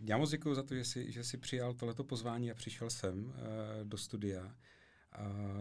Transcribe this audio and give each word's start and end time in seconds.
já 0.00 0.18
moc 0.18 0.30
děkuji 0.30 0.54
za 0.54 0.62
to, 0.62 0.74
že 0.74 0.84
jsi, 0.84 1.12
že 1.12 1.24
jsi 1.24 1.36
přijal 1.36 1.74
tohleto 1.74 2.04
pozvání 2.04 2.50
a 2.50 2.54
přišel 2.54 2.90
sem 2.90 3.24
uh, 3.24 3.34
do 3.82 3.98
studia. 3.98 4.44
Uh, 4.44 4.52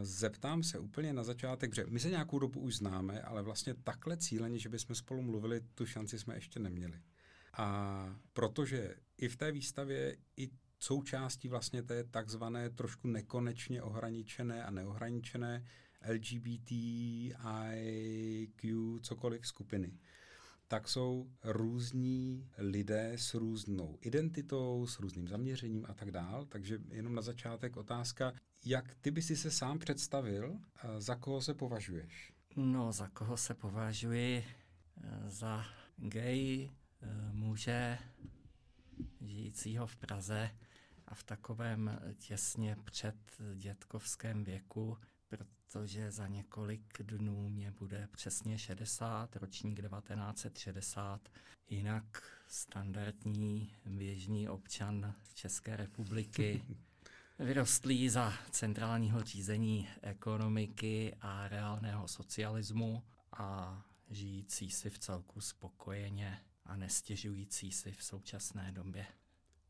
zeptám 0.01 0.63
se 0.63 0.79
úplně 0.79 1.13
na 1.13 1.23
začátek, 1.23 1.75
že 1.75 1.85
my 1.87 1.99
se 1.99 2.09
nějakou 2.09 2.39
dobu 2.39 2.59
už 2.59 2.75
známe, 2.75 3.21
ale 3.21 3.41
vlastně 3.41 3.73
takhle 3.73 4.17
cíleně, 4.17 4.59
že 4.59 4.69
bychom 4.69 4.95
spolu 4.95 5.21
mluvili, 5.21 5.61
tu 5.75 5.85
šanci 5.85 6.19
jsme 6.19 6.35
ještě 6.35 6.59
neměli. 6.59 6.99
A 7.53 8.19
protože 8.33 8.95
i 9.17 9.27
v 9.27 9.37
té 9.37 9.51
výstavě, 9.51 10.17
i 10.37 10.49
součástí 10.79 11.47
vlastně 11.47 11.83
té 11.83 12.03
takzvané 12.03 12.69
trošku 12.69 13.07
nekonečně 13.07 13.83
ohraničené 13.83 14.63
a 14.63 14.71
neohraničené 14.71 15.65
LGBTIQ 16.13 17.33
cokoliv 19.01 19.47
skupiny, 19.47 19.97
tak 20.69 20.87
jsou 20.87 21.31
různí 21.43 22.49
lidé 22.57 23.11
s 23.15 23.33
různou 23.33 23.97
identitou, 24.01 24.87
s 24.87 24.99
různým 24.99 25.27
zaměřením 25.27 25.85
a 25.89 25.93
tak 25.93 26.11
dál. 26.11 26.45
Takže 26.45 26.79
jenom 26.89 27.15
na 27.15 27.21
začátek 27.21 27.77
otázka, 27.77 28.33
jak 28.65 28.95
ty 29.01 29.11
by 29.11 29.21
si 29.21 29.35
se 29.35 29.51
sám 29.51 29.79
představil, 29.79 30.59
za 30.97 31.15
koho 31.15 31.41
se 31.41 31.53
považuješ? 31.53 32.33
No, 32.55 32.91
za 32.91 33.07
koho 33.07 33.37
se 33.37 33.53
považuji? 33.53 34.45
Za 35.27 35.65
gay 35.97 36.69
eh, 37.01 37.07
muže 37.33 37.97
žijícího 39.21 39.87
v 39.87 39.95
Praze 39.95 40.49
a 41.07 41.15
v 41.15 41.23
takovém 41.23 41.99
těsně 42.17 42.77
před 42.83 43.15
dětkovském 43.55 44.43
věku, 44.43 44.97
protože 45.29 46.11
za 46.11 46.27
několik 46.27 47.01
dnů 47.03 47.49
mě 47.49 47.71
bude 47.71 48.07
přesně 48.11 48.57
60, 48.57 49.35
ročník 49.35 49.81
1960. 49.81 51.29
Jinak 51.69 52.23
standardní 52.47 53.75
běžný 53.85 54.49
občan 54.49 55.15
České 55.33 55.77
republiky, 55.77 56.63
vyrostlý 57.39 58.09
za 58.09 58.33
centrálního 58.51 59.23
řízení 59.23 59.87
ekonomiky 60.01 61.15
a 61.21 61.47
reálného 61.47 62.07
socialismu 62.07 63.03
a 63.31 63.81
žijící 64.09 64.71
si 64.71 64.89
v 64.89 64.99
celku 64.99 65.41
spokojeně 65.41 66.39
a 66.65 66.75
nestěžující 66.75 67.71
si 67.71 67.91
v 67.91 68.03
současné 68.03 68.71
době. 68.71 69.05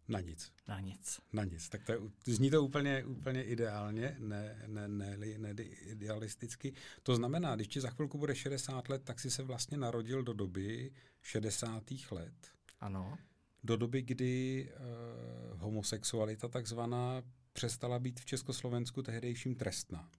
Na 0.09 0.19
nic. 0.19 0.51
Na 0.67 0.79
nic. 0.79 1.21
Na 1.33 1.43
nic. 1.43 1.69
Tak 1.69 1.83
to 1.83 1.91
je, 1.91 1.99
zní 2.25 2.49
to 2.49 2.63
úplně, 2.63 3.05
úplně 3.05 3.43
ideálně, 3.43 4.15
ne, 4.19 4.63
ne, 4.67 4.87
ne, 4.87 5.17
ne 5.17 5.63
idealisticky. 5.63 6.73
To 7.03 7.15
znamená, 7.15 7.55
když 7.55 7.67
ti 7.67 7.81
za 7.81 7.89
chvilku 7.89 8.17
bude 8.17 8.35
60 8.35 8.89
let, 8.89 9.01
tak 9.03 9.19
si 9.19 9.31
se 9.31 9.43
vlastně 9.43 9.77
narodil 9.77 10.23
do 10.23 10.33
doby 10.33 10.91
60. 11.21 11.83
let. 12.11 12.51
Ano. 12.79 13.17
Do 13.63 13.77
doby, 13.77 14.01
kdy 14.01 14.69
uh, 14.71 15.59
homosexualita 15.59 16.47
takzvaná 16.47 17.21
přestala 17.53 17.99
být 17.99 18.19
v 18.19 18.25
Československu 18.25 19.03
tehdejším 19.03 19.55
trestná. 19.55 20.09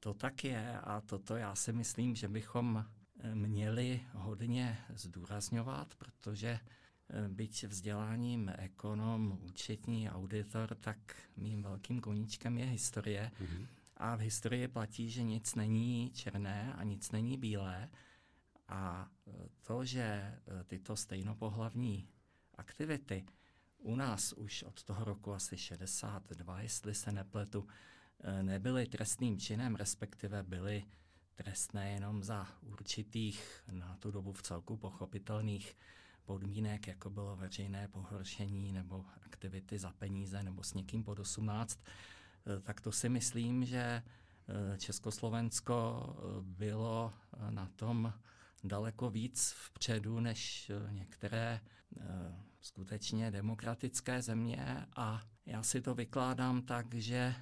To 0.00 0.14
tak 0.14 0.44
je 0.44 0.78
a 0.80 1.00
toto 1.00 1.36
já 1.36 1.54
si 1.54 1.72
myslím, 1.72 2.14
že 2.14 2.28
bychom 2.28 2.84
eh, 3.20 3.34
měli 3.34 4.00
hodně 4.12 4.78
zdůrazňovat, 4.94 5.94
protože 5.94 6.58
byť 7.28 7.64
vzděláním 7.64 8.52
ekonom, 8.58 9.38
účetní, 9.42 10.10
auditor, 10.10 10.74
tak 10.74 10.98
mým 11.36 11.62
velkým 11.62 12.00
koníčkem 12.00 12.58
je 12.58 12.64
historie. 12.64 13.30
Mm-hmm. 13.40 13.66
A 13.96 14.16
v 14.16 14.20
historii 14.20 14.68
platí, 14.68 15.10
že 15.10 15.22
nic 15.22 15.54
není 15.54 16.10
černé 16.14 16.74
a 16.74 16.84
nic 16.84 17.10
není 17.10 17.38
bílé. 17.38 17.88
A 18.68 19.10
eh, 19.26 19.32
to, 19.62 19.84
že 19.84 20.02
eh, 20.02 20.64
tyto 20.64 20.96
stejnopohlavní 20.96 22.08
aktivity 22.54 23.26
u 23.78 23.96
nás 23.96 24.32
už 24.32 24.62
od 24.62 24.82
toho 24.82 25.04
roku 25.04 25.32
asi 25.32 25.58
62, 25.58 26.60
jestli 26.60 26.94
se 26.94 27.12
nepletu, 27.12 27.66
nebyly 28.42 28.86
trestným 28.86 29.38
činem, 29.38 29.74
respektive 29.74 30.42
byly 30.42 30.84
trestné 31.34 31.90
jenom 31.90 32.22
za 32.22 32.48
určitých, 32.62 33.62
na 33.70 33.96
tu 33.96 34.10
dobu 34.10 34.32
v 34.32 34.42
celku 34.42 34.76
pochopitelných 34.76 35.76
podmínek, 36.26 36.86
jako 36.86 37.10
bylo 37.10 37.36
veřejné 37.36 37.88
pohoršení 37.88 38.72
nebo 38.72 39.04
aktivity 39.22 39.78
za 39.78 39.92
peníze 39.92 40.42
nebo 40.42 40.62
s 40.62 40.74
někým 40.74 41.04
pod 41.04 41.18
18, 41.18 41.80
eh, 42.46 42.60
tak 42.60 42.80
to 42.80 42.92
si 42.92 43.08
myslím, 43.08 43.64
že 43.64 43.78
eh, 43.78 44.78
Československo 44.78 46.06
eh, 46.18 46.42
bylo 46.42 47.12
na 47.50 47.66
tom 47.76 48.12
daleko 48.64 49.10
víc 49.10 49.54
vpředu 49.56 50.20
než 50.20 50.70
některé 50.90 51.60
skutečně 52.60 53.30
demokratické 53.30 54.22
země. 54.22 54.86
A 54.96 55.22
já 55.46 55.62
si 55.62 55.80
to 55.80 55.94
vykládám 55.94 56.62
tak, 56.62 56.94
že 56.94 57.34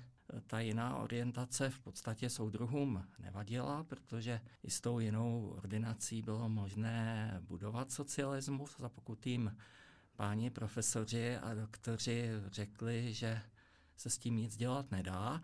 ta 0.47 0.61
jiná 0.61 0.97
orientace 0.97 1.71
v 1.71 1.81
podstatě 1.81 2.31
soudruhům 2.31 3.05
nevadila, 3.19 3.85
protože 3.85 4.41
i 4.63 4.71
s 4.71 4.81
tou 4.81 4.99
jinou 4.99 5.55
ordinací 5.57 6.23
bylo 6.23 6.49
možné 6.49 7.37
budovat 7.41 7.93
socialismus 7.93 8.77
a 8.83 8.89
pokud 8.89 9.27
jim 9.27 9.57
páni 10.17 10.51
profesoři 10.51 11.37
a 11.37 11.55
doktoři 11.55 12.29
řekli, 12.47 13.15
že 13.15 13.41
se 13.97 14.11
s 14.11 14.19
tím 14.19 14.37
nic 14.37 14.57
dělat 14.57 14.91
nedá, 14.91 15.43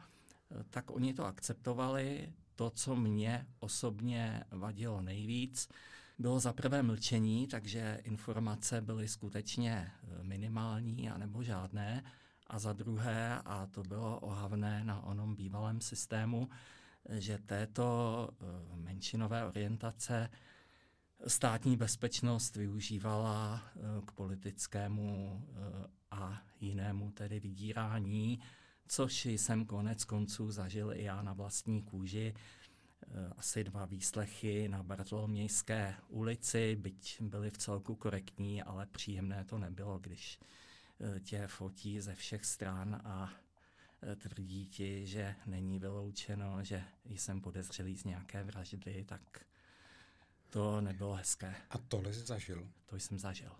tak 0.70 0.90
oni 0.90 1.14
to 1.14 1.24
akceptovali. 1.24 2.32
To, 2.56 2.70
co 2.70 2.96
mě 2.96 3.46
osobně 3.60 4.44
vadilo 4.50 5.02
nejvíc, 5.02 5.68
bylo 6.18 6.40
za 6.40 6.52
prvé 6.52 6.82
mlčení, 6.82 7.46
takže 7.46 8.00
informace 8.04 8.80
byly 8.80 9.08
skutečně 9.08 9.90
minimální 10.22 11.10
anebo 11.10 11.42
žádné 11.42 12.04
a 12.50 12.58
za 12.58 12.72
druhé, 12.72 13.38
a 13.44 13.66
to 13.66 13.82
bylo 13.82 14.20
ohavné 14.20 14.84
na 14.84 15.00
onom 15.02 15.34
bývalém 15.34 15.80
systému, 15.80 16.48
že 17.08 17.38
této 17.38 18.28
eh, 18.32 18.76
menšinové 18.76 19.44
orientace 19.44 20.30
státní 21.26 21.76
bezpečnost 21.76 22.56
využívala 22.56 23.62
eh, 23.64 23.80
k 24.06 24.12
politickému 24.12 25.42
eh, 25.42 25.86
a 26.10 26.42
jinému 26.60 27.10
tedy 27.10 27.40
vydírání, 27.40 28.40
což 28.88 29.24
jsem 29.24 29.64
konec 29.64 30.04
konců 30.04 30.50
zažil 30.50 30.92
i 30.92 31.02
já 31.02 31.22
na 31.22 31.32
vlastní 31.32 31.82
kůži. 31.82 32.34
Asi 33.36 33.64
dva 33.64 33.84
výslechy 33.84 34.68
na 34.68 34.82
Bartolomějské 34.82 35.94
ulici, 36.08 36.76
byť 36.76 37.22
byly 37.22 37.50
v 37.50 37.58
celku 37.58 37.94
korektní, 37.94 38.62
ale 38.62 38.86
příjemné 38.86 39.44
to 39.44 39.58
nebylo, 39.58 39.98
když 39.98 40.38
tě 41.20 41.46
fotí 41.46 42.00
ze 42.00 42.14
všech 42.14 42.44
stran 42.44 43.00
a 43.04 43.32
eh, 44.02 44.16
tvrdí 44.16 44.66
ti, 44.66 45.06
že 45.06 45.34
není 45.46 45.78
vyloučeno, 45.78 46.64
že 46.64 46.84
jsem 47.04 47.40
podezřelý 47.40 47.96
z 47.96 48.04
nějaké 48.04 48.44
vraždy, 48.44 49.04
tak 49.08 49.20
to 50.50 50.80
nebylo 50.80 51.14
hezké. 51.14 51.54
A 51.70 51.78
tohle 51.78 52.12
jsi 52.12 52.20
zažil? 52.20 52.68
To 52.86 52.96
jsem 52.96 53.18
zažil. 53.18 53.52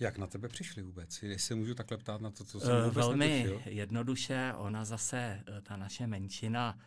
Jak 0.00 0.18
na 0.18 0.26
tebe 0.26 0.48
přišli 0.48 0.82
vůbec? 0.82 1.22
Jestli 1.22 1.54
můžu 1.54 1.74
takhle 1.74 1.98
ptát 1.98 2.20
na 2.20 2.30
to, 2.30 2.44
co 2.44 2.60
jsem 2.60 2.76
vůbec 2.82 2.94
Velmi 2.94 3.28
netušil? 3.28 3.62
jednoduše, 3.64 4.52
ona 4.56 4.84
zase, 4.84 5.42
ta 5.62 5.76
naše 5.76 6.06
menšina, 6.06 6.78
Eh, 6.78 6.84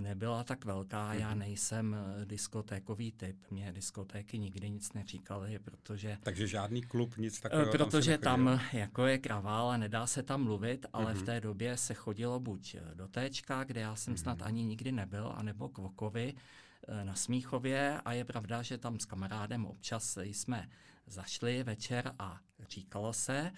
nebyla 0.00 0.44
tak 0.44 0.64
velká. 0.64 1.14
Já 1.14 1.30
mhm. 1.30 1.38
nejsem 1.38 1.96
eh, 1.96 2.26
diskotékový 2.26 3.12
typ. 3.12 3.36
Mě 3.50 3.72
diskotéky 3.72 4.38
nikdy 4.38 4.70
nic 4.70 4.92
neříkaly, 4.92 5.58
protože... 5.58 6.18
Takže 6.22 6.46
žádný 6.46 6.82
klub, 6.82 7.16
nic 7.16 7.40
takového 7.40 7.72
Protože 7.72 8.18
tam, 8.18 8.44
tam 8.46 8.60
jako 8.72 9.06
je 9.06 9.18
kravál 9.18 9.70
a 9.70 9.76
nedá 9.76 10.06
se 10.06 10.22
tam 10.22 10.44
mluvit, 10.44 10.86
ale 10.92 11.14
mm-hmm. 11.14 11.18
v 11.18 11.22
té 11.22 11.40
době 11.40 11.76
se 11.76 11.94
chodilo 11.94 12.40
buď 12.40 12.76
do 12.94 13.08
Téčka, 13.08 13.64
kde 13.64 13.80
já 13.80 13.96
jsem 13.96 14.14
mm-hmm. 14.14 14.22
snad 14.22 14.42
ani 14.42 14.64
nikdy 14.64 14.92
nebyl, 14.92 15.32
anebo 15.36 15.68
k 15.68 15.78
Vokovi 15.78 16.34
na 17.02 17.14
Smíchově 17.14 18.00
a 18.04 18.12
je 18.12 18.24
pravda, 18.24 18.62
že 18.62 18.78
tam 18.78 19.00
s 19.00 19.04
kamarádem 19.04 19.66
občas 19.66 20.18
jsme 20.22 20.68
zašli 21.06 21.62
večer 21.62 22.14
a 22.18 22.40
říkalo 22.68 23.12
se, 23.12 23.52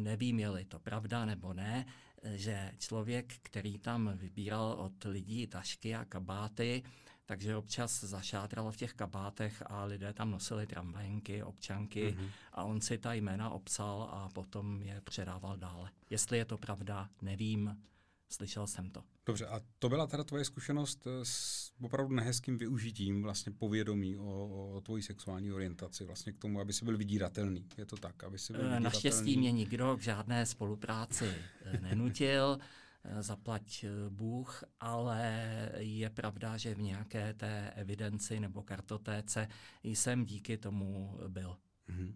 nevím, 0.00 0.40
je 0.40 0.64
to 0.64 0.78
pravda 0.78 1.24
nebo 1.24 1.54
ne, 1.54 1.86
že 2.22 2.72
člověk, 2.78 3.34
který 3.42 3.78
tam 3.78 4.12
vybíral 4.14 4.72
od 4.72 5.04
lidí 5.04 5.46
tašky 5.46 5.94
a 5.94 6.04
kabáty, 6.04 6.82
takže 7.26 7.56
občas 7.56 8.04
zašátral 8.04 8.72
v 8.72 8.76
těch 8.76 8.92
kabátech 8.92 9.62
a 9.66 9.84
lidé 9.84 10.12
tam 10.12 10.30
nosili 10.30 10.66
tramvajenky, 10.66 11.42
občanky 11.42 12.16
mm-hmm. 12.18 12.30
a 12.52 12.64
on 12.64 12.80
si 12.80 12.98
ta 12.98 13.12
jména 13.12 13.50
obsal 13.50 14.08
a 14.12 14.28
potom 14.28 14.82
je 14.82 15.00
předával 15.00 15.56
dále. 15.56 15.90
Jestli 16.10 16.38
je 16.38 16.44
to 16.44 16.58
pravda, 16.58 17.08
nevím. 17.22 17.82
Slyšel 18.32 18.66
jsem 18.66 18.90
to. 18.90 19.04
Dobře, 19.26 19.46
a 19.46 19.60
to 19.78 19.88
byla 19.88 20.06
teda 20.06 20.24
tvoje 20.24 20.44
zkušenost 20.44 21.06
eh, 21.06 21.24
s 21.24 21.72
opravdu 21.80 22.14
nehezkým 22.14 22.58
využitím 22.58 23.22
vlastně 23.22 23.52
povědomí 23.52 24.16
o, 24.16 24.72
o 24.74 24.80
tvojí 24.80 25.02
sexuální 25.02 25.52
orientaci, 25.52 26.04
vlastně 26.04 26.32
k 26.32 26.38
tomu, 26.38 26.60
aby 26.60 26.72
si 26.72 26.84
byl 26.84 26.96
vydíratelný. 26.96 27.68
Je 27.78 27.86
to 27.86 27.96
tak, 27.96 28.24
aby 28.24 28.38
si 28.38 28.52
byl 28.52 28.62
vydíratelný? 28.62 28.84
Naštěstí 28.84 29.36
mě 29.36 29.52
nikdo 29.52 29.96
k 29.96 30.02
žádné 30.02 30.46
spolupráci 30.46 31.34
eh, 31.64 31.80
nenutil, 31.80 32.58
zaplať 33.20 33.84
Bůh, 34.08 34.64
ale 34.80 35.48
je 35.78 36.10
pravda, 36.10 36.56
že 36.56 36.74
v 36.74 36.82
nějaké 36.82 37.34
té 37.34 37.70
evidenci 37.70 38.40
nebo 38.40 38.62
kartotéce 38.62 39.48
jsem 39.82 40.24
díky 40.24 40.58
tomu 40.58 41.18
byl. 41.28 41.56
Mm-hmm. 41.88 42.14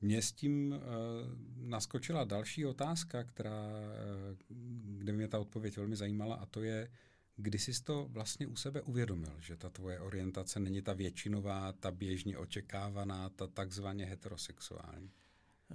Mě 0.00 0.22
s 0.22 0.32
tím 0.32 0.72
uh, 0.72 0.78
naskočila 1.56 2.24
další 2.24 2.66
otázka, 2.66 3.24
která, 3.24 3.66
uh, 3.66 4.56
kde 4.98 5.12
mě 5.12 5.28
ta 5.28 5.38
odpověď 5.38 5.76
velmi 5.76 5.96
zajímala, 5.96 6.36
a 6.36 6.46
to 6.46 6.62
je, 6.62 6.90
kdy 7.36 7.58
jsi 7.58 7.82
to 7.82 8.08
vlastně 8.10 8.46
u 8.46 8.56
sebe 8.56 8.82
uvědomil, 8.82 9.40
že 9.40 9.56
ta 9.56 9.70
tvoje 9.70 10.00
orientace 10.00 10.60
není 10.60 10.82
ta 10.82 10.92
většinová, 10.92 11.72
ta 11.72 11.90
běžně 11.90 12.38
očekávaná, 12.38 13.28
ta 13.28 13.46
takzvaně 13.46 14.04
heterosexuální? 14.04 15.10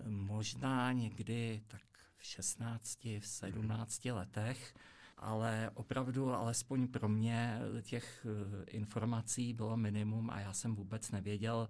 Možná 0.08 0.92
někdy 0.92 1.62
tak 1.68 1.82
v 2.18 2.26
16, 2.26 3.06
v 3.20 3.28
17 3.28 4.06
letech, 4.06 4.74
ale 5.18 5.72
opravdu, 5.74 6.34
alespoň 6.34 6.88
pro 6.88 7.10
mě, 7.10 7.60
těch 7.82 8.26
eh, 8.26 8.64
informací 8.72 9.54
bylo 9.54 9.78
minimum 9.78 10.30
a 10.30 10.40
já 10.40 10.54
jsem 10.54 10.76
vůbec 10.76 11.12
nevěděl, 11.12 11.68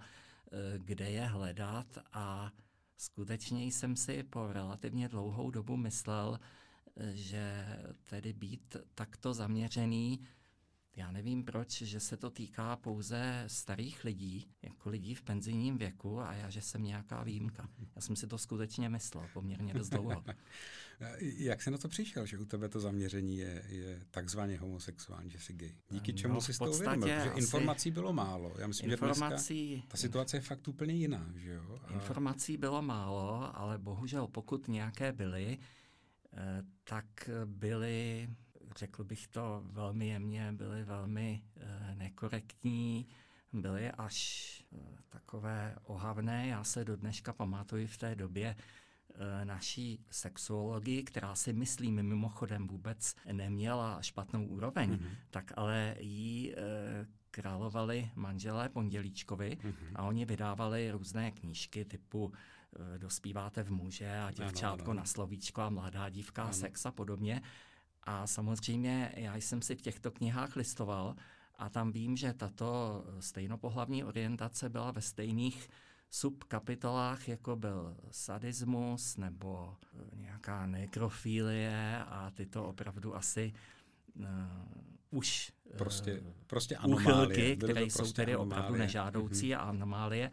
kde 0.78 1.10
je 1.10 1.26
hledat 1.26 1.98
a 2.14 2.52
skutečně 2.98 3.66
jsem 3.66 3.96
si 3.96 4.24
po 4.24 4.54
relativně 4.54 5.10
dlouhou 5.10 5.52
dobu 5.52 5.78
myslel, 5.78 6.40
eh, 6.98 7.12
že 7.16 7.66
tedy 8.06 8.34
být 8.34 8.78
takto 8.96 9.34
zaměřený 9.34 10.20
já 10.96 11.12
nevím 11.12 11.44
proč, 11.44 11.82
že 11.82 12.00
se 12.00 12.18
to 12.18 12.30
týká 12.30 12.76
pouze 12.76 13.44
starých 13.48 14.04
lidí, 14.04 14.48
jako 14.62 14.90
lidí 14.90 15.16
v 15.16 15.22
penzijním 15.22 15.78
věku 15.78 16.20
a 16.20 16.34
já, 16.34 16.50
že 16.50 16.62
jsem 16.62 16.84
nějaká 16.84 17.24
výjimka. 17.24 17.70
Já 17.96 18.02
jsem 18.02 18.16
si 18.16 18.28
to 18.28 18.38
skutečně 18.38 18.90
myslel 18.90 19.28
poměrně 19.34 19.74
dost 19.74 19.90
dlouho. 19.90 20.24
Jak 21.20 21.62
se 21.62 21.72
na 21.72 21.78
to 21.78 21.88
přišel, 21.88 22.26
že 22.26 22.38
u 22.38 22.46
tebe 22.46 22.70
to 22.70 22.80
zaměření 22.80 23.38
je, 23.38 23.64
je 23.68 24.02
takzvaně 24.12 24.58
homosexuální, 24.58 25.30
že 25.30 25.40
jsi 25.40 25.54
gay? 25.54 25.76
Díky 25.90 26.14
čemu 26.14 26.34
no, 26.34 26.42
jsi 26.42 26.58
to 26.58 26.72
uvědomil? 26.72 27.02
Protože 27.02 27.32
informací 27.36 27.92
bylo 27.92 28.14
málo. 28.14 28.54
Já 28.58 28.68
myslím, 28.68 28.92
informací, 28.92 29.70
že 29.70 29.76
dneska 29.76 29.88
ta 29.88 29.98
situace 29.98 30.38
je 30.38 30.42
fakt 30.42 30.68
úplně 30.68 30.94
jiná. 30.94 31.34
Že 31.36 31.52
jo? 31.52 31.80
A... 31.84 31.94
Informací 31.94 32.58
bylo 32.58 32.82
málo, 32.82 33.58
ale 33.58 33.78
bohužel 33.78 34.28
pokud 34.28 34.68
nějaké 34.68 35.12
byly, 35.12 35.58
eh, 36.34 36.64
tak 36.84 37.30
byly 37.46 38.30
řekl 38.78 39.04
bych 39.04 39.28
to 39.28 39.64
velmi 39.66 40.08
jemně, 40.08 40.52
byly 40.52 40.84
velmi 40.84 41.42
e, 41.58 41.96
nekorektní, 41.96 43.08
byly 43.54 43.92
až 43.92 44.66
e, 44.74 44.78
takové 45.10 45.76
ohavné. 45.84 46.48
Já 46.48 46.64
se 46.64 46.86
do 46.86 46.96
dneška 46.96 47.34
pamatuju 47.34 47.88
v 47.88 47.98
té 47.98 48.16
době 48.16 48.56
e, 49.16 49.46
naší 49.46 50.06
sexuologii, 50.10 51.04
která 51.04 51.36
si 51.36 51.54
myslím 51.54 52.04
mimochodem 52.04 52.68
vůbec 52.68 53.16
neměla 53.32 54.02
špatnou 54.02 54.46
úroveň, 54.46 54.92
mm-hmm. 54.92 55.16
tak 55.30 55.52
ale 55.56 55.96
jí 56.00 56.54
e, 56.54 56.58
královali 57.32 58.12
manželé 58.16 58.70
Pondělíčkovi 58.70 59.58
mm-hmm. 59.62 59.92
a 59.96 60.04
oni 60.04 60.26
vydávali 60.26 60.92
různé 60.92 61.32
knížky 61.32 61.86
typu 61.86 62.34
Dospíváte 62.98 63.64
v 63.64 63.72
muže 63.72 64.20
a 64.20 64.32
děvčátko 64.32 64.84
ano, 64.84 64.92
ano. 64.92 64.94
na 64.94 65.06
slovíčko 65.06 65.62
a 65.62 65.70
mladá 65.70 66.10
dívka, 66.10 66.44
ano. 66.44 66.54
sex 66.54 66.86
a 66.86 66.92
podobně. 66.92 67.42
A 68.04 68.28
samozřejmě 68.28 69.14
já 69.16 69.36
jsem 69.36 69.62
si 69.62 69.76
v 69.76 69.82
těchto 69.82 70.12
knihách 70.12 70.56
listoval 70.56 71.16
a 71.56 71.70
tam 71.70 71.92
vím, 71.92 72.18
že 72.18 72.34
tato 72.34 73.04
stejnopohlavní 73.20 74.04
orientace 74.04 74.70
byla 74.70 74.92
ve 74.92 75.02
stejných 75.02 75.70
subkapitolách, 76.10 77.28
jako 77.28 77.56
byl 77.56 77.98
sadismus 78.12 79.18
nebo 79.18 79.76
eh, 79.84 80.18
nějaká 80.18 80.66
nekrofilie 80.66 82.04
a 82.08 82.32
tyto 82.34 82.66
opravdu 82.66 83.16
asi 83.16 83.54
uh, 84.16 84.26
už 85.12 85.54
prostě, 85.78 86.24
prostě 86.48 86.78
anomálie. 86.78 87.28
Uchylky, 87.28 87.58
které 87.58 87.82
prostě 87.82 88.06
jsou 88.06 88.12
tedy 88.12 88.34
anomálie. 88.34 88.60
opravdu 88.60 88.80
nežádoucí 88.80 89.50
mm-hmm. 89.50 89.58
a 89.60 89.62
anomálie. 89.62 90.32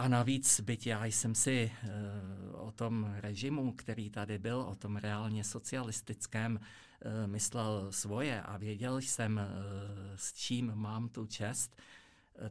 A 0.00 0.08
navíc, 0.08 0.60
byť 0.60 0.86
já 0.86 1.04
jsem 1.04 1.34
si 1.34 1.70
uh, 1.82 2.60
o 2.66 2.72
tom 2.72 3.14
režimu, 3.16 3.72
který 3.72 4.10
tady 4.10 4.38
byl, 4.38 4.60
o 4.60 4.74
tom 4.74 4.96
reálně 4.96 5.44
socialistickém, 5.44 6.60
uh, 6.60 7.30
myslel 7.30 7.92
svoje 7.92 8.42
a 8.42 8.56
věděl 8.56 8.98
jsem, 8.98 9.36
uh, 9.36 10.16
s 10.16 10.32
čím 10.32 10.72
mám 10.74 11.08
tu 11.08 11.26
čest, 11.26 11.76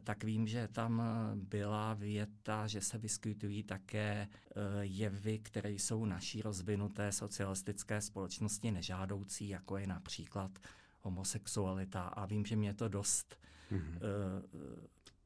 tak 0.04 0.24
vím, 0.24 0.46
že 0.46 0.68
tam 0.68 1.02
byla 1.34 1.94
věta, 1.94 2.66
že 2.66 2.80
se 2.80 2.98
vyskytují 2.98 3.62
také 3.62 4.28
jevy, 4.80 5.38
které 5.38 5.70
jsou 5.70 6.04
naší 6.04 6.42
rozvinuté 6.42 7.12
socialistické 7.12 8.00
společnosti 8.00 8.70
nežádoucí, 8.70 9.48
jako 9.48 9.76
je 9.76 9.86
například 9.86 10.58
homosexualita. 11.00 12.02
A 12.02 12.26
vím, 12.26 12.46
že 12.46 12.56
mě 12.56 12.74
to 12.74 12.88
dost 12.88 13.36
mm-hmm. 13.72 13.98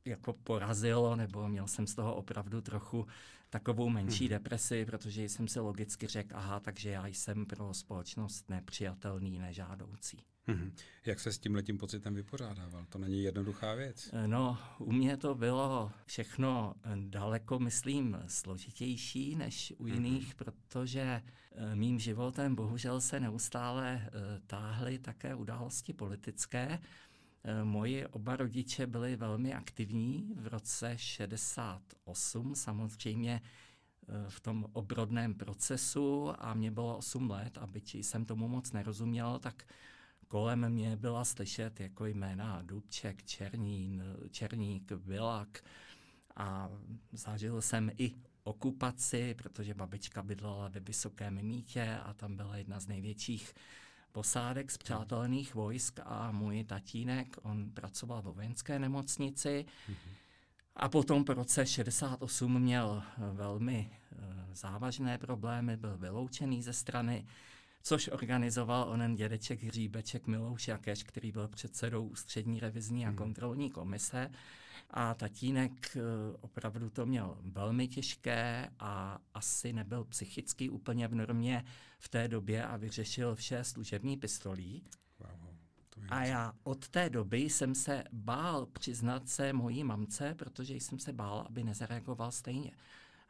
Jako 0.04 0.32
porazilo, 0.32 1.16
nebo 1.16 1.48
měl 1.48 1.66
jsem 1.66 1.86
z 1.86 1.94
toho 1.94 2.14
opravdu 2.14 2.60
trochu 2.60 3.06
takovou 3.50 3.88
menší 3.88 4.24
hmm. 4.24 4.30
depresi, 4.30 4.84
protože 4.84 5.24
jsem 5.24 5.48
si 5.48 5.60
logicky 5.60 6.06
řekl, 6.06 6.36
aha, 6.36 6.60
takže 6.60 6.90
já 6.90 7.06
jsem 7.06 7.46
pro 7.46 7.74
společnost 7.74 8.50
nepřijatelný, 8.50 9.38
nežádoucí. 9.38 10.18
Hmm. 10.46 10.72
Jak 11.06 11.20
se 11.20 11.32
s 11.32 11.38
tím 11.38 11.54
letím 11.54 11.78
pocitem 11.78 12.14
vypořádával? 12.14 12.86
To 12.88 12.98
není 12.98 13.22
jednoduchá 13.22 13.74
věc. 13.74 14.10
Eh, 14.12 14.28
no, 14.28 14.58
u 14.78 14.92
mě 14.92 15.16
to 15.16 15.34
bylo 15.34 15.90
všechno 16.06 16.74
daleko, 16.94 17.58
myslím, 17.58 18.18
složitější 18.26 19.36
než 19.36 19.72
u 19.78 19.84
hmm. 19.84 19.94
jiných, 19.94 20.34
protože 20.34 21.22
eh, 21.52 21.76
mým 21.76 21.98
životem 21.98 22.54
bohužel 22.54 23.00
se 23.00 23.20
neustále 23.20 24.02
eh, 24.06 24.10
táhly 24.46 24.98
také 24.98 25.34
události 25.34 25.92
politické, 25.92 26.78
Eh, 26.78 27.13
moji 27.64 28.06
oba 28.06 28.37
rodiče 28.37 28.87
byli 28.87 29.17
velmi 29.17 29.55
aktivní 29.55 30.32
v 30.37 30.46
roce 30.46 30.99
68, 30.99 32.55
samozřejmě 32.55 33.43
eh, 33.43 34.12
v 34.29 34.41
tom 34.41 34.67
obrodném 34.73 35.35
procesu 35.35 36.32
a 36.38 36.55
mě 36.55 36.70
bylo 36.70 36.96
8 36.96 37.31
let 37.31 37.58
a 37.58 37.67
byť 37.67 37.94
jsem 37.94 38.25
tomu 38.25 38.49
moc 38.49 38.73
nerozuměl, 38.73 39.38
tak 39.38 39.64
kolem 40.29 40.69
mě 40.69 40.96
byla 40.96 41.25
slyšet 41.25 41.81
jako 41.81 42.06
jména 42.06 42.62
Dubček, 42.62 43.23
Černín, 43.23 44.02
Černík, 44.31 44.91
Vilak 44.91 45.64
a 46.37 46.70
zažil 47.12 47.62
jsem 47.62 47.91
i 47.99 48.14
okupaci, 48.44 49.35
protože 49.35 49.75
babička 49.75 50.23
bydlela 50.23 50.69
ve 50.69 50.81
Vysokém 50.81 51.43
mítě 51.43 51.99
a 52.05 52.14
tam 52.14 52.37
byla 52.37 52.56
jedna 52.56 52.81
z 52.81 52.87
největších 52.87 53.55
posádek 54.14 54.70
z 54.70 54.78
přátelených 54.78 55.55
vojsk 55.55 56.00
a 56.05 56.31
můj 56.31 56.64
tatínek, 56.64 57.37
on 57.43 57.70
pracoval 57.70 58.22
v 58.22 58.25
vojenské 58.25 58.78
nemocnici 58.78 59.64
a 60.76 60.88
potom 60.88 61.25
po 61.25 61.34
roce 61.34 61.66
68 61.66 62.62
měl 62.62 63.02
velmi 63.32 63.90
eh, 63.90 64.16
závažné 64.52 65.19
problémy, 65.19 65.76
byl 65.76 65.99
vyloučený 65.99 66.62
ze 66.62 66.72
strany, 66.72 67.26
což 67.82 68.08
organizoval 68.12 68.88
onen 68.88 69.15
dědeček 69.15 69.62
Hříbeček 69.62 70.27
Milouš 70.27 70.69
Jakeš, 70.69 71.03
který 71.03 71.32
byl 71.32 71.48
předsedou 71.48 72.06
ústřední 72.06 72.60
revizní 72.60 73.06
a 73.06 73.08
hmm. 73.08 73.17
kontrolní 73.17 73.70
komise. 73.70 74.31
A 74.91 75.14
tatínek 75.14 75.96
eh, 75.96 76.00
opravdu 76.41 76.91
to 76.91 77.06
měl 77.06 77.38
velmi 77.41 77.88
těžké 77.88 78.70
a 78.79 79.19
asi 79.34 79.72
nebyl 79.72 80.05
psychicky 80.05 80.70
úplně 80.70 81.08
v 81.08 81.14
normě 81.14 81.64
v 81.98 82.08
té 82.08 82.29
době 82.29 82.64
a 82.64 82.76
vyřešil 82.76 83.34
vše 83.34 83.64
služební 83.64 84.17
pistolí. 84.17 84.84
A 86.08 86.24
já 86.24 86.53
od 86.62 86.88
té 86.88 87.10
doby 87.10 87.38
jsem 87.38 87.74
se 87.74 88.05
bál 88.12 88.67
přiznat 88.67 89.29
se 89.29 89.53
mojí 89.53 89.84
mamce, 89.84 90.34
protože 90.34 90.74
jsem 90.74 90.98
se 90.98 91.12
bál, 91.12 91.44
aby 91.48 91.64
nezareagoval 91.64 92.32
stejně. 92.32 92.70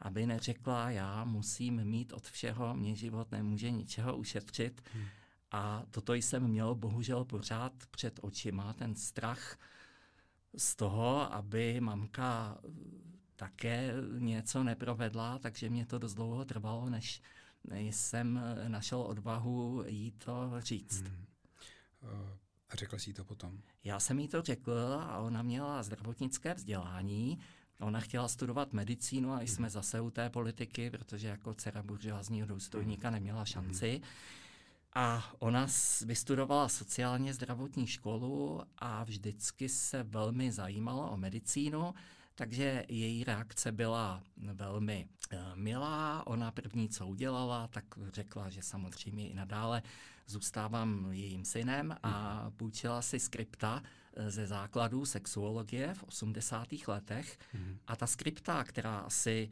Aby 0.01 0.27
neřekla, 0.27 0.91
já 0.91 1.25
musím 1.25 1.85
mít 1.85 2.13
od 2.13 2.27
všeho, 2.27 2.75
mě 2.75 2.97
život 2.97 3.33
nemůže 3.33 3.71
ničeho 3.71 4.17
ušetřit. 4.17 4.83
Hmm. 4.93 5.05
A 5.51 5.83
toto 5.91 6.15
jsem 6.15 6.49
měl 6.49 6.75
bohužel 6.75 7.25
pořád 7.25 7.73
před 7.91 8.21
očima, 8.23 8.73
ten 8.73 8.95
strach 8.95 9.59
z 10.57 10.77
toho, 10.77 11.35
aby 11.35 11.81
mamka 11.81 12.59
také 13.37 13.93
něco 14.19 14.63
neprovedla, 14.63 15.39
takže 15.39 15.71
mě 15.71 15.87
to 15.87 15.99
dost 15.99 16.15
dlouho 16.15 16.45
trvalo, 16.45 16.91
než 16.91 17.23
jsem 17.73 18.41
našel 18.69 19.01
odvahu 19.01 19.85
jí 19.87 20.13
to 20.13 20.53
říct. 20.59 21.01
Hmm. 21.03 21.27
A 22.71 22.77
řekla 22.77 22.99
jsi 22.99 23.13
to 23.13 23.25
potom? 23.25 23.59
Já 23.85 24.01
jsem 24.01 24.19
jí 24.19 24.29
to 24.29 24.43
řekl 24.43 24.73
a 25.01 25.19
ona 25.19 25.43
měla 25.43 25.83
zdravotnické 25.83 26.55
vzdělání. 26.55 27.39
Ona 27.81 28.01
chtěla 28.01 28.29
studovat 28.29 28.73
medicínu 28.73 29.33
a 29.33 29.43
jsme 29.43 29.67
hmm. 29.67 29.71
zase 29.71 30.01
u 30.01 30.11
té 30.11 30.31
politiky, 30.31 30.91
protože 30.91 31.29
jako 31.29 31.55
dcera 31.55 31.83
buržoázního 31.83 32.47
důstojníka 32.47 33.09
hmm. 33.09 33.15
neměla 33.15 33.45
šanci. 33.45 33.91
Hmm. 33.91 34.11
A 34.95 35.33
ona 35.39 35.67
vystudovala 36.05 36.69
sociálně 36.69 37.35
zdravotní 37.35 37.87
školu 37.87 38.63
a 38.79 39.05
vždycky 39.05 39.69
se 39.69 40.03
velmi 40.03 40.53
zajímala 40.53 41.11
o 41.11 41.17
medicínu, 41.17 41.95
takže 42.35 42.85
její 42.89 43.25
reakce 43.25 43.73
byla 43.73 44.23
velmi 44.37 45.09
uh, 45.33 45.39
milá. 45.55 46.27
Ona 46.27 46.51
první, 46.51 46.89
co 46.89 47.07
udělala, 47.07 47.69
tak 47.69 47.85
řekla, 48.13 48.51
že 48.51 48.63
samozřejmě 48.63 49.29
i 49.29 49.35
nadále 49.35 49.83
zůstávám 50.27 51.09
jejím 51.11 51.45
synem 51.45 51.97
a 52.03 52.43
mhm. 52.43 52.53
půjčila 52.53 53.03
si 53.03 53.21
skripta 53.21 53.83
eh, 54.17 54.31
ze 54.31 54.47
základů 54.47 55.07
sexuologie 55.07 55.95
v 55.95 56.03
80. 56.03 56.69
letech. 56.89 57.39
Mm. 57.55 57.79
A 57.87 57.97
ta 57.97 58.07
skripta, 58.07 58.65
která 58.65 58.99
asi 58.99 59.51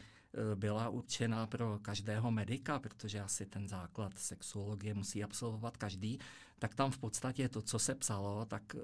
byla 0.54 0.88
určena 0.88 1.46
pro 1.46 1.78
každého 1.82 2.30
medika, 2.30 2.78
protože 2.78 3.20
asi 3.20 3.46
ten 3.46 3.68
základ 3.68 4.18
sexuologie 4.18 4.94
musí 4.94 5.24
absolvovat 5.24 5.76
každý, 5.76 6.18
tak 6.58 6.74
tam 6.74 6.90
v 6.90 6.98
podstatě 6.98 7.48
to, 7.48 7.62
co 7.62 7.78
se 7.78 7.94
psalo, 7.94 8.44
tak 8.44 8.76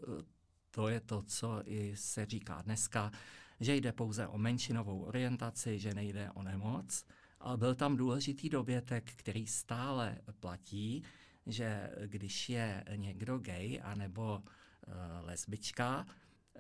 to 0.71 0.89
je 0.89 1.01
to, 1.01 1.23
co 1.23 1.63
i 1.65 1.97
se 1.97 2.27
říká 2.27 2.63
dneska, 2.63 3.13
že 3.61 3.77
jde 3.77 3.93
pouze 3.93 4.27
o 4.27 4.39
menšinovou 4.39 5.03
orientaci, 5.03 5.79
že 5.79 5.95
nejde 5.95 6.31
o 6.31 6.43
nemoc, 6.43 7.05
ale 7.41 7.57
byl 7.57 7.75
tam 7.75 7.97
důležitý 7.97 8.49
dovětek, 8.49 9.13
který 9.17 9.47
stále 9.47 10.19
platí, 10.41 11.03
že 11.47 11.91
když 12.07 12.49
je 12.49 12.85
někdo 12.97 13.39
gay 13.39 13.81
anebo 13.83 14.43
uh, 14.43 14.95
lesbička, 15.27 16.07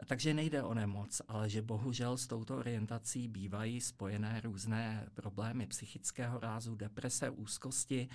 takže 0.06 0.34
nejde 0.34 0.62
o 0.62 0.74
nemoc, 0.74 1.22
ale 1.28 1.48
že 1.48 1.62
bohužel 1.62 2.16
s 2.16 2.26
touto 2.26 2.56
orientací 2.56 3.28
bývají 3.28 3.80
spojené 3.80 4.40
různé 4.44 5.06
problémy 5.14 5.66
psychického 5.66 6.40
rázu, 6.40 6.74
deprese, 6.74 7.30
úzkosti, 7.30 8.08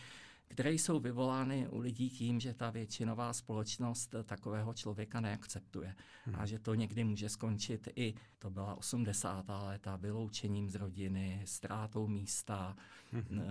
které 0.47 0.71
jsou 0.71 0.99
vyvolány 0.99 1.67
u 1.67 1.79
lidí 1.79 2.09
tím, 2.09 2.39
že 2.39 2.53
ta 2.53 2.69
většinová 2.69 3.33
společnost 3.33 4.15
takového 4.23 4.73
člověka 4.73 5.21
neakceptuje. 5.21 5.95
Hmm. 6.25 6.35
A 6.35 6.45
že 6.45 6.59
to 6.59 6.73
někdy 6.73 7.03
může 7.03 7.29
skončit 7.29 7.87
i, 7.95 8.13
to 8.39 8.49
byla 8.49 8.75
80. 8.75 9.45
léta, 9.63 9.95
vyloučením 9.95 10.69
z 10.69 10.75
rodiny, 10.75 11.41
ztrátou 11.45 12.07
místa, 12.07 12.75
hmm. 13.11 13.41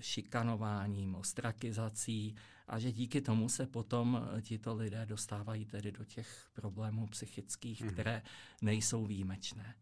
šikanováním, 0.00 1.14
ostrakizací 1.14 2.34
a 2.68 2.78
že 2.78 2.92
díky 2.92 3.20
tomu 3.20 3.48
se 3.48 3.66
potom 3.66 4.28
tito 4.42 4.74
lidé 4.74 5.06
dostávají 5.06 5.64
tedy 5.64 5.92
do 5.92 6.04
těch 6.04 6.46
problémů 6.52 7.06
psychických, 7.06 7.80
hmm. 7.80 7.90
které 7.90 8.22
nejsou 8.62 9.06
výjimečné. 9.06 9.74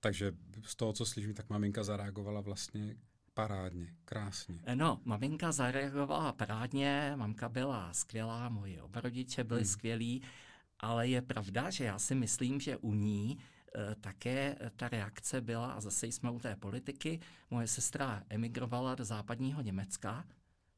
Takže 0.00 0.32
z 0.62 0.76
toho, 0.76 0.92
co 0.92 1.06
slyším, 1.06 1.34
tak 1.34 1.50
maminka 1.50 1.84
zareagovala 1.84 2.40
vlastně 2.40 2.96
Parádně, 3.34 3.94
krásně. 4.04 4.60
No, 4.74 5.00
maminka 5.04 5.52
zareagovala 5.52 6.32
parádně, 6.32 7.12
mamka 7.16 7.48
byla 7.48 7.92
skvělá, 7.92 8.48
moji 8.48 8.80
oba 8.80 9.00
rodiče 9.00 9.44
byli 9.44 9.60
hmm. 9.60 9.68
skvělí, 9.68 10.22
ale 10.80 11.08
je 11.08 11.22
pravda, 11.22 11.70
že 11.70 11.84
já 11.84 11.98
si 11.98 12.14
myslím, 12.14 12.60
že 12.60 12.76
u 12.76 12.94
ní 12.94 13.38
e, 13.38 13.94
také 13.94 14.56
ta 14.76 14.88
reakce 14.88 15.40
byla, 15.40 15.72
a 15.72 15.80
zase 15.80 16.06
jsme 16.06 16.30
u 16.30 16.38
té 16.38 16.56
politiky, 16.56 17.20
moje 17.50 17.66
sestra 17.66 18.22
emigrovala 18.28 18.94
do 18.94 19.04
západního 19.04 19.62
Německa 19.62 20.24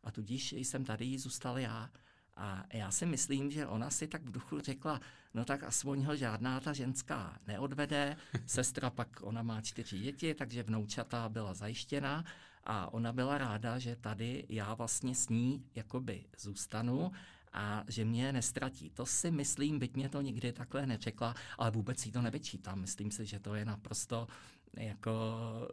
a 0.05 0.11
tudíž 0.11 0.53
jsem 0.53 0.85
tady 0.85 1.19
zůstal 1.19 1.59
já. 1.59 1.91
A 2.37 2.65
já 2.73 2.91
si 2.91 3.07
myslím, 3.07 3.51
že 3.51 3.67
ona 3.67 3.91
si 3.91 4.09
tak 4.09 4.23
v 4.23 4.31
duchu 4.31 4.61
řekla, 4.61 5.01
no 5.35 5.45
tak 5.45 5.63
aspoň 5.63 6.05
ho 6.05 6.17
žádná 6.17 6.61
ta 6.61 6.73
ženská 6.73 7.39
neodvede. 7.47 8.17
Sestra 8.47 8.91
pak, 8.91 9.09
ona 9.21 9.43
má 9.43 9.61
čtyři 9.61 9.99
děti, 9.99 10.35
takže 10.35 10.63
vnoučata 10.63 11.29
byla 11.29 11.55
zajištěna 11.55 12.25
a 12.65 12.93
ona 12.93 13.13
byla 13.13 13.39
ráda, 13.39 13.79
že 13.79 13.97
tady 13.97 14.47
já 14.49 14.75
vlastně 14.75 15.15
s 15.15 15.29
ní 15.29 15.65
jakoby 15.75 16.25
zůstanu 16.39 17.13
a 17.53 17.85
že 17.89 18.05
mě 18.05 18.33
nestratí. 18.33 18.91
To 18.91 19.07
si 19.07 19.31
myslím, 19.31 19.79
byť 19.79 19.95
mě 19.95 20.09
to 20.09 20.21
nikdy 20.21 20.53
takhle 20.53 20.87
neřekla, 20.87 21.35
ale 21.59 21.71
vůbec 21.71 21.99
si 21.99 22.13
to 22.13 22.23
nevyčítám. 22.23 22.81
Myslím 22.81 23.11
si, 23.11 23.27
že 23.27 23.39
to 23.39 23.55
je 23.55 23.65
naprosto 23.65 24.29
jako 24.77 25.13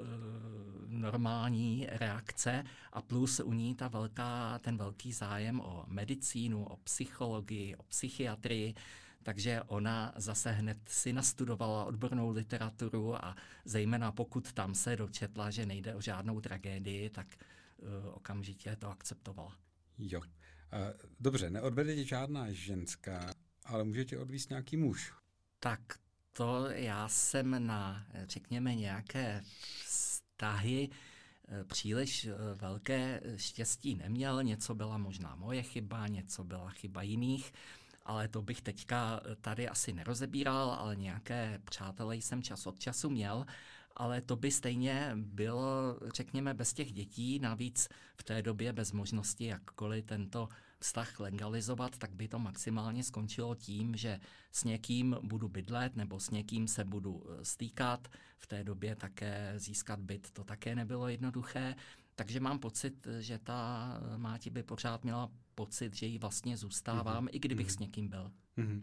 uh, 0.02 0.06
normální 0.88 1.88
reakce 1.90 2.64
a 2.92 3.02
plus 3.02 3.40
u 3.40 3.54
ní 3.54 3.76
ta 3.76 3.88
velká, 3.88 4.60
ten 4.60 4.78
velký 4.78 5.14
zájem 5.14 5.60
o 5.60 5.86
medicínu, 5.88 6.66
o 6.66 6.78
psychologii, 6.78 7.76
o 7.76 7.84
psychiatrii, 7.84 8.74
takže 9.24 9.62
ona 9.68 10.14
zase 10.16 10.52
hned 10.52 10.78
si 10.88 11.14
nastudovala 11.14 11.86
odbornou 11.86 12.30
literaturu 12.30 13.26
a 13.26 13.36
zejména 13.66 14.12
pokud 14.12 14.54
tam 14.54 14.76
se 14.76 14.96
dočetla, 14.96 15.52
že 15.52 15.66
nejde 15.66 15.96
o 15.96 16.02
žádnou 16.02 16.42
tragédii, 16.42 17.10
tak 17.10 17.28
uh, 17.78 18.16
okamžitě 18.16 18.76
to 18.76 18.90
akceptovala. 18.90 19.58
Jo. 19.98 20.20
Uh, 20.20 20.26
dobře, 21.20 21.50
neodvede 21.50 21.96
tě 21.96 22.04
žádná 22.04 22.52
ženská, 22.52 23.34
ale 23.66 23.84
může 23.84 24.06
tě 24.06 24.18
odvíst 24.20 24.50
nějaký 24.50 24.78
muž. 24.78 25.14
Tak 25.60 25.80
to 26.34 26.66
já 26.70 27.08
jsem 27.08 27.68
na, 27.68 28.06
řekněme, 28.28 28.76
nějaké 28.76 29.44
vztahy 29.86 30.90
eh, 31.48 31.64
příliš 31.64 32.28
velké 32.56 33.22
štěstí 33.36 33.96
neměl. 33.96 34.44
Něco 34.44 34.76
byla 34.76 34.98
možná 34.98 35.36
moje 35.36 35.64
chyba, 35.64 36.08
něco 36.08 36.44
byla 36.44 36.70
chyba 36.70 37.02
jiných 37.02 37.54
ale 38.06 38.28
to 38.28 38.42
bych 38.42 38.62
teďka 38.62 39.22
tady 39.42 39.70
asi 39.70 39.94
nerozebíral, 39.94 40.72
ale 40.72 40.96
nějaké 40.96 41.62
přátelé 41.66 42.18
jsem 42.18 42.44
čas 42.44 42.68
od 42.68 42.80
času 42.80 43.10
měl, 43.10 43.46
ale 43.96 44.22
to 44.22 44.36
by 44.36 44.52
stejně 44.52 45.12
bylo, 45.16 46.00
řekněme, 46.14 46.54
bez 46.54 46.74
těch 46.74 46.92
dětí, 46.92 47.40
navíc 47.40 47.90
v 48.18 48.24
té 48.24 48.42
době 48.42 48.74
bez 48.74 48.92
možnosti 48.92 49.46
jakkoliv 49.46 50.06
tento 50.06 50.50
vztah 50.84 51.20
legalizovat, 51.20 51.98
tak 51.98 52.12
by 52.16 52.28
to 52.28 52.40
maximálně 52.40 53.04
skončilo 53.04 53.56
tím, 53.56 53.96
že 53.96 54.20
s 54.52 54.64
někým 54.64 55.16
budu 55.24 55.50
bydlet 55.50 55.96
nebo 55.96 56.20
s 56.20 56.30
někým 56.30 56.68
se 56.68 56.84
budu 56.84 57.24
eh, 57.24 57.46
stýkat. 57.46 58.08
V 58.40 58.48
té 58.48 58.64
době 58.64 58.96
také 58.96 59.54
získat 59.58 60.00
byt 60.00 60.32
to 60.32 60.44
také 60.44 60.76
nebylo 60.76 61.08
jednoduché. 61.08 61.76
Takže 62.16 62.40
mám 62.40 62.60
pocit, 62.60 63.08
že 63.20 63.40
ta 63.40 64.00
máti 64.18 64.50
by 64.50 64.64
pořád 64.64 65.04
měla 65.04 65.32
pocit, 65.56 65.96
že 65.96 66.06
jí 66.06 66.20
vlastně 66.20 66.58
zůstávám, 66.58 67.26
mm-hmm. 67.26 67.36
i 67.36 67.40
kdybych 67.40 67.68
mm-hmm. 67.68 67.76
s 67.76 67.80
někým 67.80 68.08
byl. 68.08 68.32
Mm-hmm. 68.58 68.82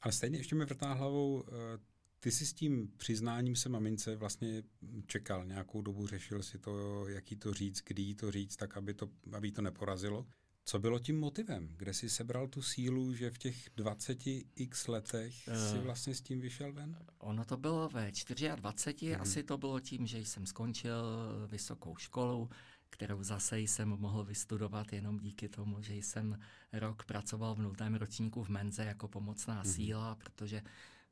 Ale 0.00 0.12
stejně 0.12 0.38
ještě 0.38 0.54
mi 0.54 0.64
vrtá 0.64 0.92
hlavou, 0.92 1.44
eh, 1.48 1.78
ty 2.20 2.30
si 2.30 2.46
s 2.46 2.52
tím 2.52 2.92
přiznáním 2.96 3.56
se 3.56 3.68
mamince 3.68 4.16
vlastně 4.16 4.62
čekal 5.06 5.44
nějakou 5.44 5.82
dobu, 5.82 6.06
řešil 6.06 6.42
si 6.42 6.58
to, 6.58 7.04
jaký 7.08 7.36
to 7.36 7.54
říct, 7.54 7.82
kdy 7.86 8.14
to 8.14 8.30
říct, 8.30 8.56
tak 8.56 8.76
aby 8.76 8.94
to, 8.94 9.10
aby 9.32 9.52
to 9.52 9.62
neporazilo. 9.62 10.26
Co 10.70 10.78
bylo 10.78 10.98
tím 10.98 11.20
motivem? 11.20 11.68
Kde 11.76 11.94
jsi 11.94 12.10
sebral 12.10 12.48
tu 12.48 12.62
sílu, 12.62 13.14
že 13.14 13.30
v 13.30 13.38
těch 13.38 13.70
20 13.76 14.18
x 14.56 14.88
letech 14.88 15.48
uh, 15.48 15.54
si 15.54 15.78
vlastně 15.78 16.14
s 16.14 16.20
tím 16.20 16.40
vyšel 16.40 16.72
ven? 16.72 16.96
Ono 17.18 17.44
to 17.44 17.56
bylo 17.56 17.88
ve 17.88 18.12
24, 18.56 19.12
hmm. 19.12 19.20
asi 19.22 19.42
to 19.42 19.58
bylo 19.58 19.80
tím, 19.80 20.06
že 20.06 20.18
jsem 20.18 20.46
skončil 20.46 21.02
vysokou 21.46 21.96
školu, 21.96 22.50
kterou 22.90 23.22
zase 23.22 23.60
jsem 23.60 23.88
mohl 23.88 24.24
vystudovat 24.24 24.92
jenom 24.92 25.18
díky 25.18 25.48
tomu, 25.48 25.82
že 25.82 25.94
jsem 25.94 26.38
rok 26.72 27.04
pracoval 27.04 27.54
v 27.54 27.62
nultém 27.62 27.94
ročníku 27.94 28.44
v 28.44 28.48
Menze 28.48 28.84
jako 28.84 29.08
pomocná 29.08 29.54
hmm. 29.54 29.72
síla, 29.72 30.14
protože 30.14 30.62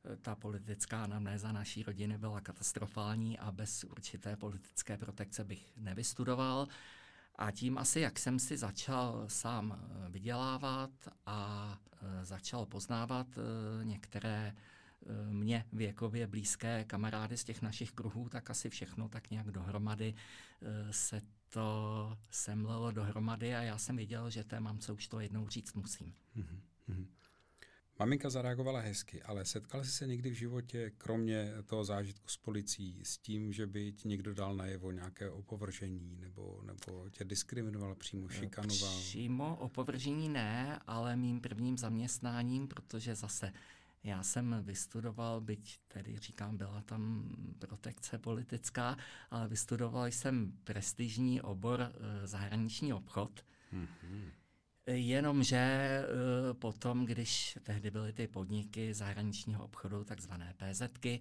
eh, 0.05 0.17
ta 0.17 0.35
politická 0.35 1.05
anamnéza 1.05 1.53
naší 1.53 1.83
rodiny 1.83 2.19
byla 2.19 2.41
katastrofální 2.41 3.39
a 3.39 3.53
bez 3.53 3.85
určité 3.85 4.37
politické 4.37 4.97
protekce 4.97 5.45
bych 5.45 5.73
nevystudoval. 5.77 6.69
A 7.39 7.51
tím 7.51 7.79
asi, 7.79 8.01
jak 8.01 8.19
jsem 8.19 8.39
si 8.39 8.57
začal 8.57 9.25
sám 9.29 9.79
eh, 9.81 10.11
vydělávat 10.11 10.91
a 11.27 11.79
eh, 11.93 12.25
začal 12.25 12.67
poznávat 12.67 13.27
eh, 13.39 13.85
některé 13.85 14.55
mě 15.31 15.65
věkově 15.73 16.27
blízké 16.27 16.85
kamarády 16.85 17.37
z 17.37 17.45
těch 17.45 17.63
našich 17.63 17.93
kruhů, 17.93 18.29
tak 18.29 18.51
asi 18.51 18.71
všechno 18.71 19.09
tak 19.09 19.31
nějak 19.31 19.51
dohromady 19.51 20.15
se 20.91 21.21
to 21.49 22.19
semlelo 22.31 22.91
dohromady 22.91 23.55
a 23.55 23.63
já 23.63 23.79
jsem 23.79 23.97
viděl, 23.97 24.31
že 24.31 24.45
té 24.45 24.61
mamce 24.61 24.93
už 24.93 25.09
to 25.09 25.21
jednou 25.21 25.49
říct 25.49 25.75
musím. 25.75 26.15
Mm-hmm. 26.37 27.07
Maminka 27.99 28.31
zareagovala 28.31 28.81
hezky, 28.81 29.23
ale 29.23 29.45
setkal 29.45 29.85
jsi 29.85 29.91
se 29.91 30.07
někdy 30.07 30.31
v 30.31 30.35
životě, 30.35 30.93
kromě 30.99 31.53
toho 31.67 31.85
zážitku 31.85 32.29
s 32.29 32.37
policií, 32.37 33.01
s 33.05 33.19
tím, 33.19 33.53
že 33.53 33.67
by 33.67 33.93
ti 33.93 34.09
někdo 34.09 34.35
dal 34.35 34.57
najevo 34.57 34.91
nějaké 34.91 35.31
opovržení 35.31 36.17
nebo, 36.21 36.61
nebo 36.63 37.11
tě 37.11 37.25
diskriminoval, 37.25 37.95
přímo 37.95 38.29
šikanoval? 38.29 38.99
Přímo 38.99 39.57
opovržení 39.57 40.29
ne, 40.29 40.81
ale 40.87 41.17
mým 41.17 41.41
prvním 41.41 41.79
zaměstnáním, 41.79 42.69
protože 42.69 43.15
zase 43.15 43.53
já 44.05 44.23
jsem 44.23 44.57
vystudoval, 44.63 45.41
byť 45.41 45.79
tedy 45.89 46.19
říkám, 46.19 46.57
byla 46.57 46.83
tam 46.83 47.31
protekce 47.59 48.19
politická, 48.19 48.97
ale 49.31 49.49
vystudoval 49.49 50.07
jsem 50.07 50.53
prestižní 50.65 51.41
obor 51.41 51.81
e, 51.81 52.27
zahraniční 52.27 52.93
obchod. 52.93 53.45
Mm-hmm. 53.73 54.31
Jenomže 54.89 55.57
eh, 55.57 56.05
potom, 56.55 57.05
když 57.05 57.59
tehdy 57.63 57.91
byly 57.91 58.13
ty 58.13 58.27
podniky 58.27 58.95
zahraničního 58.95 59.65
obchodu, 59.65 60.05
takzvané 60.05 60.55
PZky, 60.57 61.21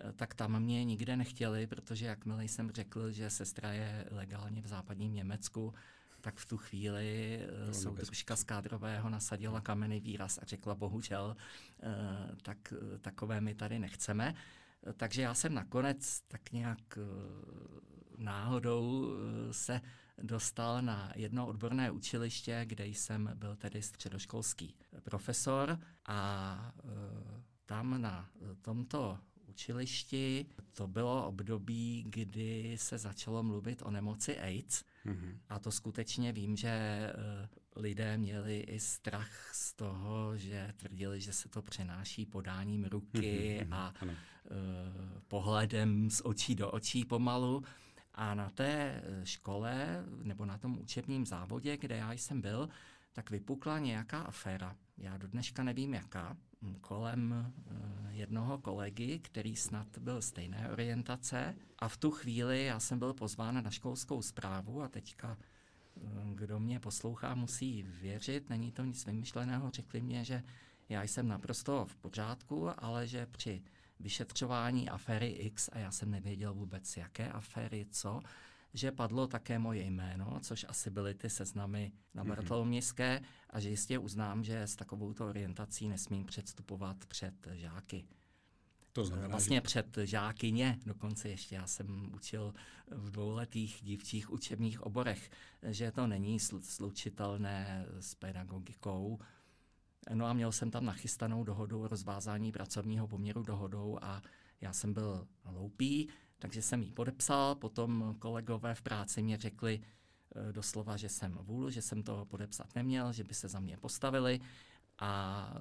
eh, 0.00 0.12
tak 0.12 0.34
tam 0.34 0.60
mě 0.60 0.84
nikde 0.84 1.16
nechtěli, 1.16 1.66
protože 1.66 2.06
jakmile 2.06 2.44
jsem 2.44 2.70
řekl, 2.70 3.10
že 3.10 3.30
sestra 3.30 3.72
je 3.72 4.06
legálně 4.10 4.62
v 4.62 4.66
západním 4.66 5.14
Německu, 5.14 5.74
tak 6.20 6.36
v 6.36 6.46
tu 6.46 6.56
chvíli 6.56 7.40
eh, 7.40 7.74
soudružka 7.74 8.36
z 8.36 8.44
kádrového 8.44 9.10
nasadila 9.10 9.60
kamenný 9.60 10.00
výraz 10.00 10.38
a 10.42 10.46
řekla, 10.46 10.74
bohužel, 10.74 11.36
tak 12.42 12.74
takové 13.00 13.40
my 13.40 13.54
tady 13.54 13.78
nechceme. 13.78 14.34
Takže 14.96 15.22
já 15.22 15.34
jsem 15.34 15.54
nakonec 15.54 16.20
tak 16.20 16.52
nějak 16.52 16.98
náhodou 18.18 19.12
se 19.50 19.80
dostal 20.22 20.82
na 20.82 21.12
jedno 21.16 21.46
odborné 21.46 21.90
učiliště, 21.90 22.60
kde 22.64 22.86
jsem 22.86 23.30
byl 23.34 23.56
tedy 23.56 23.82
středoškolský 23.82 24.74
profesor 25.02 25.78
a 26.06 26.72
e, 26.78 27.42
tam 27.66 28.02
na 28.02 28.28
tomto 28.62 29.18
učilišti. 29.58 30.46
To 30.74 30.86
bylo 30.86 31.26
období, 31.26 32.04
kdy 32.08 32.76
se 32.78 32.98
začalo 32.98 33.42
mluvit 33.42 33.82
o 33.82 33.90
nemoci 33.90 34.38
AIDS. 34.38 34.84
Mm-hmm. 35.06 35.38
A 35.48 35.58
to 35.58 35.70
skutečně 35.70 36.32
vím, 36.32 36.56
že 36.56 36.68
eh, 36.68 37.48
lidé 37.76 38.18
měli 38.18 38.60
i 38.60 38.80
strach 38.80 39.50
z 39.54 39.72
toho, 39.72 40.36
že 40.36 40.72
tvrdili, 40.76 41.20
že 41.20 41.32
se 41.32 41.48
to 41.48 41.62
přenáší 41.62 42.26
podáním 42.26 42.84
ruky 42.84 43.60
mm-hmm. 43.62 43.74
a 43.74 43.94
uh, 44.02 44.10
pohledem 45.28 46.10
z 46.10 46.20
očí 46.24 46.54
do 46.54 46.70
očí 46.70 47.04
pomalu. 47.04 47.62
A 48.20 48.34
na 48.34 48.50
té 48.50 49.02
škole 49.24 50.04
nebo 50.22 50.44
na 50.44 50.58
tom 50.58 50.78
učebním 50.78 51.26
závodě, 51.26 51.76
kde 51.76 51.96
já 51.96 52.12
jsem 52.12 52.40
byl, 52.40 52.68
tak 53.12 53.30
vypukla 53.30 53.78
nějaká 53.78 54.20
aféra. 54.20 54.76
Já 54.96 55.16
do 55.16 55.28
dneška 55.28 55.62
nevím 55.62 55.94
jaká, 55.94 56.36
kolem 56.80 57.34
eh, 57.34 58.12
jednoho 58.12 58.58
kolegy, 58.58 59.18
který 59.18 59.56
snad 59.56 59.98
byl 59.98 60.22
stejné 60.22 60.70
orientace. 60.70 61.54
A 61.78 61.88
v 61.88 61.96
tu 61.96 62.10
chvíli 62.10 62.64
já 62.64 62.80
jsem 62.80 62.98
byl 62.98 63.14
pozván 63.14 63.64
na 63.64 63.70
školskou 63.70 64.22
zprávu 64.22 64.82
a 64.82 64.88
teďka 64.88 65.38
eh, 65.38 66.00
kdo 66.34 66.60
mě 66.60 66.80
poslouchá, 66.80 67.34
musí 67.34 67.82
věřit, 67.82 68.50
není 68.50 68.72
to 68.72 68.84
nic 68.84 69.06
vymyšleného. 69.06 69.70
Řekli 69.70 70.00
mě, 70.00 70.24
že 70.24 70.42
já 70.88 71.02
jsem 71.02 71.28
naprosto 71.28 71.86
v 71.86 71.96
pořádku, 71.96 72.70
ale 72.78 73.06
že 73.06 73.26
při 73.26 73.62
vyšetřování 74.00 74.88
aféry 74.88 75.28
X, 75.28 75.70
a 75.72 75.78
já 75.78 75.90
jsem 75.90 76.10
nevěděl 76.10 76.54
vůbec, 76.54 76.96
jaké 76.96 77.28
aféry, 77.28 77.86
co, 77.90 78.20
že 78.74 78.92
padlo 78.92 79.26
také 79.26 79.58
moje 79.58 79.82
jméno, 79.82 80.40
což 80.42 80.66
asi 80.68 80.90
byly 80.90 81.14
ty 81.14 81.30
seznamy 81.30 81.92
na 82.14 82.22
mhm. 82.22 82.28
Bartolomějské 82.28 83.20
a 83.50 83.60
že 83.60 83.68
jistě 83.68 83.98
uznám, 83.98 84.44
že 84.44 84.62
s 84.62 84.76
takovouto 84.76 85.28
orientací 85.28 85.88
nesmím 85.88 86.24
předstupovat 86.26 87.06
před 87.06 87.34
žáky. 87.52 88.04
To 88.92 89.04
znamená, 89.04 89.28
vlastně 89.28 89.56
že... 89.56 89.60
před 89.60 89.98
žákyně, 90.02 90.78
dokonce 90.86 91.28
ještě 91.28 91.54
já 91.54 91.66
jsem 91.66 92.14
učil 92.14 92.54
v 92.90 93.10
dvouletých 93.10 93.80
dívčích 93.82 94.30
učebních 94.30 94.82
oborech, 94.82 95.30
že 95.62 95.92
to 95.92 96.06
není 96.06 96.40
slučitelné 96.60 97.86
s 98.00 98.14
pedagogikou. 98.14 99.18
No 100.14 100.26
a 100.26 100.32
měl 100.32 100.52
jsem 100.52 100.70
tam 100.70 100.84
nachystanou 100.84 101.44
dohodu 101.44 101.82
o 101.82 101.88
rozvázání 101.88 102.52
pracovního 102.52 103.08
poměru 103.08 103.42
dohodou 103.42 103.98
a 104.02 104.22
já 104.60 104.72
jsem 104.72 104.92
byl 104.92 105.26
hloupý, 105.42 106.08
takže 106.38 106.62
jsem 106.62 106.82
ji 106.82 106.92
podepsal, 106.92 107.54
potom 107.54 108.16
kolegové 108.18 108.74
v 108.74 108.82
práci 108.82 109.22
mě 109.22 109.36
řekli 109.36 109.80
e, 109.80 110.52
doslova, 110.52 110.96
že 110.96 111.08
jsem 111.08 111.32
vůl, 111.32 111.70
že 111.70 111.82
jsem 111.82 112.02
to 112.02 112.24
podepsat 112.24 112.74
neměl, 112.74 113.12
že 113.12 113.24
by 113.24 113.34
se 113.34 113.48
za 113.48 113.60
mě 113.60 113.76
postavili 113.76 114.40
a 114.98 115.52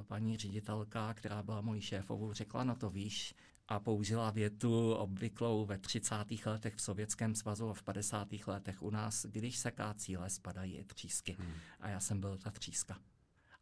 e, 0.00 0.04
paní 0.04 0.36
ředitelka, 0.36 1.14
která 1.14 1.42
byla 1.42 1.60
mojí 1.60 1.80
šéfovou, 1.80 2.32
řekla, 2.32 2.64
no 2.64 2.76
to 2.76 2.90
víš, 2.90 3.34
a 3.68 3.80
použila 3.80 4.30
větu 4.30 4.92
obvyklou 4.92 5.66
ve 5.66 5.78
30. 5.78 6.14
letech 6.46 6.74
v 6.74 6.80
Sovětském 6.80 7.34
svazu 7.34 7.68
a 7.68 7.74
v 7.74 7.82
50. 7.82 8.28
letech 8.46 8.82
u 8.82 8.90
nás, 8.90 9.26
když 9.26 9.56
se 9.56 9.70
kácí 9.70 10.16
les, 10.16 10.38
padají 10.38 10.76
i 10.76 10.84
třísky. 10.84 11.36
Hmm. 11.38 11.54
A 11.80 11.88
já 11.88 12.00
jsem 12.00 12.20
byl 12.20 12.38
ta 12.38 12.50
tříska. 12.50 12.98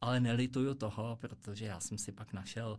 Ale 0.05 0.21
nelituju 0.21 0.75
toho, 0.75 1.19
protože 1.21 1.65
já 1.65 1.81
jsem 1.81 1.99
si 1.99 2.13
pak 2.13 2.33
našel 2.33 2.79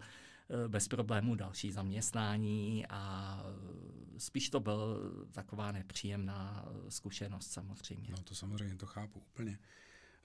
Eh, 0.49 0.67
bez 0.67 0.87
problémů 0.87 1.35
další 1.35 1.71
zaměstnání 1.71 2.85
a 2.89 3.43
eh, 3.45 4.19
spíš 4.19 4.49
to 4.49 4.59
byl 4.59 4.99
taková 5.31 5.71
nepříjemná 5.71 6.65
zkušenost 6.89 7.51
samozřejmě. 7.51 8.11
No 8.11 8.23
to 8.23 8.35
samozřejmě, 8.35 8.75
to 8.75 8.85
chápu 8.85 9.19
úplně. 9.19 9.59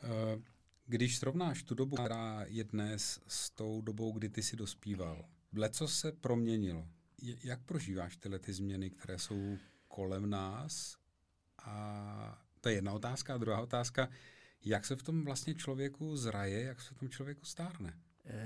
Eh, 0.03 0.43
když 0.87 1.19
srovnáš 1.19 1.63
tu 1.63 1.75
dobu, 1.75 1.97
která 1.97 2.45
je 2.47 2.65
dnes 2.65 3.21
s 3.27 3.51
tou 3.51 3.81
dobou, 3.81 4.13
kdy 4.13 4.29
ty 4.29 4.43
si 4.43 4.57
dospíval, 4.57 5.25
co 5.71 5.89
se 5.89 6.13
proměnilo? 6.13 6.89
Jak 7.23 7.63
prožíváš 7.63 8.17
tyhle 8.17 8.39
ty 8.39 8.53
změny, 8.53 8.91
které 8.91 9.19
jsou 9.19 9.59
kolem 9.89 10.31
nás? 10.31 10.97
A 11.59 12.45
to 12.61 12.69
je 12.69 12.75
jedna 12.75 12.93
otázka. 12.93 13.35
A 13.35 13.39
druhá 13.39 13.61
otázka, 13.61 14.09
jak 14.65 14.85
se 14.85 14.97
v 14.97 15.03
tom 15.03 15.25
vlastně 15.25 15.55
člověku 15.55 16.17
zraje, 16.17 16.63
jak 16.63 16.81
se 16.81 16.95
v 16.95 16.99
tom 16.99 17.09
člověku 17.09 17.45
stárne? 17.45 17.95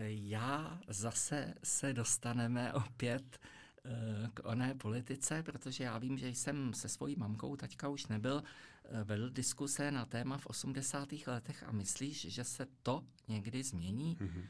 Já 0.06 0.80
zase 0.88 1.54
se 1.64 1.92
dostaneme 1.92 2.72
opět 2.72 3.38
eh, 3.84 3.90
k 4.34 4.40
oné 4.44 4.74
politice, 4.74 5.42
protože 5.42 5.84
já 5.84 5.98
vím, 5.98 6.18
že 6.18 6.28
jsem 6.28 6.74
se 6.74 6.88
svojí 6.88 7.16
mamkou, 7.16 7.56
taťka 7.56 7.88
už 7.88 8.06
nebyl, 8.06 8.42
eh, 8.84 9.04
vedl 9.04 9.30
diskuse 9.30 9.90
na 9.90 10.06
téma 10.06 10.38
v 10.38 10.46
80. 10.46 11.26
letech 11.26 11.62
a 11.62 11.72
myslíš, 11.72 12.26
že 12.26 12.44
se 12.44 12.66
to 12.82 13.04
někdy 13.28 13.62
změní? 13.62 14.16
Mm-hmm. 14.16 14.44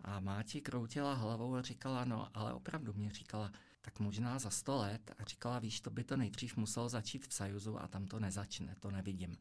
A 0.00 0.20
máti 0.20 0.60
kroutila 0.60 1.14
hlavou 1.14 1.54
a 1.54 1.62
říkala, 1.62 2.04
no 2.04 2.28
ale 2.34 2.54
opravdu 2.54 2.92
mě 2.92 3.10
říkala, 3.10 3.52
tak 3.80 4.00
možná 4.00 4.38
za 4.38 4.50
sto 4.50 4.76
let 4.76 5.10
a 5.18 5.24
říkala, 5.24 5.58
víš, 5.58 5.80
to 5.80 5.90
by 5.90 6.04
to 6.04 6.16
nejdřív 6.16 6.56
muselo 6.56 6.88
začít 6.88 7.26
v 7.26 7.34
Sajuzu 7.34 7.82
a 7.82 7.88
tam 7.88 8.06
to 8.06 8.20
nezačne, 8.20 8.74
to 8.80 8.90
nevidím. 8.90 9.36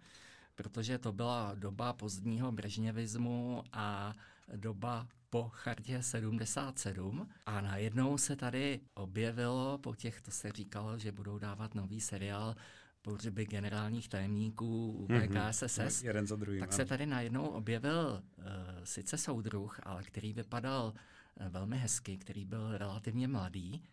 Protože 0.57 0.97
to 0.97 1.13
byla 1.13 1.55
doba 1.55 1.93
pozdního 1.93 2.51
brežněvismu 2.51 3.63
a 3.73 4.15
doba 4.55 5.07
po 5.29 5.49
chartě 5.49 6.03
77 6.03 7.29
a 7.45 7.61
najednou 7.61 8.17
se 8.17 8.35
tady 8.35 8.79
objevilo, 8.93 9.77
po 9.77 9.95
těch 9.95 10.21
to 10.21 10.31
se 10.31 10.51
říkalo, 10.51 10.97
že 10.97 11.11
budou 11.11 11.39
dávat 11.39 11.75
nový 11.75 12.01
seriál 12.01 12.55
pohřeby 13.01 13.45
generálních 13.45 14.09
tajemníků 14.09 15.07
PKSSS, 15.07 15.77
mm-hmm. 15.77 16.05
Jeden 16.05 16.27
za 16.27 16.35
druhým, 16.35 16.59
tak 16.59 16.73
se 16.73 16.85
tady 16.85 17.05
najednou 17.05 17.47
objevil 17.47 18.23
uh, 18.37 18.43
sice 18.83 19.17
soudruh, 19.17 19.79
ale 19.83 20.03
který 20.03 20.33
vypadal 20.33 20.93
uh, 21.39 21.47
velmi 21.47 21.77
hezky, 21.77 22.17
který 22.17 22.45
byl 22.45 22.77
relativně 22.77 23.27
mladý. 23.27 23.83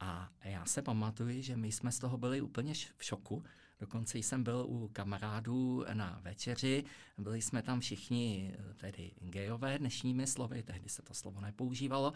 A 0.00 0.30
já 0.44 0.64
se 0.64 0.82
pamatuju, 0.82 1.42
že 1.42 1.56
my 1.56 1.72
jsme 1.72 1.92
z 1.92 1.98
toho 1.98 2.18
byli 2.18 2.40
úplně 2.40 2.74
v 2.74 3.04
šoku, 3.04 3.44
Dokonce 3.80 4.18
jsem 4.18 4.44
byl 4.44 4.66
u 4.68 4.88
kamarádů 4.92 5.84
na 5.92 6.20
večeři, 6.22 6.84
byli 7.18 7.42
jsme 7.42 7.62
tam 7.62 7.80
všichni 7.80 8.54
tedy 8.76 9.10
gejové 9.20 9.78
dnešními 9.78 10.26
slovy, 10.26 10.62
tehdy 10.62 10.88
se 10.88 11.02
to 11.02 11.14
slovo 11.14 11.40
nepoužívalo, 11.40 12.12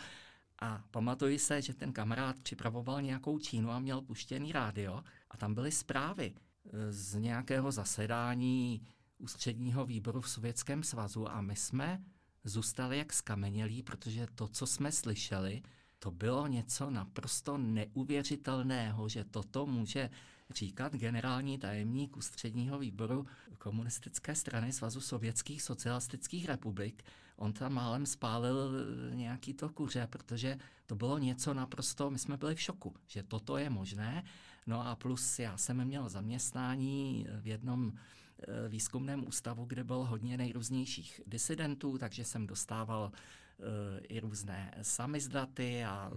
a 0.62 0.84
pamatuji 0.90 1.38
se, 1.38 1.62
že 1.62 1.74
ten 1.74 1.92
kamarád 1.92 2.38
připravoval 2.38 3.02
nějakou 3.02 3.38
čínu 3.38 3.70
a 3.70 3.78
měl 3.78 4.00
puštěný 4.00 4.52
rádio 4.52 5.02
a 5.30 5.36
tam 5.36 5.54
byly 5.54 5.72
zprávy 5.72 6.34
e, 6.34 6.92
z 6.92 7.14
nějakého 7.14 7.72
zasedání 7.72 8.82
ústředního 9.18 9.86
výboru 9.86 10.20
v 10.20 10.28
Sovětském 10.28 10.82
svazu 10.82 11.28
a 11.28 11.40
my 11.40 11.56
jsme 11.56 12.02
zůstali 12.44 12.98
jak 12.98 13.12
skamenělí, 13.12 13.82
protože 13.82 14.26
to, 14.34 14.48
co 14.48 14.66
jsme 14.66 14.92
slyšeli, 14.92 15.62
to 15.98 16.10
bylo 16.10 16.46
něco 16.46 16.90
naprosto 16.90 17.58
neuvěřitelného, 17.58 19.08
že 19.08 19.24
toto 19.24 19.66
může 19.66 20.10
říkat 20.56 20.94
generální 20.94 21.58
tajemník 21.58 22.16
ústředního 22.16 22.78
výboru 22.78 23.26
komunistické 23.58 24.34
strany 24.34 24.72
Svazu 24.72 25.00
sovětských 25.00 25.62
socialistických 25.62 26.46
republik. 26.46 27.04
On 27.36 27.52
tam 27.52 27.72
málem 27.72 28.06
spálil 28.06 28.72
nějaký 29.14 29.54
to 29.54 29.68
kuře, 29.68 30.06
protože 30.10 30.58
to 30.86 30.94
bylo 30.94 31.18
něco 31.18 31.54
naprosto, 31.54 32.10
my 32.10 32.18
jsme 32.18 32.36
byli 32.36 32.54
v 32.54 32.60
šoku, 32.60 32.94
že 33.06 33.22
toto 33.22 33.56
je 33.56 33.70
možné. 33.70 34.24
No 34.66 34.86
a 34.86 34.96
plus 34.96 35.38
já 35.38 35.56
jsem 35.56 35.84
měl 35.84 36.08
zaměstnání 36.08 37.26
v 37.40 37.46
jednom 37.46 37.92
eh, 37.92 38.68
výzkumném 38.68 39.28
ústavu, 39.28 39.64
kde 39.64 39.84
bylo 39.84 40.04
hodně 40.04 40.36
nejrůznějších 40.36 41.20
disidentů, 41.26 41.98
takže 41.98 42.24
jsem 42.24 42.46
dostával 42.46 43.12
eh, 43.12 43.98
i 43.98 44.20
různé 44.20 44.74
samizdaty 44.82 45.84
a 45.84 46.10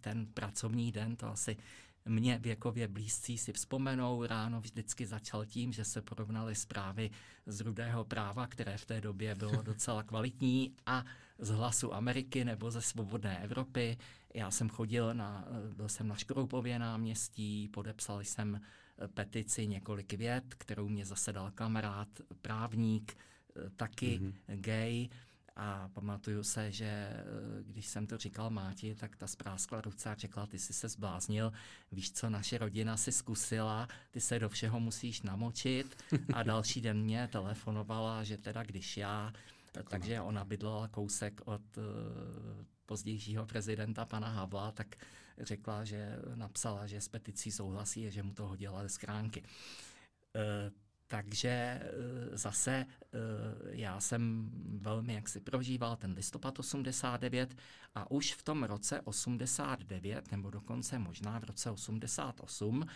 ten 0.00 0.26
pracovní 0.26 0.92
den, 0.92 1.16
to 1.16 1.26
asi 1.26 1.56
mě 2.08 2.38
věkově 2.38 2.88
blízcí 2.88 3.38
si 3.38 3.52
vzpomenou. 3.52 4.26
Ráno 4.26 4.60
vždycky 4.60 5.06
začal 5.06 5.46
tím, 5.46 5.72
že 5.72 5.84
se 5.84 6.02
porovnaly 6.02 6.54
zprávy 6.54 7.10
z 7.46 7.60
Rudého 7.60 8.04
práva, 8.04 8.46
které 8.46 8.78
v 8.78 8.84
té 8.84 9.00
době 9.00 9.34
bylo 9.34 9.62
docela 9.62 10.02
kvalitní, 10.02 10.74
a 10.86 11.04
z 11.38 11.48
hlasu 11.48 11.94
Ameriky 11.94 12.44
nebo 12.44 12.70
ze 12.70 12.82
Svobodné 12.82 13.38
Evropy. 13.38 13.96
Já 14.34 14.50
jsem 14.50 14.68
chodil 14.68 15.14
na, 15.14 15.44
byl 15.76 15.88
jsem 15.88 16.08
na 16.08 16.14
Škroupově 16.14 16.78
náměstí, 16.78 17.68
podepsal 17.68 18.20
jsem 18.20 18.60
petici 19.14 19.66
několik 19.66 20.12
vět, 20.12 20.54
kterou 20.54 20.88
mě 20.88 21.04
zasedal 21.04 21.50
kamarád, 21.50 22.08
právník, 22.42 23.16
taky 23.76 24.18
mm-hmm. 24.18 24.34
gay, 24.46 25.08
a 25.56 25.88
pamatuju 25.92 26.42
se, 26.42 26.72
že 26.72 26.84
eh, 26.84 27.22
když 27.62 27.86
jsem 27.86 28.06
to 28.06 28.18
říkal 28.18 28.50
Máti, 28.50 28.94
tak 28.94 29.16
ta 29.16 29.26
spráskla 29.26 29.80
ruce 29.80 30.10
a 30.10 30.14
řekla, 30.14 30.46
ty 30.46 30.58
jsi 30.58 30.72
se 30.72 30.88
zbláznil, 30.88 31.52
víš 31.92 32.12
co, 32.12 32.30
naše 32.30 32.58
rodina 32.58 32.96
si 32.96 33.12
zkusila, 33.12 33.88
ty 34.10 34.20
se 34.20 34.38
do 34.38 34.48
všeho 34.48 34.80
musíš 34.80 35.22
namočit 35.22 36.02
a 36.32 36.42
další 36.42 36.80
den 36.80 37.02
mě 37.02 37.28
telefonovala, 37.28 38.24
že 38.24 38.38
teda 38.38 38.62
když 38.62 38.96
já, 38.96 39.32
tak 39.72 39.90
takže 39.90 40.20
ona 40.20 40.44
bydlela 40.44 40.88
kousek 40.88 41.40
od 41.44 41.76
uh, 41.76 41.84
pozdějšího 42.86 43.46
prezidenta 43.46 44.04
pana 44.04 44.28
Havla, 44.28 44.72
tak 44.72 44.96
řekla, 45.38 45.84
že 45.84 46.16
napsala, 46.34 46.86
že 46.86 47.00
s 47.00 47.08
peticí 47.08 47.52
souhlasí 47.52 48.06
a 48.06 48.10
že 48.10 48.22
mu 48.22 48.34
to 48.34 48.46
hodila 48.46 48.82
ze 48.82 48.88
schránky. 48.88 49.42
Uh, 49.42 50.72
Takže 51.06 51.48
eh, 51.48 51.82
zase 52.32 52.86
eh, 53.00 53.18
já 53.68 54.00
jsem 54.00 54.50
velmi 54.80 55.14
jaksi 55.14 55.40
prožíval 55.40 55.96
ten 55.96 56.12
listopad 56.12 56.58
89 56.58 57.56
a 57.94 58.10
už 58.10 58.34
v 58.34 58.42
tom 58.42 58.64
roce 58.64 59.00
89, 59.00 60.30
nebo 60.32 60.50
dokonce 60.50 60.98
možná 60.98 61.38
v 61.38 61.44
roce 61.44 61.70
88, 61.70 62.86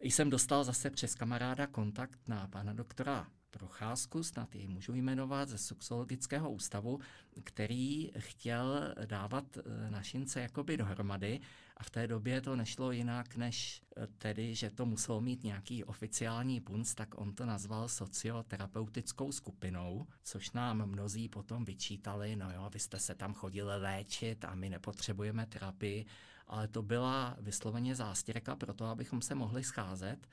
jsem 0.00 0.30
dostal 0.30 0.64
zase 0.64 0.90
přes 0.90 1.14
kamaráda 1.14 1.66
kontakt 1.66 2.18
na 2.28 2.46
pana 2.46 2.72
doktora 2.72 3.26
Procházku, 3.58 4.22
snad 4.22 4.54
jej 4.54 4.68
můžu 4.68 4.94
jmenovat, 4.94 5.48
ze 5.48 5.58
Sexologického 5.58 6.50
ústavu, 6.50 7.00
který 7.44 8.10
chtěl 8.18 8.94
dávat 9.04 9.44
eh, 9.56 9.90
našince 9.90 10.40
jakoby 10.40 10.76
dohromady. 10.76 11.40
A 11.76 11.82
v 11.82 11.90
té 11.90 12.06
době 12.06 12.40
to 12.40 12.56
nešlo 12.56 12.92
jinak, 12.92 13.36
než 13.36 13.82
eh, 13.96 14.06
tedy, 14.18 14.54
že 14.54 14.70
to 14.70 14.86
muselo 14.86 15.20
mít 15.20 15.44
nějaký 15.44 15.84
oficiální 15.84 16.60
punc, 16.60 16.94
tak 16.94 17.20
on 17.20 17.34
to 17.34 17.46
nazval 17.46 17.88
socioterapeutickou 17.88 19.32
skupinou, 19.32 20.06
což 20.22 20.50
nám 20.50 20.86
mnozí 20.86 21.28
potom 21.28 21.64
vyčítali, 21.64 22.36
no 22.36 22.50
jo, 22.50 22.70
vy 22.72 22.78
jste 22.78 22.98
se 22.98 23.14
tam 23.14 23.34
chodili 23.34 23.80
léčit 23.80 24.44
a 24.44 24.54
my 24.54 24.70
nepotřebujeme 24.70 25.46
terapii, 25.46 26.06
ale 26.46 26.68
to 26.68 26.82
byla 26.82 27.36
vysloveně 27.40 27.94
zástěrka 27.94 28.56
pro 28.56 28.74
to, 28.74 28.84
abychom 28.84 29.22
se 29.22 29.34
mohli 29.34 29.64
scházet 29.64 30.28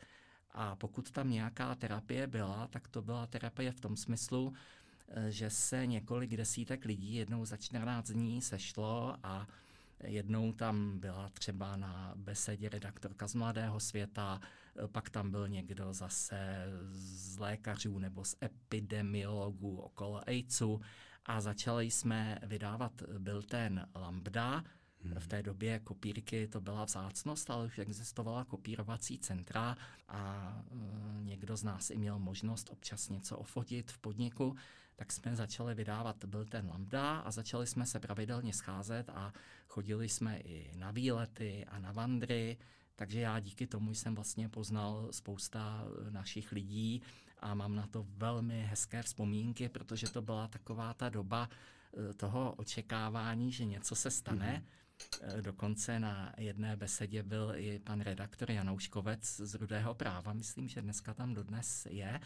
a 0.53 0.75
pokud 0.75 1.11
tam 1.11 1.29
nějaká 1.29 1.75
terapie 1.75 2.27
byla, 2.27 2.67
tak 2.67 2.87
to 2.87 3.01
byla 3.01 3.27
terapie 3.27 3.71
v 3.71 3.79
tom 3.79 3.97
smyslu, 3.97 4.53
eh, 5.07 5.31
že 5.31 5.49
se 5.49 5.85
několik 5.85 6.37
desítek 6.37 6.85
lidí 6.85 7.15
jednou 7.15 7.45
za 7.45 7.57
14 7.57 8.11
dní 8.11 8.41
sešlo 8.41 9.15
a 9.23 9.47
jednou 10.03 10.53
tam 10.53 10.99
byla 10.99 11.29
třeba 11.29 11.75
na 11.75 12.13
besedě 12.15 12.69
redaktorka 12.69 13.27
z 13.27 13.35
Mladého 13.35 13.79
světa, 13.79 14.41
eh, 14.41 14.87
pak 14.87 15.09
tam 15.09 15.31
byl 15.31 15.47
někdo 15.47 15.93
zase 15.93 16.65
z 16.91 17.37
lékařů 17.37 17.99
nebo 17.99 18.25
z 18.25 18.35
epidemiologů 18.43 19.77
okolo 19.77 20.29
AIDSu 20.29 20.81
a 21.25 21.41
začali 21.41 21.91
jsme 21.91 22.39
vydávat 22.43 23.03
byl 23.17 23.41
ten 23.41 23.87
Lambda, 23.95 24.63
v 25.19 25.27
té 25.27 25.43
době 25.43 25.79
kopírky 25.79 26.47
to 26.47 26.61
byla 26.61 26.85
vzácnost, 26.85 27.49
ale 27.49 27.65
už 27.65 27.79
existovala 27.79 28.45
kopírovací 28.45 29.19
centra 29.19 29.77
a 30.07 30.53
e, 30.71 31.23
někdo 31.23 31.57
z 31.57 31.63
nás 31.63 31.89
i 31.89 31.97
měl 31.97 32.19
možnost 32.19 32.69
občas 32.69 33.09
něco 33.09 33.37
ofotit 33.37 33.91
v 33.91 33.97
podniku, 33.97 34.55
tak 34.95 35.11
jsme 35.11 35.35
začali 35.35 35.75
vydávat, 35.75 36.25
byl 36.25 36.45
ten 36.45 36.69
Lambda 36.69 37.19
a 37.19 37.31
začali 37.31 37.67
jsme 37.67 37.85
se 37.85 37.99
pravidelně 37.99 38.53
scházet 38.53 39.09
a 39.09 39.33
chodili 39.67 40.09
jsme 40.09 40.39
i 40.39 40.71
na 40.77 40.91
výlety 40.91 41.65
a 41.65 41.79
na 41.79 41.91
vandry, 41.91 42.57
takže 42.95 43.19
já 43.19 43.39
díky 43.39 43.67
tomu 43.67 43.93
jsem 43.93 44.15
vlastně 44.15 44.49
poznal 44.49 45.07
spousta 45.11 45.85
našich 46.09 46.51
lidí 46.51 47.01
a 47.39 47.53
mám 47.53 47.75
na 47.75 47.87
to 47.87 48.05
velmi 48.09 48.65
hezké 48.65 49.03
vzpomínky, 49.03 49.69
protože 49.69 50.09
to 50.09 50.21
byla 50.21 50.47
taková 50.47 50.93
ta 50.93 51.09
doba 51.09 51.49
e, 51.49 52.13
toho 52.13 52.53
očekávání, 52.53 53.51
že 53.51 53.65
něco 53.65 53.95
se 53.95 54.11
stane. 54.11 54.63
Mm-hmm 54.65 54.81
dokonce 55.41 55.99
na 55.99 56.33
jedné 56.37 56.75
besedě 56.75 57.23
byl 57.23 57.53
i 57.55 57.79
pan 57.79 58.01
redaktor 58.01 58.51
Janouškovec 58.51 59.35
z 59.37 59.55
Rudého 59.55 59.93
práva, 59.93 60.33
myslím, 60.33 60.67
že 60.67 60.81
dneska 60.81 61.13
tam 61.13 61.33
dodnes 61.33 61.87
je, 61.89 62.19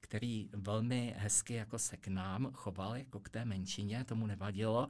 který 0.00 0.50
velmi 0.52 1.14
hezky 1.18 1.54
jako 1.54 1.78
se 1.78 1.96
k 1.96 2.08
nám 2.08 2.52
choval, 2.52 2.96
jako 2.96 3.20
k 3.20 3.28
té 3.28 3.44
menšině, 3.44 4.04
tomu 4.04 4.26
nevadilo, 4.26 4.88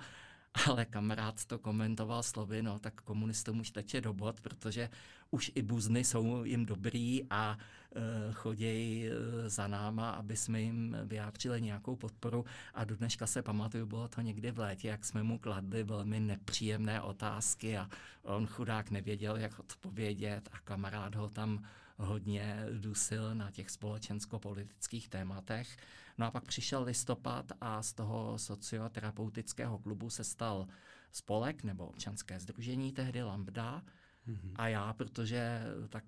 ale 0.66 0.84
kamarád 0.84 1.44
to 1.44 1.58
komentoval 1.58 2.22
slovy, 2.22 2.62
no 2.62 2.78
tak 2.78 3.00
komunistům 3.00 3.60
už 3.60 3.70
teče 3.70 4.00
do 4.00 4.12
bod, 4.12 4.40
protože 4.40 4.90
už 5.30 5.52
i 5.54 5.62
buzny 5.62 6.04
jsou 6.04 6.44
jim 6.44 6.66
dobrý 6.66 7.24
a 7.30 7.58
e, 7.58 8.32
chodějí 8.32 9.08
e, 9.08 9.10
za 9.50 9.66
náma, 9.66 10.10
aby 10.10 10.36
jsme 10.36 10.60
jim 10.60 10.96
vyjádřili 11.04 11.62
nějakou 11.62 11.96
podporu 11.96 12.44
a 12.74 12.84
do 12.84 12.96
dneška 12.96 13.26
se 13.26 13.42
pamatuju, 13.42 13.86
bylo 13.86 14.08
to 14.08 14.20
někdy 14.20 14.50
v 14.50 14.58
létě, 14.58 14.88
jak 14.88 15.04
jsme 15.04 15.22
mu 15.22 15.38
kladli 15.38 15.84
velmi 15.84 16.20
nepříjemné 16.20 17.00
otázky 17.00 17.78
a 17.78 17.88
on 18.22 18.46
chudák 18.46 18.90
nevěděl, 18.90 19.36
jak 19.36 19.58
odpovědět 19.58 20.48
a 20.52 20.58
kamarád 20.58 21.14
ho 21.14 21.28
tam 21.28 21.64
hodně 21.96 22.66
dusil 22.78 23.34
na 23.34 23.50
těch 23.50 23.70
společensko-politických 23.70 25.08
tématech. 25.08 25.76
No 26.20 26.26
a 26.26 26.30
pak 26.30 26.44
přišel 26.44 26.82
listopad 26.82 27.52
a 27.60 27.82
z 27.82 27.92
toho 27.92 28.38
socioterapeutického 28.38 29.78
klubu 29.78 30.10
se 30.10 30.24
stal 30.24 30.68
spolek 31.12 31.64
nebo 31.64 31.86
občanské 31.86 32.40
združení 32.40 32.92
tehdy 32.92 33.22
Lambda, 33.22 33.82
Mm-hmm. 34.28 34.52
A 34.56 34.68
já, 34.68 34.92
protože 34.92 35.60
tak 35.88 36.04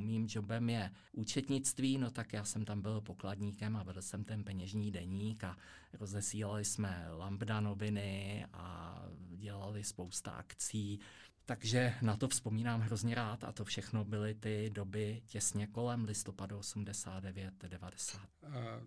mým 0.00 0.26
jobem 0.30 0.70
je 0.70 0.90
účetnictví, 1.12 1.98
no 1.98 2.10
tak 2.10 2.32
já 2.32 2.44
jsem 2.44 2.64
tam 2.64 2.82
byl 2.82 3.00
pokladníkem 3.00 3.76
a 3.76 3.82
vedl 3.82 4.02
jsem 4.02 4.24
ten 4.24 4.44
peněžní 4.44 4.90
deník 4.90 5.44
a 5.44 5.56
rozesílali 5.92 6.64
jsme 6.64 7.06
Lambda 7.10 7.60
noviny 7.60 8.46
a 8.52 9.02
dělali 9.30 9.84
spousta 9.84 10.30
akcí 10.30 11.00
takže 11.50 11.94
na 12.02 12.16
to 12.16 12.28
vzpomínám 12.28 12.80
hrozně 12.80 13.14
rád 13.14 13.44
a 13.44 13.52
to 13.52 13.64
všechno 13.64 14.04
byly 14.04 14.34
ty 14.34 14.70
doby 14.70 15.22
těsně 15.26 15.66
kolem 15.66 16.04
listopadu 16.04 16.58
89-90. 16.60 18.18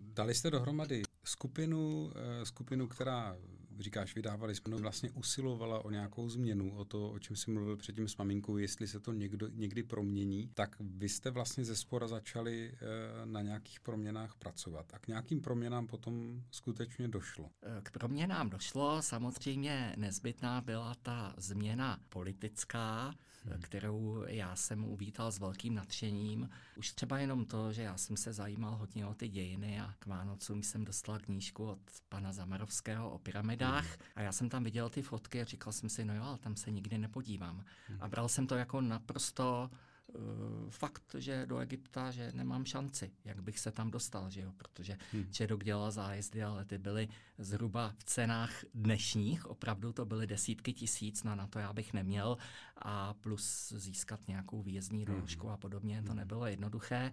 Dali 0.00 0.34
jste 0.34 0.50
dohromady 0.50 1.02
skupinu, 1.24 2.12
eh, 2.14 2.46
skupinu, 2.46 2.88
která 2.88 3.36
říkáš, 3.78 4.14
vydávali 4.14 4.54
jsme, 4.54 4.70
no 4.70 4.78
vlastně 4.78 5.10
usilovala 5.10 5.84
o 5.84 5.90
nějakou 5.90 6.28
změnu, 6.28 6.76
o 6.76 6.84
to, 6.84 7.10
o 7.10 7.18
čem 7.18 7.36
jsi 7.36 7.50
mluvil 7.50 7.76
předtím 7.76 8.08
s 8.08 8.16
maminkou, 8.16 8.56
jestli 8.56 8.88
se 8.88 9.00
to 9.00 9.12
někdo, 9.12 9.48
někdy 9.48 9.82
promění, 9.82 10.50
tak 10.54 10.76
vy 10.80 11.08
jste 11.08 11.30
vlastně 11.30 11.64
ze 11.64 11.76
spora 11.76 12.08
začali 12.08 12.72
e, 12.72 13.26
na 13.26 13.42
nějakých 13.42 13.80
proměnách 13.80 14.34
pracovat. 14.34 14.94
A 14.94 14.98
k 14.98 15.08
nějakým 15.08 15.40
proměnám 15.40 15.86
potom 15.86 16.42
skutečně 16.50 17.08
došlo. 17.08 17.50
Eh, 17.62 17.80
k 17.82 17.90
proměnám 17.90 18.50
došlo, 18.50 19.02
samozřejmě 19.02 19.94
nezbytná 19.96 20.60
byla 20.60 20.94
ta 21.02 21.34
změna 21.36 21.98
politická, 22.08 23.14
hmm. 23.44 23.60
kterou 23.62 24.24
já 24.26 24.56
jsem 24.56 24.84
uvítal 24.84 25.32
s 25.32 25.38
velkým 25.38 25.74
nadšením. 25.74 26.48
Už 26.76 26.92
třeba 26.92 27.18
jenom 27.18 27.44
to, 27.44 27.72
že 27.72 27.82
já 27.82 27.96
jsem 27.96 28.16
se 28.16 28.32
zajímal 28.32 28.76
hodně 28.76 29.06
o 29.06 29.14
ty 29.14 29.28
dějiny 29.28 29.80
a 29.80 29.94
k 29.98 30.06
Vánocům 30.06 30.62
jsem 30.62 30.84
dostal 30.84 31.18
knížku 31.18 31.64
od 31.64 31.78
pana 32.08 32.32
Zamarovského 32.32 33.10
o 33.10 33.18
pyramidách 33.18 33.63
hmm. 33.70 33.84
a 34.16 34.20
já 34.20 34.32
jsem 34.32 34.48
tam 34.48 34.64
viděl 34.64 34.88
ty 34.88 35.02
fotky 35.02 35.42
a 35.42 35.44
říkal 35.44 35.72
jsem 35.72 35.88
si, 35.88 36.04
no 36.04 36.14
jo, 36.14 36.22
ale 36.22 36.38
tam 36.38 36.56
se 36.56 36.70
nikdy 36.70 36.98
nepodívám. 36.98 37.64
Hmm. 37.88 37.98
A 38.00 38.08
bral 38.08 38.28
jsem 38.28 38.46
to 38.46 38.54
jako 38.54 38.80
naprosto 38.80 39.70
uh, 40.06 40.70
fakt, 40.70 41.16
že 41.18 41.46
do 41.46 41.58
Egypta, 41.58 42.10
že 42.10 42.32
nemám 42.34 42.64
šanci, 42.64 43.12
jak 43.24 43.42
bych 43.42 43.58
se 43.58 43.72
tam 43.72 43.90
dostal, 43.90 44.30
že 44.30 44.40
jo, 44.40 44.52
protože 44.56 44.98
hmm. 45.12 45.32
Čedok 45.32 45.64
dělal 45.64 45.90
zájezdy, 45.90 46.42
ale 46.42 46.64
ty 46.64 46.78
byly 46.78 47.08
zhruba 47.38 47.94
v 47.98 48.04
cenách 48.04 48.64
dnešních, 48.74 49.46
opravdu 49.46 49.92
to 49.92 50.04
byly 50.04 50.26
desítky 50.26 50.72
tisíc, 50.72 51.22
no 51.22 51.34
na 51.34 51.46
to 51.46 51.58
já 51.58 51.72
bych 51.72 51.92
neměl 51.92 52.38
a 52.76 53.14
plus 53.14 53.72
získat 53.76 54.28
nějakou 54.28 54.62
výjezdní 54.62 55.04
hmm. 55.04 55.14
doložku 55.14 55.46
hmm. 55.46 55.54
a 55.54 55.56
podobně, 55.56 56.02
to 56.02 56.08
hmm. 56.08 56.16
nebylo 56.16 56.46
jednoduché. 56.46 57.12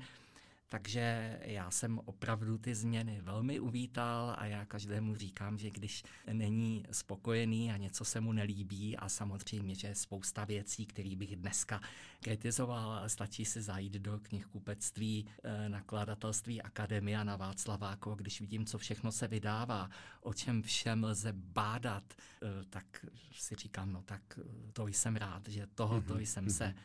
Takže 0.72 1.38
já 1.42 1.72
jsem 1.72 2.00
opravdu 2.06 2.58
ty 2.58 2.76
změny 2.76 3.22
velmi 3.22 3.60
uvítal 3.60 4.36
a 4.38 4.46
já 4.46 4.66
každému 4.66 5.16
říkám, 5.16 5.58
že 5.58 5.70
když 5.70 6.04
není 6.34 6.86
spokojený 6.92 7.72
a 7.72 7.78
něco 7.78 8.06
se 8.06 8.22
mu 8.22 8.34
nelíbí 8.34 8.98
a 8.98 9.10
samozřejmě, 9.10 9.76
že 9.76 9.88
je 9.88 9.96
spousta 9.96 10.46
věcí, 10.46 10.86
které 10.86 11.16
bych 11.16 11.36
dneska 11.36 11.82
kritizoval, 12.20 13.10
stačí 13.10 13.46
si 13.46 13.62
zajít 13.62 13.94
do 13.94 14.20
knihkupectví, 14.20 15.28
eh, 15.44 15.70
nakladatelství 15.70 16.62
Akademia 16.62 17.24
na 17.24 17.36
Václaváku, 17.36 18.16
když 18.16 18.42
vidím, 18.42 18.66
co 18.66 18.78
všechno 18.78 19.12
se 19.12 19.28
vydává, 19.28 19.90
o 20.22 20.34
čem 20.34 20.62
všem 20.62 21.04
lze 21.04 21.34
bádat, 21.34 22.14
eh, 22.14 22.48
tak 22.70 23.06
si 23.32 23.56
říkám, 23.56 23.94
no 23.94 24.02
tak 24.02 24.22
eh, 24.38 24.72
to 24.74 24.88
jsem 24.88 25.16
rád, 25.16 25.48
že 25.48 25.68
tohoto 25.76 26.14
mm-hmm. 26.14 26.22
jsem 26.22 26.50
se 26.50 26.76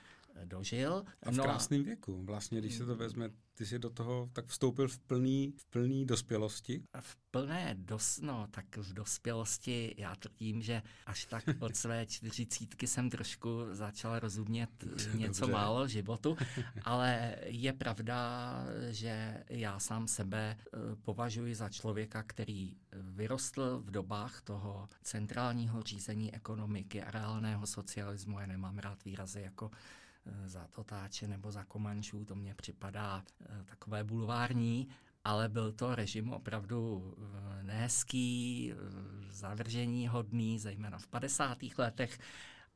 dožil. 0.44 1.04
A 1.22 1.30
v 1.30 1.34
no 1.34 1.44
krásném 1.44 1.84
věku. 1.84 2.22
Vlastně, 2.22 2.58
když 2.58 2.74
se 2.74 2.86
to 2.86 2.96
vezme, 2.96 3.30
ty 3.56 3.66
jsi 3.66 3.78
do 3.78 3.90
toho 3.90 4.30
tak 4.32 4.46
vstoupil 4.46 4.88
v 4.88 4.98
plný, 4.98 5.54
v 5.58 5.66
plný 5.66 6.06
dospělosti? 6.06 6.82
V 7.00 7.16
plné 7.30 7.74
dos, 7.78 8.20
no, 8.20 8.46
tak 8.50 8.76
v 8.76 8.92
dospělosti 8.92 9.94
já 9.98 10.14
tvrdím, 10.14 10.62
že 10.62 10.82
až 11.06 11.24
tak 11.24 11.44
od 11.58 11.76
své 11.76 12.06
čtyřicítky 12.06 12.86
jsem 12.86 13.10
trošku 13.10 13.48
začal 13.72 14.18
rozumět 14.18 14.70
něco 15.14 15.40
Dobře. 15.40 15.52
málo 15.52 15.88
životu, 15.88 16.36
ale 16.82 17.36
je 17.44 17.72
pravda, 17.72 18.52
že 18.90 19.44
já 19.48 19.78
sám 19.78 20.08
sebe 20.08 20.56
eh, 20.58 20.78
považuji 21.02 21.54
za 21.54 21.68
člověka, 21.68 22.22
který 22.22 22.76
vyrostl 22.92 23.82
v 23.84 23.90
dobách 23.90 24.40
toho 24.40 24.88
centrálního 25.02 25.82
řízení 25.82 26.34
ekonomiky 26.34 27.02
a 27.02 27.10
reálného 27.10 27.66
socialismu. 27.66 28.40
Já 28.40 28.46
nemám 28.46 28.78
rád 28.78 29.04
výrazy 29.04 29.40
jako 29.40 29.70
za 30.46 30.66
Totáče 30.72 31.28
nebo 31.28 31.52
za 31.52 31.64
Komančů, 31.64 32.24
to 32.24 32.34
mně 32.34 32.54
připadá 32.54 33.24
eh, 33.40 33.64
takové 33.64 34.04
bulvární, 34.04 34.88
ale 35.24 35.48
byl 35.48 35.72
to 35.72 35.94
režim 35.94 36.32
opravdu 36.32 37.14
eh, 37.18 37.62
nehezký, 37.62 38.72
zavržení 39.30 40.08
hodný, 40.08 40.58
zejména 40.58 40.98
v 40.98 41.06
50. 41.06 41.58
letech. 41.78 42.18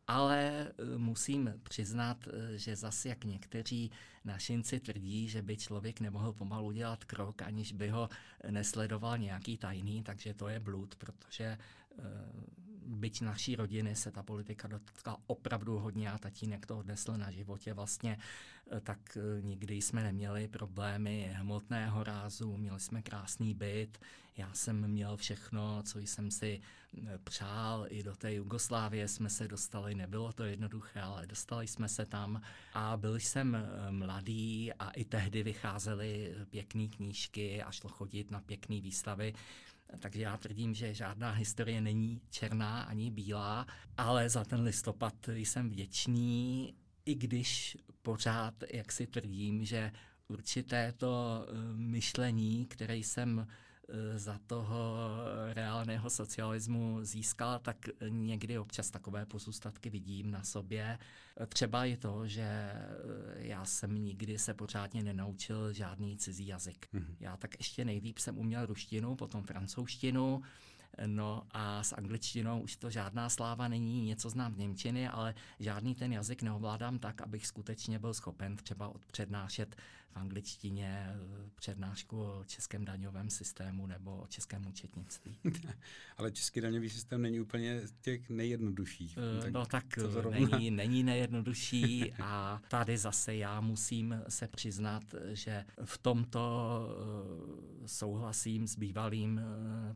ale 0.07 0.69
eh, 0.69 0.99
musím 0.99 1.55
přiznat, 1.63 2.29
eh, 2.29 2.59
že 2.59 2.77
zase 2.77 3.09
jak 3.09 3.25
někteří 3.25 3.91
našinci 4.25 4.81
tvrdí, 4.81 5.29
že 5.29 5.43
by 5.43 5.57
člověk 5.57 6.01
nemohl 6.01 6.33
pomalu 6.33 6.73
dělat 6.73 7.05
krok, 7.05 7.43
aniž 7.43 7.73
by 7.73 7.89
ho 7.89 8.09
nesledoval 8.51 9.19
nějaký 9.19 9.59
tajný, 9.59 10.03
takže 10.03 10.35
to 10.35 10.49
je 10.49 10.61
blud, 10.61 10.95
protože 10.95 11.45
eh, 11.45 12.03
byť 12.87 13.21
naší 13.21 13.57
rodiny 13.57 13.97
se 13.97 14.11
ta 14.11 14.23
politika 14.23 14.69
dotkla 14.69 15.17
opravdu 15.27 15.79
hodně 15.79 16.11
a 16.11 16.19
tatínek 16.19 16.67
to 16.67 16.79
odnesl 16.79 17.17
na 17.17 17.31
životě 17.31 17.75
vlastně, 17.75 18.19
tak 18.83 19.19
nikdy 19.41 19.75
jsme 19.75 20.03
neměli 20.03 20.49
problémy 20.49 21.33
hmotného 21.37 22.05
rázu, 22.05 22.57
měli 22.57 22.81
jsme 22.81 23.03
krásný 23.03 23.55
byt, 23.55 23.99
já 24.37 24.53
jsem 24.53 24.89
měl 24.89 25.17
všechno, 25.17 25.83
co 25.83 25.99
jsem 25.99 26.31
si 26.31 26.61
přál, 27.25 27.87
i 27.89 28.03
do 28.03 28.17
té 28.17 28.35
Jugoslávie 28.35 29.09
jsme 29.09 29.31
se 29.31 29.49
dostali, 29.49 29.95
nebylo 29.95 30.33
to 30.33 30.45
jednoduché, 30.45 31.01
ale 31.01 31.27
dostali 31.27 31.67
jsme 31.67 31.89
se 31.89 32.07
tam 32.07 32.43
a 32.75 32.97
byl 32.97 33.17
jsem 33.17 33.55
eh, 33.55 33.91
mladý 33.91 34.73
a 34.73 34.91
i 34.91 35.05
tehdy 35.05 35.43
vycházely 35.43 36.35
pěkné 36.51 36.89
knížky 36.89 37.63
a 37.63 37.71
šlo 37.71 37.91
chodit 37.91 38.31
na 38.31 38.41
pěkné 38.41 38.81
výstavy. 38.81 39.35
Takže 39.99 40.23
já 40.23 40.37
tvrdím, 40.37 40.75
že 40.75 40.95
žádná 40.95 41.31
historie 41.31 41.81
není 41.81 42.21
černá 42.31 42.83
ani 42.83 43.11
bílá, 43.11 43.67
ale 43.97 44.29
za 44.29 44.45
ten 44.45 44.61
listopad 44.61 45.15
jsem 45.29 45.71
vděčný, 45.71 46.75
i 47.05 47.15
když 47.15 47.77
pořád, 48.03 48.55
jak 48.73 48.93
si 48.93 49.07
tvrdím, 49.07 49.65
že 49.65 49.93
určité 50.29 50.93
to 50.93 51.45
eh, 51.49 51.53
myšlení, 51.77 52.67
které 52.67 52.97
jsem 52.97 53.47
za 54.17 54.39
toho 54.47 55.09
reálného 55.53 56.11
socialismu 56.11 56.99
získala, 57.05 57.59
tak 57.59 57.77
někdy 58.09 58.59
občas 58.59 58.91
takové 58.91 59.27
pozůstatky 59.27 59.91
vidím 59.91 60.31
na 60.31 60.43
sobě. 60.43 60.99
Třeba 61.49 61.85
i 61.85 61.97
to, 61.97 62.27
že 62.27 62.43
eh, 62.43 62.81
já 63.37 63.65
jsem 63.65 64.05
nikdy 64.05 64.39
se 64.39 64.55
pořádně 64.55 65.03
nenaučil 65.03 65.73
žádný 65.73 66.17
cizí 66.17 66.47
jazyk. 66.47 66.89
Mm-hmm. 66.95 67.15
Já 67.21 67.37
tak 67.37 67.51
ještě 67.59 67.85
nejlíp 67.85 68.19
jsem 68.19 68.39
uměl 68.39 68.67
ruštinu, 68.67 69.17
potom 69.17 69.43
francouzštinu, 69.43 70.43
No 71.07 71.43
a 71.51 71.83
s 71.83 71.93
angličtinou 71.93 72.61
už 72.61 72.77
to 72.77 72.91
žádná 72.91 73.29
sláva 73.29 73.69
není, 73.69 74.05
něco 74.05 74.31
znám 74.31 74.55
z 74.55 74.59
Němčiny, 74.59 75.09
ale 75.09 75.35
žádný 75.59 75.95
ten 75.95 76.13
jazyk 76.13 76.43
neovládám 76.43 76.99
tak, 76.99 77.21
abych 77.21 77.47
skutečně 77.47 77.99
byl 77.99 78.15
schopen 78.15 78.57
třeba 78.57 78.89
odpřednášet 78.89 79.77
v 80.13 80.17
angličtině 80.17 81.07
eh, 81.11 81.51
přednášku 81.55 82.23
o 82.23 82.45
českém 82.47 82.85
daňovém 82.85 83.31
systému 83.31 83.87
nebo 83.87 84.17
o 84.17 84.27
českém 84.27 84.67
účetnictví. 84.67 85.39
Ale 86.17 86.33
český 86.33 86.61
daňový 86.61 86.91
systém 86.91 87.23
není 87.23 87.41
úplně 87.41 87.81
těch 88.01 88.31
nejjednodušších. 88.31 89.19
Uh, 89.37 89.43
tak 89.43 89.53
no 89.53 89.67
tak 89.67 89.85
není, 90.31 90.71
není 90.71 91.03
nejjednodušší 91.03 92.13
a 92.13 92.63
tady 92.69 92.99
zase 92.99 93.35
já 93.35 93.61
musím 93.61 94.23
se 94.29 94.49
přiznat, 94.49 95.03
že 95.33 95.65
v 95.85 95.99
tomto 95.99 96.41
uh, 97.81 97.87
souhlasím 97.87 98.67
s 98.67 98.77
bývalým 98.77 99.41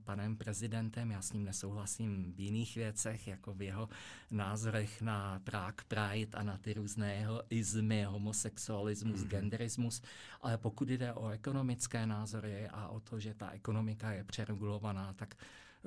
panem 0.04 0.36
prezidentem, 0.36 0.83
já 1.10 1.22
s 1.22 1.32
ním 1.32 1.44
nesouhlasím 1.44 2.32
v 2.36 2.40
jiných 2.40 2.76
věcech, 2.76 3.28
jako 3.28 3.54
v 3.54 3.62
jeho 3.62 3.88
názorech 4.30 5.02
na 5.02 5.40
Prague 5.44 5.84
Pride 5.88 6.38
a 6.38 6.42
na 6.42 6.58
ty 6.58 6.74
různé 6.74 7.14
jeho 7.14 7.42
izmy, 7.50 8.04
homosexualismus, 8.04 9.20
mm-hmm. 9.20 9.28
genderismus, 9.28 10.02
ale 10.40 10.58
pokud 10.58 10.88
jde 10.88 11.12
o 11.12 11.28
ekonomické 11.28 12.06
názory 12.06 12.68
a 12.68 12.88
o 12.88 13.00
to, 13.00 13.20
že 13.20 13.34
ta 13.34 13.50
ekonomika 13.50 14.12
je 14.12 14.24
přeregulovaná, 14.24 15.12
tak 15.12 15.34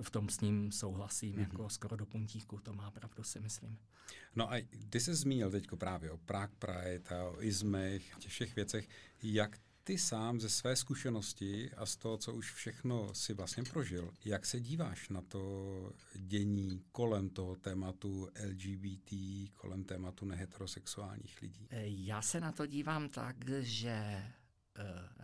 v 0.02 0.10
tom 0.10 0.30
s 0.30 0.42
ním 0.42 0.72
souhlasím 0.72 1.36
mm-hmm. 1.36 1.40
jako 1.40 1.70
skoro 1.70 1.96
do 1.96 2.06
puntíku, 2.06 2.60
to 2.60 2.74
má 2.74 2.92
pravdu 2.92 3.24
si 3.24 3.40
myslím. 3.40 3.78
No 4.36 4.54
a 4.54 4.68
ty 4.90 5.00
se 5.00 5.16
zmínil 5.16 5.52
teď 5.52 5.68
právě 5.78 6.12
o 6.12 6.18
Prague 6.18 6.56
Pride 6.60 7.10
a 7.10 7.24
o 7.24 7.42
izmech, 7.42 8.16
těch 8.20 8.32
všech 8.32 8.56
věcech. 8.56 8.90
Jak 9.24 9.58
ty 9.88 9.98
sám 9.98 10.40
ze 10.40 10.50
své 10.50 10.76
zkušenosti 10.76 11.72
a 11.72 11.86
z 11.86 11.96
toho, 11.96 12.18
co 12.18 12.34
už 12.34 12.54
všechno 12.54 13.14
si 13.14 13.34
vlastně 13.34 13.64
prožil, 13.64 14.14
jak 14.26 14.46
se 14.46 14.60
díváš 14.60 15.10
na 15.10 15.22
to 15.22 15.94
dění 16.16 16.84
kolem 16.92 17.30
toho 17.30 17.56
tématu 17.56 18.28
LGBT, 18.46 19.12
kolem 19.54 19.84
tématu 19.84 20.26
neheterosexuálních 20.26 21.42
lidí? 21.42 21.68
E, 21.70 21.84
já 21.88 22.22
se 22.22 22.40
na 22.40 22.52
to 22.52 22.66
dívám 22.66 23.10
tak, 23.10 23.36
že 23.60 23.90
e, 23.90 24.34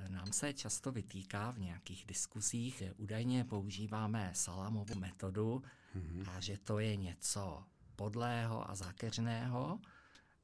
nám 0.08 0.34
se 0.34 0.54
často 0.54 0.92
vytýká 0.92 1.52
v 1.52 1.60
nějakých 1.60 2.06
diskusích, 2.06 2.76
že 2.78 2.94
údajně 2.94 3.44
používáme 3.44 4.32
salámovou 4.34 4.96
metodu 4.96 5.64
mm-hmm. 5.96 6.30
a 6.30 6.40
že 6.40 6.58
to 6.58 6.80
je 6.80 6.96
něco 6.96 7.64
podlého 7.96 8.70
a 8.70 8.76
zákeřného. 8.76 9.80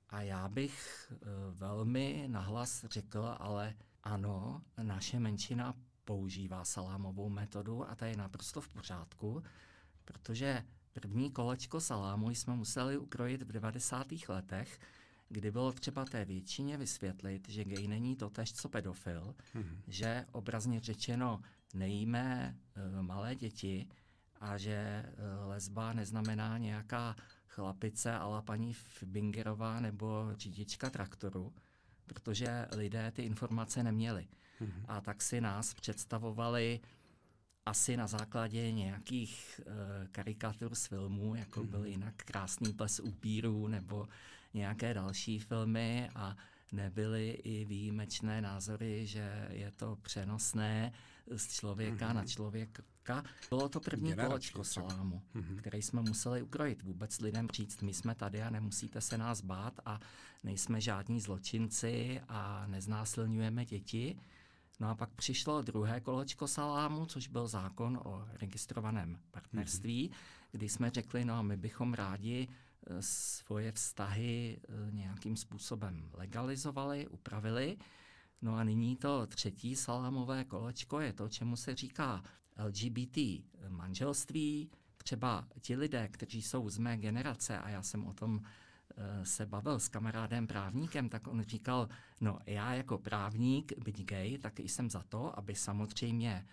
A 0.10 0.22
já 0.22 0.48
bych 0.48 1.08
e, 1.12 1.16
velmi 1.52 2.26
nahlas 2.28 2.86
řekl, 2.90 3.36
ale 3.40 3.76
ano, 4.10 4.62
naše 4.82 5.20
menšina 5.20 5.74
používá 6.06 6.66
salámovou 6.66 7.30
metodu 7.30 7.90
a 7.90 7.96
ta 7.96 8.06
je 8.06 8.18
naprosto 8.18 8.62
v 8.62 8.70
pořádku, 8.70 9.44
protože 10.06 10.64
první 10.94 11.32
kolečko 11.32 11.82
salámu 11.82 12.30
jsme 12.30 12.56
museli 12.56 12.98
ukrojit 12.98 13.42
v 13.42 13.52
90. 13.52 14.08
letech, 14.28 14.80
kdy 15.30 15.52
bylo 15.52 15.72
třeba 15.72 16.06
té 16.06 16.26
většině 16.26 16.78
vysvětlit, 16.78 17.50
že 17.50 17.66
gay 17.66 17.88
není 17.88 18.16
to 18.16 18.30
tež, 18.30 18.54
co 18.54 18.70
pedofil, 18.70 19.36
hmm. 19.54 19.82
že 19.88 20.26
obrazně 20.32 20.80
řečeno 20.80 21.42
nejíme 21.74 22.58
uh, 22.78 23.02
malé 23.02 23.36
děti 23.36 23.88
a 24.40 24.58
že 24.58 25.06
uh, 25.06 25.50
lesba 25.50 25.94
neznamená 25.94 26.58
nějaká 26.58 27.16
chlapice 27.48 28.14
ala 28.14 28.42
paní 28.42 28.76
Bingerová 29.06 29.80
nebo 29.80 30.34
řidička 30.38 30.90
traktoru, 30.90 31.54
protože 32.14 32.66
lidé 32.76 33.12
ty 33.12 33.22
informace 33.22 33.84
neměli. 33.84 34.28
Mm-hmm. 34.62 34.86
A 34.88 35.02
tak 35.02 35.22
si 35.22 35.42
nás 35.42 35.74
představovali 35.74 36.80
asi 37.66 37.98
na 37.98 38.08
základě 38.08 38.72
nějakých 38.72 39.62
uh, 39.66 39.74
karikatur 40.12 40.76
z 40.76 40.86
filmů, 40.86 41.36
jako 41.36 41.64
mm-hmm. 41.64 41.70
byl 41.70 41.86
jinak 41.86 42.16
Krásný 42.16 42.74
ples 42.74 43.00
upírů 43.00 43.68
nebo 43.68 44.08
nějaké 44.54 44.94
další 44.94 45.40
filmy 45.40 46.10
a 46.16 46.36
nebyly 46.72 47.30
i 47.30 47.66
výjimečné 47.66 48.42
názory, 48.42 49.08
že 49.08 49.48
je 49.50 49.72
to 49.72 49.96
přenosné 50.02 50.92
z 51.36 51.54
člověka 51.54 52.10
mm-hmm. 52.10 52.16
na 52.16 52.26
člověka. 52.26 53.24
Bylo 53.50 53.70
to 53.70 53.80
první 53.80 54.10
Generačky, 54.10 54.30
kolečko 54.30 54.64
salámu, 54.64 55.22
mm-hmm. 55.36 55.58
které 55.58 55.78
jsme 55.78 56.02
museli 56.02 56.42
ukrojit. 56.42 56.84
Vůbec 56.84 57.20
lidem 57.20 57.48
říct, 57.54 57.82
my 57.82 57.94
jsme 57.94 58.16
tady 58.16 58.42
a 58.42 58.50
nemusíte 58.50 59.02
se 59.02 59.18
nás 59.18 59.42
bát 59.42 59.80
a 59.86 60.00
nejsme 60.44 60.82
žádní 60.82 61.22
zločinci 61.22 62.22
a 62.28 62.68
neznásilňujeme 62.68 63.66
děti. 63.66 64.20
No 64.80 64.90
a 64.90 64.96
pak 64.96 65.10
přišlo 65.10 65.62
druhé 65.62 66.00
kolečko 66.00 66.48
salámu, 66.48 67.06
což 67.06 67.28
byl 67.28 67.48
zákon 67.48 68.00
o 68.04 68.28
registrovaném 68.42 69.20
partnerství, 69.32 70.10
mm-hmm. 70.10 70.48
kdy 70.52 70.70
jsme 70.70 70.90
řekli, 70.90 71.26
no 71.26 71.34
a 71.34 71.42
my 71.42 71.58
bychom 71.58 71.94
rádi 71.94 72.48
eh, 72.48 73.02
svoje 73.02 73.72
vztahy 73.72 74.60
eh, 74.64 74.92
nějakým 74.92 75.38
způsobem 75.38 76.10
legalizovali, 76.14 77.08
upravili. 77.08 77.78
No 78.42 78.56
a 78.56 78.64
nyní 78.64 78.96
to 78.96 79.28
třetí 79.28 79.76
salámové 79.76 80.44
kolečko 80.44 81.00
je 81.00 81.14
to, 81.14 81.30
čemu 81.30 81.56
se 81.56 81.76
říká 81.76 82.24
LGBT 82.66 83.18
manželství. 83.68 84.72
Třeba 84.98 85.48
ti 85.62 85.76
lidé, 85.76 86.08
kteří 86.08 86.42
jsou 86.42 86.70
z 86.70 86.78
mé 86.78 86.98
generace, 86.98 87.60
a 87.60 87.70
já 87.70 87.82
jsem 87.82 88.08
o 88.08 88.14
tom 88.14 88.42
eh, 88.44 89.26
se 89.26 89.46
bavil 89.46 89.80
s 89.80 89.88
kamarádem 89.88 90.48
právníkem, 90.48 91.10
tak 91.10 91.28
on 91.28 91.44
říkal, 91.44 91.90
no 92.22 92.40
já 92.46 92.74
jako 92.74 92.98
právník, 92.98 93.74
byť 93.84 94.06
gay, 94.06 94.38
tak 94.38 94.60
jsem 94.60 94.90
za 94.90 95.04
to, 95.04 95.40
aby 95.40 95.56
samozřejmě 95.56 96.46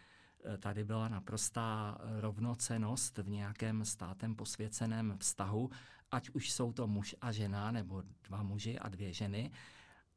eh, 0.44 0.58
tady 0.58 0.84
byla 0.84 1.08
naprostá 1.08 1.98
rovnocenost 2.20 3.18
v 3.18 3.28
nějakém 3.28 3.84
státem 3.84 4.34
posvěceném 4.34 5.16
vztahu, 5.20 5.70
ať 6.10 6.30
už 6.30 6.50
jsou 6.50 6.72
to 6.72 6.86
muž 6.86 7.14
a 7.20 7.32
žena, 7.32 7.70
nebo 7.70 8.02
dva 8.24 8.42
muži 8.42 8.78
a 8.78 8.88
dvě 8.88 9.12
ženy, 9.12 9.50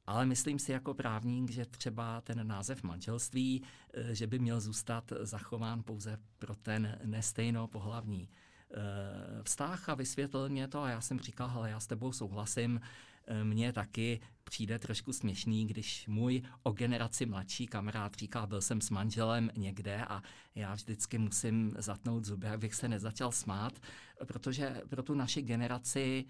ale 0.10 0.26
myslím 0.26 0.60
si 0.60 0.72
jako 0.72 0.94
právník, 0.94 1.52
že 1.52 1.66
třeba 1.66 2.22
ten 2.22 2.48
název 2.48 2.84
manželství, 2.84 3.64
eh, 3.94 4.16
že 4.16 4.28
by 4.28 4.40
měl 4.40 4.60
zůstat 4.60 5.14
zachován 5.22 5.84
pouze 5.84 6.18
pro 6.40 6.56
ten 6.56 7.00
nestejno 7.04 7.68
pohlavní 7.68 8.30
eh, 8.30 9.44
vztah. 9.44 9.90
A 9.90 9.96
vysvětlil 9.96 10.50
mě 10.50 10.68
to 10.68 10.82
a 10.82 10.90
já 10.90 11.02
jsem 11.02 11.20
říkal, 11.20 11.52
ale 11.54 11.70
já 11.70 11.80
s 11.80 11.88
tebou 11.88 12.12
souhlasím, 12.12 12.82
eh, 13.28 13.44
mně 13.44 13.74
taky 13.74 14.20
přijde 14.44 14.80
trošku 14.80 15.14
směšný, 15.14 15.66
když 15.66 16.08
můj 16.08 16.42
o 16.64 16.72
generaci 16.72 17.26
mladší 17.26 17.68
kamarád 17.68 18.16
říká, 18.16 18.48
byl 18.48 18.62
jsem 18.62 18.82
s 18.82 18.90
manželem 18.90 19.50
někde 19.58 20.06
a 20.06 20.22
já 20.56 20.74
vždycky 20.74 21.18
musím 21.18 21.74
zatnout 21.78 22.26
zuby, 22.26 22.48
abych 22.48 22.76
se 22.76 22.88
nezačal 22.88 23.32
smát, 23.32 23.80
protože 24.28 24.82
pro 24.90 25.04
tu 25.04 25.14
naši 25.14 25.42
generaci 25.42 26.26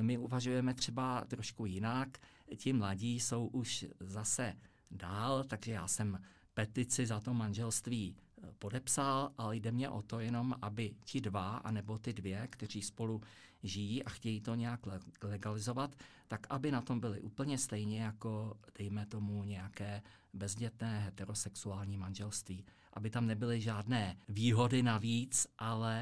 my 0.00 0.18
uvažujeme 0.18 0.74
třeba 0.74 1.24
trošku 1.24 1.66
jinak 1.66 2.18
ti 2.56 2.72
mladí 2.72 3.20
jsou 3.20 3.46
už 3.46 3.86
zase 4.00 4.54
dál, 4.90 5.44
takže 5.44 5.72
já 5.72 5.88
jsem 5.88 6.18
petici 6.54 7.06
za 7.06 7.20
to 7.20 7.34
manželství 7.34 8.16
podepsal, 8.58 9.32
ale 9.38 9.56
jde 9.56 9.72
mě 9.72 9.88
o 9.88 10.02
to 10.02 10.20
jenom, 10.20 10.54
aby 10.62 10.94
ti 11.04 11.20
dva, 11.20 11.56
anebo 11.56 11.98
ty 11.98 12.12
dvě, 12.12 12.48
kteří 12.50 12.82
spolu 12.82 13.22
žijí 13.62 14.04
a 14.04 14.10
chtějí 14.10 14.40
to 14.40 14.54
nějak 14.54 14.80
legalizovat, 15.22 15.96
tak 16.28 16.46
aby 16.50 16.70
na 16.70 16.80
tom 16.80 17.00
byli 17.00 17.20
úplně 17.20 17.58
stejně 17.58 18.02
jako, 18.02 18.56
dejme 18.78 19.06
tomu, 19.06 19.44
nějaké 19.44 20.02
bezdětné 20.32 21.00
heterosexuální 21.00 21.96
manželství. 21.96 22.64
Aby 22.92 23.10
tam 23.10 23.26
nebyly 23.26 23.60
žádné 23.60 24.16
výhody 24.28 24.82
navíc, 24.82 25.46
ale 25.58 26.00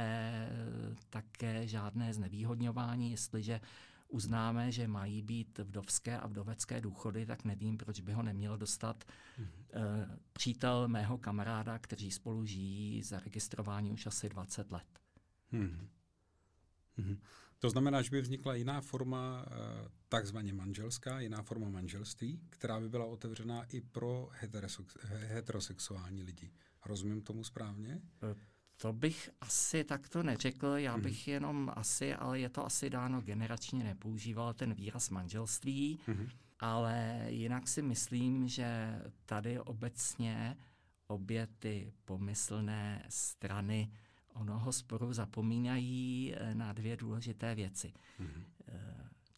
také 1.11 1.67
žádné 1.67 2.15
znevýhodňování, 2.15 3.11
jestliže 3.11 3.61
uznáme, 4.09 4.73
že 4.73 4.89
mají 4.89 5.23
být 5.23 5.59
vdovské 5.59 6.19
a 6.19 6.27
vdovecké 6.27 6.81
důchody, 6.81 7.27
tak 7.27 7.45
nevím, 7.45 7.79
proč 7.79 8.01
by 8.01 8.13
ho 8.13 8.23
neměl 8.23 8.59
dostat 8.59 9.05
mm-hmm. 9.05 9.47
uh, 9.47 10.17
přítel 10.33 10.89
mého 10.89 11.19
kamaráda, 11.19 11.79
kteří 11.79 12.11
spolu 12.11 12.47
žijí 12.47 13.03
zaregistrování 13.03 13.91
už 13.93 14.07
asi 14.07 14.29
20 14.29 14.73
let. 14.73 15.01
Mm-hmm. 15.53 15.89
Mm-hmm. 16.99 17.19
To 17.59 17.71
znamená, 17.71 18.03
že 18.03 18.11
by 18.11 18.21
vznikla 18.21 18.55
jiná 18.55 18.81
forma, 18.81 19.47
uh, 19.47 19.89
takzvaně 20.09 20.53
manželská, 20.53 21.21
jiná 21.21 21.43
forma 21.43 21.69
manželství, 21.69 22.41
která 22.51 22.81
by 22.81 22.89
byla 22.89 23.05
otevřená 23.05 23.65
i 23.65 23.81
pro 23.81 24.31
heterosexuální 25.29 26.23
lidi. 26.23 26.53
Rozumím 26.85 27.23
tomu 27.23 27.45
správně? 27.45 28.03
Uh. 28.33 28.39
To 28.81 28.93
bych 28.93 29.31
asi 29.41 29.85
takto 29.85 30.23
neřekl, 30.23 30.67
já 30.67 30.93
mhm. 30.93 31.03
bych 31.03 31.27
mm. 31.27 31.33
jenom 31.33 31.73
asi, 31.77 32.15
ale 32.15 32.41
je 32.41 32.49
to 32.49 32.67
asi 32.67 32.91
dáno 32.91 33.21
generačně, 33.21 33.85
nepoužíval 33.85 34.55
ten 34.55 34.75
výraz 34.75 35.11
manželství, 35.11 35.99
mm. 36.07 36.29
ale 36.61 37.25
jinak 37.29 37.69
si 37.69 37.83
myslím, 37.83 38.49
že 38.49 38.99
tady 39.27 39.61
obecně 39.61 40.57
obě 41.07 41.49
ty 41.59 41.93
pomyslné 42.05 43.07
strany 43.09 43.91
onoho 44.35 44.73
sporu 44.73 45.13
zapomínají 45.13 46.35
eh, 46.35 46.55
na 46.55 46.73
dvě 46.73 46.97
důležité 46.97 47.55
věci. 47.55 47.93
Mm. 48.19 48.45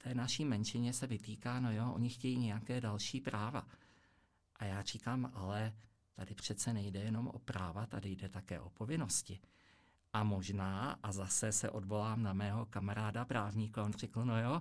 Té 0.02 0.14
naší 0.14 0.44
menšině 0.44 0.92
se 0.92 1.06
vytýká, 1.06 1.60
no 1.60 1.72
jo, 1.72 1.92
oni 1.92 2.08
chtějí 2.08 2.38
nějaké 2.38 2.80
další 2.80 3.20
práva. 3.20 3.66
A 4.56 4.64
já 4.64 4.82
říkám, 4.82 5.32
ale 5.34 5.72
Tady 6.20 6.34
přece 6.34 6.72
nejde 6.72 7.00
jenom 7.00 7.28
o 7.28 7.38
práva, 7.38 7.86
tady 7.86 8.10
jde 8.10 8.28
také 8.28 8.60
o 8.60 8.70
povinnosti. 8.70 9.40
A 10.12 10.24
možná, 10.24 10.98
a 11.02 11.12
zase 11.12 11.52
se 11.52 11.70
odvolám 11.70 12.22
na 12.22 12.32
mého 12.32 12.66
kamaráda 12.66 13.24
právníka, 13.24 13.84
on 13.84 13.92
řekl, 13.92 14.24
no 14.24 14.42
jo, 14.42 14.60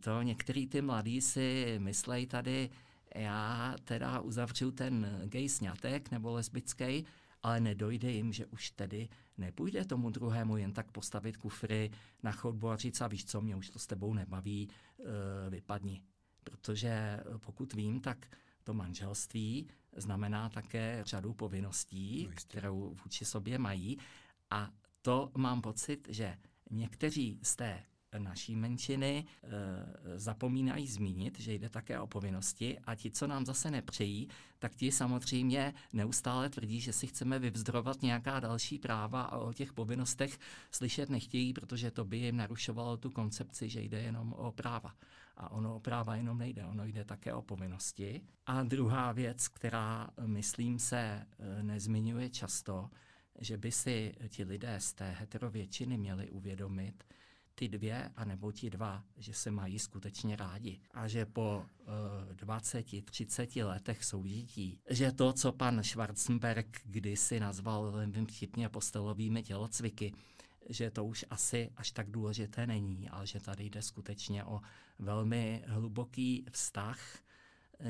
to 0.00 0.22
některý 0.22 0.66
ty 0.66 0.82
mladí 0.82 1.20
si 1.20 1.76
myslej 1.78 2.26
tady, 2.26 2.70
já 3.14 3.74
teda 3.84 4.20
uzavřu 4.20 4.70
ten 4.70 5.22
gay 5.24 5.48
sňatek 5.48 6.10
nebo 6.10 6.32
lesbický, 6.32 7.06
ale 7.42 7.60
nedojde 7.60 8.10
jim, 8.10 8.32
že 8.32 8.46
už 8.46 8.70
tedy 8.70 9.08
nepůjde 9.38 9.84
tomu 9.84 10.10
druhému 10.10 10.56
jen 10.56 10.72
tak 10.72 10.92
postavit 10.92 11.36
kufry 11.36 11.90
na 12.22 12.32
chodbu 12.32 12.68
a 12.70 12.76
říct, 12.76 13.00
a 13.00 13.08
víš 13.08 13.24
co, 13.24 13.40
mě 13.40 13.56
už 13.56 13.70
to 13.70 13.78
s 13.78 13.86
tebou 13.86 14.14
nebaví, 14.14 14.68
e, 14.68 15.50
vypadni. 15.50 16.02
Protože 16.44 17.20
pokud 17.38 17.72
vím, 17.72 18.00
tak 18.00 18.26
to 18.64 18.74
manželství 18.74 19.68
znamená 19.96 20.48
také 20.48 21.02
řadu 21.06 21.34
povinností, 21.34 22.26
no 22.30 22.36
kterou 22.36 22.96
vůči 23.04 23.24
sobě 23.24 23.58
mají. 23.58 23.98
A 24.50 24.70
to 25.02 25.30
mám 25.36 25.62
pocit, 25.62 26.08
že 26.10 26.36
někteří 26.70 27.38
z 27.42 27.56
té 27.56 27.82
naší 28.18 28.56
menšiny 28.56 29.24
e, 29.42 29.48
zapomínají 30.18 30.86
zmínit, 30.86 31.40
že 31.40 31.52
jde 31.52 31.68
také 31.68 32.00
o 32.00 32.06
povinnosti 32.06 32.78
a 32.78 32.94
ti, 32.94 33.10
co 33.10 33.26
nám 33.26 33.46
zase 33.46 33.70
nepřejí, 33.70 34.28
tak 34.58 34.74
ti 34.74 34.92
samozřejmě 34.92 35.74
neustále 35.92 36.50
tvrdí, 36.50 36.80
že 36.80 36.92
si 36.92 37.06
chceme 37.06 37.38
vyvzdrovat 37.38 38.02
nějaká 38.02 38.40
další 38.40 38.78
práva 38.78 39.22
a 39.22 39.38
o 39.38 39.52
těch 39.52 39.72
povinnostech 39.72 40.38
slyšet 40.70 41.10
nechtějí, 41.10 41.52
protože 41.52 41.90
to 41.90 42.04
by 42.04 42.16
jim 42.16 42.36
narušovalo 42.36 42.96
tu 42.96 43.10
koncepci, 43.10 43.68
že 43.68 43.80
jde 43.80 44.00
jenom 44.02 44.32
o 44.32 44.52
práva. 44.52 44.94
A 45.36 45.50
ono 45.50 45.76
o 45.76 45.80
práva 45.80 46.16
jenom 46.16 46.38
nejde, 46.38 46.66
ono 46.66 46.84
jde 46.84 47.04
také 47.04 47.34
o 47.34 47.42
povinnosti. 47.42 48.20
A 48.46 48.62
druhá 48.62 49.12
věc, 49.12 49.48
která, 49.48 50.10
myslím, 50.26 50.78
se 50.78 50.98
e, 50.98 51.62
nezmiňuje 51.62 52.30
často, 52.30 52.90
že 53.40 53.56
by 53.56 53.72
si 53.72 54.14
ti 54.28 54.44
lidé 54.44 54.80
z 54.80 54.92
té 54.92 55.10
heterovětšiny 55.10 55.98
měli 55.98 56.30
uvědomit, 56.30 57.04
ty 57.54 57.68
dvě, 57.68 58.10
anebo 58.16 58.52
ti 58.52 58.70
dva, 58.70 59.04
že 59.16 59.34
se 59.34 59.50
mají 59.50 59.78
skutečně 59.78 60.36
rádi. 60.36 60.80
A 60.90 61.08
že 61.08 61.26
po 61.26 61.64
uh, 62.28 62.34
20, 62.34 63.04
30 63.04 63.56
letech 63.56 64.04
soužití, 64.04 64.80
že 64.90 65.12
to, 65.12 65.32
co 65.32 65.52
pan 65.52 65.82
Schwarzenberg 65.82 66.80
kdysi 66.84 67.40
nazval 67.40 67.92
velmi 67.92 68.26
vtipně 68.26 68.68
postelovými 68.68 69.42
tělocviky, 69.42 70.12
že 70.68 70.90
to 70.90 71.04
už 71.04 71.24
asi 71.30 71.70
až 71.76 71.90
tak 71.90 72.10
důležité 72.10 72.66
není, 72.66 73.08
ale 73.08 73.26
že 73.26 73.40
tady 73.40 73.64
jde 73.64 73.82
skutečně 73.82 74.44
o 74.44 74.60
velmi 74.98 75.64
hluboký 75.66 76.46
vztah, 76.50 76.98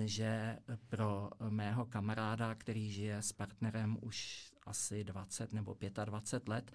že 0.05 0.59
pro 0.89 1.31
mého 1.49 1.87
kamaráda, 1.87 2.55
který 2.55 2.91
žije 2.93 3.23
s 3.23 3.33
partnerem 3.33 3.99
už 4.01 4.51
asi 4.67 5.05
20 5.05 5.53
nebo 5.53 5.77
25 6.05 6.49
let, 6.49 6.73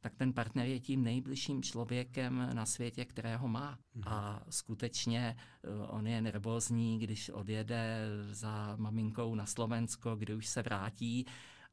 tak 0.00 0.14
ten 0.14 0.32
partner 0.32 0.66
je 0.66 0.80
tím 0.80 1.04
nejbližším 1.04 1.62
člověkem 1.62 2.50
na 2.52 2.66
světě, 2.66 3.04
kterého 3.04 3.48
má. 3.48 3.78
Mhm. 3.94 4.04
A 4.06 4.42
skutečně 4.50 5.36
eh, 5.36 5.68
on 5.86 6.06
je 6.06 6.20
nervózní, 6.20 6.98
když 6.98 7.30
odjede 7.30 7.98
za 8.30 8.76
maminkou 8.76 9.34
na 9.34 9.46
Slovensko, 9.46 10.16
kdy 10.16 10.34
už 10.34 10.46
se 10.46 10.62
vrátí. 10.62 11.26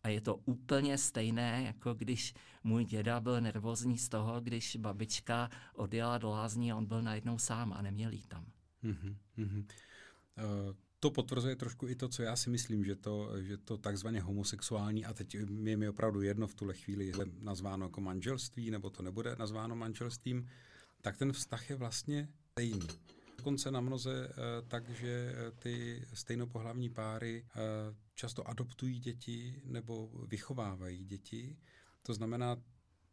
A 0.06 0.08
je 0.08 0.22
to 0.22 0.36
úplně 0.36 0.98
stejné, 0.98 1.64
jako 1.66 1.94
když 1.94 2.34
můj 2.64 2.86
děda 2.86 3.20
byl 3.20 3.42
nervózní 3.42 3.98
z 3.98 4.10
toho, 4.10 4.42
když 4.42 4.76
babička 4.76 5.50
odjela 5.74 6.18
do 6.18 6.30
lázní 6.30 6.72
a 6.72 6.76
on 6.76 6.86
byl 6.86 7.02
najednou 7.02 7.38
sám 7.38 7.74
a 7.74 7.82
neměl 7.82 8.12
jí 8.12 8.24
tam. 8.28 8.46
Mm-hmm. 8.84 9.16
Uh, 9.58 10.76
to 11.00 11.12
potvrzuje 11.12 11.56
trošku 11.56 11.88
i 11.88 11.96
to, 11.96 12.10
co 12.10 12.24
já 12.24 12.36
si 12.36 12.50
myslím, 12.50 12.86
že 12.86 12.96
to, 12.96 13.42
že 13.42 13.58
to 13.58 13.78
takzvaně 13.78 14.22
homosexuální, 14.22 15.06
a 15.06 15.14
teď 15.14 15.36
je 15.36 15.78
mi 15.78 15.90
opravdu 15.90 16.22
jedno 16.22 16.48
v 16.48 16.56
tuhle 16.56 16.74
chvíli, 16.74 17.06
je 17.06 17.14
nazváno 17.40 17.86
jako 17.86 18.02
manželství, 18.02 18.72
nebo 18.72 18.90
to 18.90 19.04
nebude 19.04 19.36
nazváno 19.40 19.76
manželstvím, 19.76 20.50
tak 21.02 21.18
ten 21.18 21.34
vztah 21.34 21.70
je 21.70 21.76
vlastně 21.76 22.30
stejný. 22.52 22.88
Dokonce 23.46 23.72
na 23.72 23.82
mnoze 23.82 24.28
eh, 24.30 24.62
takže 24.68 25.36
eh, 25.36 25.52
ty 25.52 26.06
stejnopohlavní 26.14 26.90
páry 26.90 27.46
eh, 27.46 27.60
často 28.16 28.48
adoptují 28.48 29.00
děti 29.00 29.62
nebo 29.64 30.10
vychovávají 30.28 31.06
děti. 31.06 31.58
To 32.04 32.14
znamená, 32.14 32.58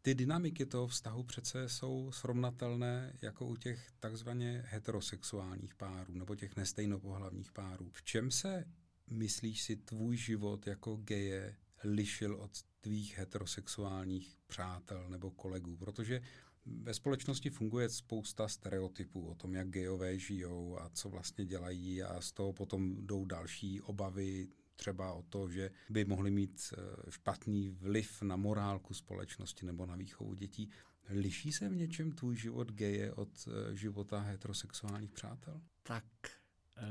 ty 0.01 0.15
dynamiky 0.15 0.65
toho 0.65 0.87
vztahu 0.87 1.23
přece 1.23 1.69
jsou 1.69 2.11
srovnatelné 2.11 3.17
jako 3.21 3.45
u 3.45 3.55
těch 3.55 3.91
takzvaně 3.99 4.63
heterosexuálních 4.67 5.75
párů 5.75 6.13
nebo 6.13 6.35
těch 6.35 6.55
nestejnopohlavních 6.55 7.51
párů. 7.51 7.89
V 7.91 8.03
čem 8.03 8.31
se, 8.31 8.65
myslíš 9.07 9.63
si, 9.63 9.75
tvůj 9.75 10.17
život 10.17 10.67
jako 10.67 10.95
geje 10.95 11.55
lišil 11.83 12.35
od 12.35 12.51
tvých 12.81 13.17
heterosexuálních 13.17 14.37
přátel 14.47 15.09
nebo 15.09 15.31
kolegů? 15.31 15.77
Protože 15.77 16.21
ve 16.65 16.93
společnosti 16.93 17.49
funguje 17.49 17.89
spousta 17.89 18.47
stereotypů 18.47 19.27
o 19.27 19.35
tom, 19.35 19.53
jak 19.53 19.69
gejové 19.69 20.19
žijou 20.19 20.79
a 20.79 20.89
co 20.89 21.09
vlastně 21.09 21.45
dělají 21.45 22.03
a 22.03 22.21
z 22.21 22.31
toho 22.31 22.53
potom 22.53 23.07
jdou 23.07 23.25
další 23.25 23.81
obavy, 23.81 24.47
třeba 24.75 25.13
o 25.13 25.23
to, 25.23 25.49
že 25.49 25.71
by 25.89 26.05
mohli 26.05 26.31
mít 26.31 26.73
eh, 26.73 27.11
špatný 27.11 27.69
vliv 27.69 28.21
na 28.21 28.35
morálku 28.35 28.93
společnosti 28.93 29.65
nebo 29.65 29.85
na 29.85 29.95
výchovu 29.95 30.33
dětí. 30.33 30.69
Liší 31.09 31.51
se 31.51 31.69
v 31.69 31.75
něčem 31.75 32.11
tvůj 32.11 32.37
život 32.37 32.71
geje 32.71 33.13
od 33.13 33.47
eh, 33.47 33.75
života 33.75 34.19
heterosexuálních 34.19 35.11
přátel? 35.11 35.61
Tak 35.83 36.05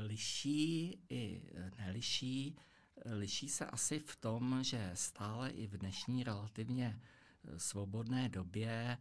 liší 0.05 0.99
i 1.09 1.41
neliší. 1.77 2.55
Liší 3.05 3.49
se 3.49 3.65
asi 3.65 3.99
v 3.99 4.15
tom, 4.15 4.59
že 4.63 4.91
stále 4.93 5.49
i 5.49 5.67
v 5.67 5.77
dnešní 5.77 6.23
relativně 6.23 6.99
eh, 6.99 7.59
svobodné 7.59 8.29
době 8.29 8.97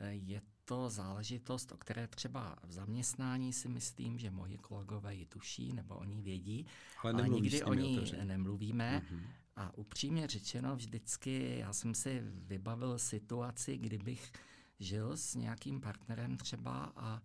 je 0.00 0.42
to 0.64 0.90
záležitost, 0.90 1.72
o 1.72 1.76
které 1.76 2.06
třeba 2.08 2.56
v 2.62 2.72
zaměstnání 2.72 3.52
si 3.52 3.68
myslím, 3.68 4.18
že 4.18 4.30
moji 4.30 4.58
kolegové 4.58 5.14
ji 5.14 5.26
tuší 5.26 5.72
nebo 5.72 5.94
oni 5.94 6.22
vědí, 6.22 6.66
ale, 7.02 7.12
ale 7.12 7.28
nikdy 7.28 7.62
o 7.62 7.74
ní 7.74 8.04
nemluvíme. 8.24 9.02
Mm-hmm. 9.04 9.26
A 9.56 9.74
upřímně 9.76 10.26
řečeno, 10.26 10.76
vždycky 10.76 11.58
já 11.58 11.72
jsem 11.72 11.94
si 11.94 12.22
vybavil 12.24 12.98
situaci, 12.98 13.78
kdybych 13.78 14.32
žil 14.80 15.16
s 15.16 15.34
nějakým 15.34 15.80
partnerem 15.80 16.36
třeba 16.36 16.92
a 16.96 17.22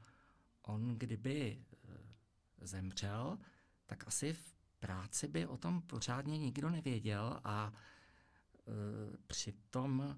on 0.61 0.97
kdyby 0.97 1.63
eh, 1.73 1.97
zemřel, 2.61 3.37
tak 3.85 4.07
asi 4.07 4.33
v 4.33 4.59
práci 4.79 5.27
by 5.27 5.47
o 5.47 5.57
tom 5.57 5.81
pořádně 5.81 6.37
nikdo 6.37 6.69
nevěděl 6.69 7.39
a 7.43 7.73
e, 7.73 9.17
přitom, 9.27 10.01
e, 10.01 10.15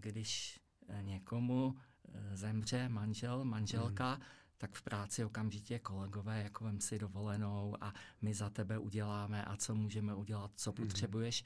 když 0.00 0.60
někomu 1.00 1.74
eh, 2.08 2.36
zemře 2.36 2.88
manžel, 2.88 3.44
manželka, 3.44 4.14
mm. 4.14 4.22
tak 4.58 4.74
v 4.74 4.82
práci 4.82 5.24
okamžitě 5.24 5.78
kolegové, 5.78 6.42
jako 6.42 6.64
vem 6.64 6.80
si 6.80 6.98
dovolenou 6.98 7.76
a 7.80 7.94
my 8.22 8.34
za 8.34 8.50
tebe 8.50 8.78
uděláme 8.78 9.44
a 9.44 9.56
co 9.56 9.74
můžeme 9.74 10.14
udělat, 10.14 10.50
co 10.56 10.70
mm. 10.70 10.76
potřebuješ. 10.76 11.44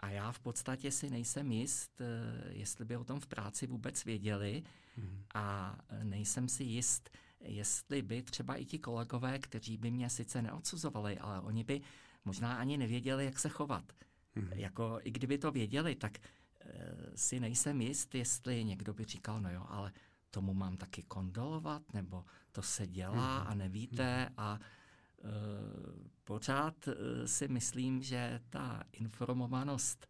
A 0.00 0.10
já 0.10 0.32
v 0.32 0.38
podstatě 0.38 0.90
si 0.90 1.10
nejsem 1.10 1.52
jist, 1.52 2.02
jestli 2.48 2.84
by 2.84 2.96
o 2.96 3.04
tom 3.04 3.20
v 3.20 3.26
práci 3.26 3.66
vůbec 3.66 4.04
věděli 4.04 4.62
mm. 4.96 5.22
a 5.34 5.78
nejsem 6.02 6.48
si 6.48 6.64
jist, 6.64 7.10
jestli 7.40 8.02
by 8.02 8.22
třeba 8.22 8.56
i 8.56 8.64
ti 8.64 8.78
kolegové, 8.78 9.38
kteří 9.38 9.76
by 9.76 9.90
mě 9.90 10.10
sice 10.10 10.42
neodsuzovali, 10.42 11.18
ale 11.18 11.40
oni 11.40 11.64
by 11.64 11.80
možná 12.24 12.54
ani 12.54 12.78
nevěděli, 12.78 13.24
jak 13.24 13.38
se 13.38 13.48
chovat. 13.48 13.92
Mm. 14.34 14.48
Jako, 14.52 14.98
I 15.02 15.10
kdyby 15.10 15.38
to 15.38 15.50
věděli, 15.52 15.94
tak 15.94 16.18
si 17.14 17.40
nejsem 17.40 17.80
jist, 17.80 18.14
jestli 18.14 18.64
někdo 18.64 18.94
by 18.94 19.04
říkal, 19.04 19.40
no 19.40 19.52
jo, 19.52 19.66
ale 19.68 19.92
tomu 20.30 20.54
mám 20.54 20.76
taky 20.76 21.02
kondolovat, 21.02 21.82
nebo 21.94 22.24
to 22.52 22.62
se 22.62 22.86
dělá 22.86 23.42
mm. 23.42 23.48
a 23.48 23.54
nevíte 23.54 24.26
mm. 24.28 24.34
a 24.36 24.58
e, 24.58 25.28
pořád 26.24 26.88
e, 26.88 27.28
si 27.28 27.48
myslím, 27.48 28.02
že 28.02 28.40
ta 28.50 28.82
informovanost 28.92 30.06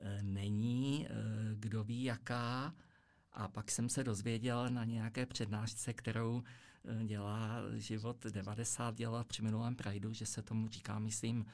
e, 0.00 0.22
není, 0.22 1.06
e, 1.06 1.10
kdo 1.54 1.84
ví 1.84 2.04
jaká, 2.04 2.74
a 3.32 3.48
pak 3.48 3.70
jsem 3.70 3.88
se 3.88 4.04
dozvěděl 4.04 4.70
na 4.70 4.84
nějaké 4.84 5.26
přednášce, 5.26 5.92
kterou 5.92 6.42
eh, 6.84 7.04
dělá 7.04 7.62
život 7.74 8.26
90 8.26 8.94
dělat 8.94 9.26
při 9.26 9.42
minulém 9.42 9.76
Prideu, 9.76 10.12
že 10.12 10.26
se 10.26 10.42
tomu 10.42 10.68
říká, 10.68 10.98
myslím, 10.98 11.46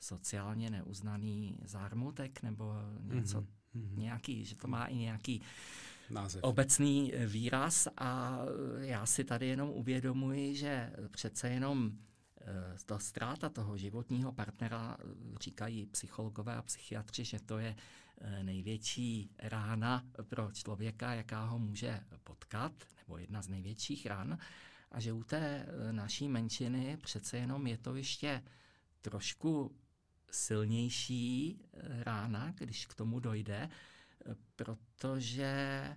sociálně 0.00 0.70
neuznaný 0.70 1.58
zármutek 1.64 2.42
nebo 2.42 2.74
něco, 3.00 3.40
mm-hmm. 3.40 3.46
Nějaký, 3.74 4.44
že 4.44 4.56
to 4.56 4.68
má 4.68 4.84
i 4.84 4.96
nějaký 4.96 5.42
Název. 6.10 6.42
obecný 6.42 7.14
eh, 7.14 7.26
výraz 7.26 7.88
a 7.96 8.40
eh, 8.80 8.86
já 8.86 9.06
si 9.06 9.24
tady 9.24 9.46
jenom 9.46 9.70
uvědomuji, 9.70 10.54
že 10.54 10.92
přece 11.10 11.48
jenom 11.48 11.92
ta 12.86 12.98
ztráta 12.98 13.48
toho 13.48 13.76
životního 13.76 14.32
partnera, 14.32 14.96
říkají 15.40 15.86
psychologové 15.86 16.56
a 16.56 16.62
psychiatři, 16.62 17.24
že 17.24 17.40
to 17.40 17.58
je 17.58 17.76
Eh, 18.24 18.42
největší 18.42 19.30
rána 19.38 20.04
pro 20.28 20.50
člověka, 20.52 21.14
jaká 21.14 21.44
ho 21.44 21.58
může 21.58 22.00
potkat, 22.24 22.72
nebo 22.98 23.18
jedna 23.18 23.42
z 23.42 23.48
největších 23.48 24.06
ran, 24.06 24.38
a 24.90 25.00
že 25.00 25.12
u 25.12 25.24
té 25.24 25.38
eh, 25.38 25.92
naší 25.92 26.28
menšiny 26.28 26.96
přece 27.02 27.36
jenom 27.36 27.66
je 27.66 27.78
to 27.78 27.94
ještě 27.94 28.42
trošku 29.00 29.76
silnější 30.34 31.60
eh, 31.74 32.04
rána, 32.04 32.52
když 32.58 32.86
k 32.86 32.94
tomu 32.94 33.20
dojde, 33.20 33.68
protože 34.56 35.96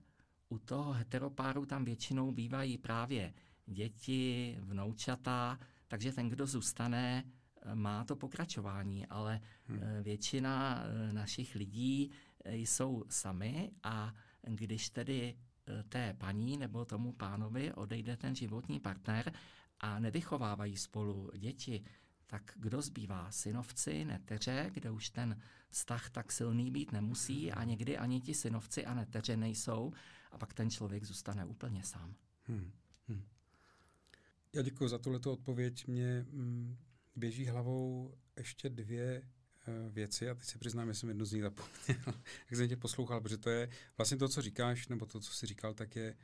u 0.49 0.59
toho 0.59 0.93
heteropáru 0.93 1.65
tam 1.65 1.85
většinou 1.85 2.31
bývají 2.31 2.77
právě 2.77 3.33
děti, 3.65 4.57
vnoučata, 4.61 5.59
takže 5.87 6.11
ten, 6.11 6.29
kdo 6.29 6.47
zůstane, 6.47 7.23
má 7.73 8.03
to 8.03 8.15
pokračování, 8.15 9.05
ale 9.05 9.41
hmm. 9.63 9.79
Eh, 9.81 10.03
většina 10.03 10.83
eh, 10.83 11.13
našich 11.13 11.55
lidí 11.55 12.11
eh, 12.43 12.55
jsou 12.55 13.03
sami 13.09 13.71
a 13.83 14.13
když 14.41 14.89
tedy 14.89 15.37
té 15.89 16.13
paní 16.13 16.57
nebo 16.57 16.85
tomu 16.85 17.13
pánovi 17.13 17.73
odejde 17.73 18.17
ten 18.17 18.35
životní 18.35 18.79
partner 18.79 19.33
a 19.79 19.99
nevychovávají 19.99 20.77
spolu 20.77 21.31
děti, 21.37 21.83
tak 22.27 22.51
kdo 22.55 22.81
zbývá? 22.81 23.31
Synovci, 23.31 24.05
neteře, 24.05 24.71
kde 24.73 24.91
už 24.91 25.09
ten 25.09 25.41
vztah 25.69 26.09
tak 26.09 26.31
silný 26.31 26.71
být 26.71 26.91
nemusí 26.91 27.51
a 27.51 27.63
někdy 27.63 27.97
ani 27.97 28.21
ti 28.21 28.33
synovci 28.33 28.85
a 28.85 28.93
neteře 28.93 29.37
nejsou 29.37 29.93
a 30.31 30.37
pak 30.37 30.53
ten 30.53 30.69
člověk 30.69 31.03
zůstane 31.03 31.45
úplně 31.45 31.83
sám. 31.83 32.15
Hmm. 32.43 32.71
Hmm. 33.07 33.23
Já 34.53 34.61
děkuji 34.61 34.87
za 34.87 34.97
tuto 34.97 35.33
odpověď. 35.33 35.87
Mě 35.87 36.25
mm, 36.29 36.77
běží 37.15 37.45
hlavou 37.45 38.13
ještě 38.37 38.69
dvě 38.69 39.21
uh, 39.67 39.93
věci 39.93 40.29
a 40.29 40.35
teď 40.35 40.45
se 40.45 40.57
přiznám, 40.57 40.87
že 40.87 40.93
jsem 40.93 41.09
jednu 41.09 41.25
z 41.25 41.31
nich 41.31 41.41
zapomněl, 41.41 42.03
jak 42.49 42.55
jsem 42.55 42.69
tě 42.69 42.77
poslouchal, 42.77 43.21
protože 43.21 43.37
to 43.37 43.49
je 43.49 43.69
vlastně 43.97 44.17
to, 44.17 44.29
co 44.29 44.41
říkáš, 44.41 44.87
nebo 44.87 45.05
to, 45.05 45.19
co 45.19 45.33
jsi 45.33 45.45
říkal, 45.45 45.73
tak 45.73 45.95
je, 45.95 46.15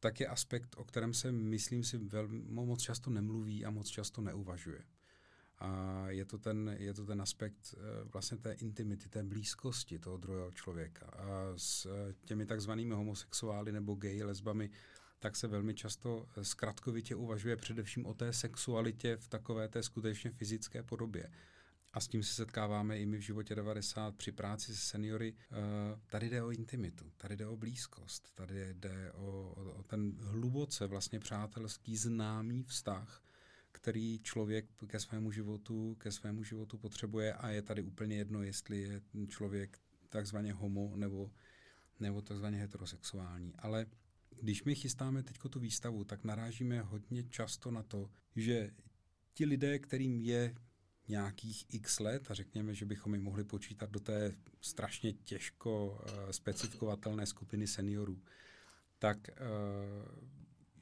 tak 0.00 0.20
je 0.20 0.26
aspekt, 0.26 0.74
o 0.78 0.84
kterém 0.84 1.14
se, 1.14 1.32
myslím 1.32 1.84
si, 1.84 1.98
velmi, 1.98 2.42
moc 2.48 2.82
často 2.82 3.10
nemluví 3.10 3.64
a 3.64 3.70
moc 3.70 3.88
často 3.88 4.20
neuvažuje. 4.20 4.82
A 5.58 6.04
je 6.08 6.24
to 6.24 6.38
ten, 6.38 6.76
je 6.78 6.94
to 6.94 7.06
ten 7.06 7.22
aspekt 7.22 7.74
uh, 7.74 8.10
vlastně 8.12 8.38
té 8.38 8.52
intimity, 8.52 9.08
té 9.08 9.22
blízkosti 9.22 9.98
toho 9.98 10.16
druhého 10.16 10.50
člověka. 10.50 11.06
A 11.06 11.52
s 11.56 11.86
uh, 11.86 11.92
těmi 12.24 12.46
takzvanými 12.46 12.94
homosexuály 12.94 13.72
nebo 13.72 13.94
gay, 13.94 14.22
lesbami, 14.22 14.70
tak 15.18 15.36
se 15.36 15.46
velmi 15.46 15.74
často 15.74 16.28
eh, 16.36 16.44
zkratkovitě 16.44 17.14
uvažuje 17.14 17.56
především 17.56 18.06
o 18.06 18.14
té 18.14 18.32
sexualitě 18.32 19.16
v 19.16 19.28
takové 19.28 19.68
té 19.68 19.82
skutečně 19.82 20.30
fyzické 20.30 20.82
podobě. 20.82 21.30
A 21.92 22.00
s 22.00 22.08
tím 22.08 22.22
se 22.22 22.34
setkáváme 22.34 22.98
i 22.98 23.06
my 23.06 23.16
v 23.16 23.20
životě 23.20 23.54
90 23.54 24.16
při 24.16 24.32
práci 24.32 24.74
se 24.74 24.80
seniory. 24.80 25.34
Eh, 25.52 25.56
tady 26.06 26.30
jde 26.30 26.42
o 26.42 26.50
intimitu, 26.50 27.12
tady 27.16 27.36
jde 27.36 27.46
o 27.46 27.56
blízkost, 27.56 28.34
tady 28.34 28.74
jde 28.74 29.12
o, 29.12 29.54
o 29.76 29.82
ten 29.82 30.12
hluboce 30.20 30.86
vlastně 30.86 31.20
přátelský 31.20 31.96
známý 31.96 32.62
vztah, 32.62 33.22
který 33.76 34.18
člověk 34.18 34.66
ke 34.86 35.00
svému 35.00 35.32
životu, 35.32 35.94
ke 35.94 36.12
svému 36.12 36.44
životu 36.44 36.78
potřebuje 36.78 37.34
a 37.34 37.48
je 37.48 37.62
tady 37.62 37.82
úplně 37.82 38.16
jedno, 38.16 38.42
jestli 38.42 38.80
je 38.80 39.00
člověk 39.28 39.78
takzvaně 40.08 40.52
homo 40.52 40.92
nebo, 40.96 41.30
nebo 42.00 42.22
takzvaně 42.22 42.58
heterosexuální. 42.58 43.54
Ale 43.58 43.86
když 44.40 44.64
my 44.64 44.74
chystáme 44.74 45.22
teď 45.22 45.36
tu 45.50 45.60
výstavu, 45.60 46.04
tak 46.04 46.24
narážíme 46.24 46.80
hodně 46.80 47.24
často 47.24 47.70
na 47.70 47.82
to, 47.82 48.10
že 48.36 48.70
ti 49.34 49.44
lidé, 49.44 49.78
kterým 49.78 50.20
je 50.20 50.54
nějakých 51.08 51.74
x 51.74 52.00
let, 52.00 52.30
a 52.30 52.34
řekněme, 52.34 52.74
že 52.74 52.86
bychom 52.86 53.14
ji 53.14 53.20
mohli 53.20 53.44
počítat 53.44 53.90
do 53.90 54.00
té 54.00 54.32
strašně 54.60 55.12
těžko 55.12 55.86
uh, 55.88 56.30
specifikovatelné 56.30 57.26
skupiny 57.26 57.66
seniorů, 57.66 58.22
tak 58.98 59.18
uh, 59.28 59.36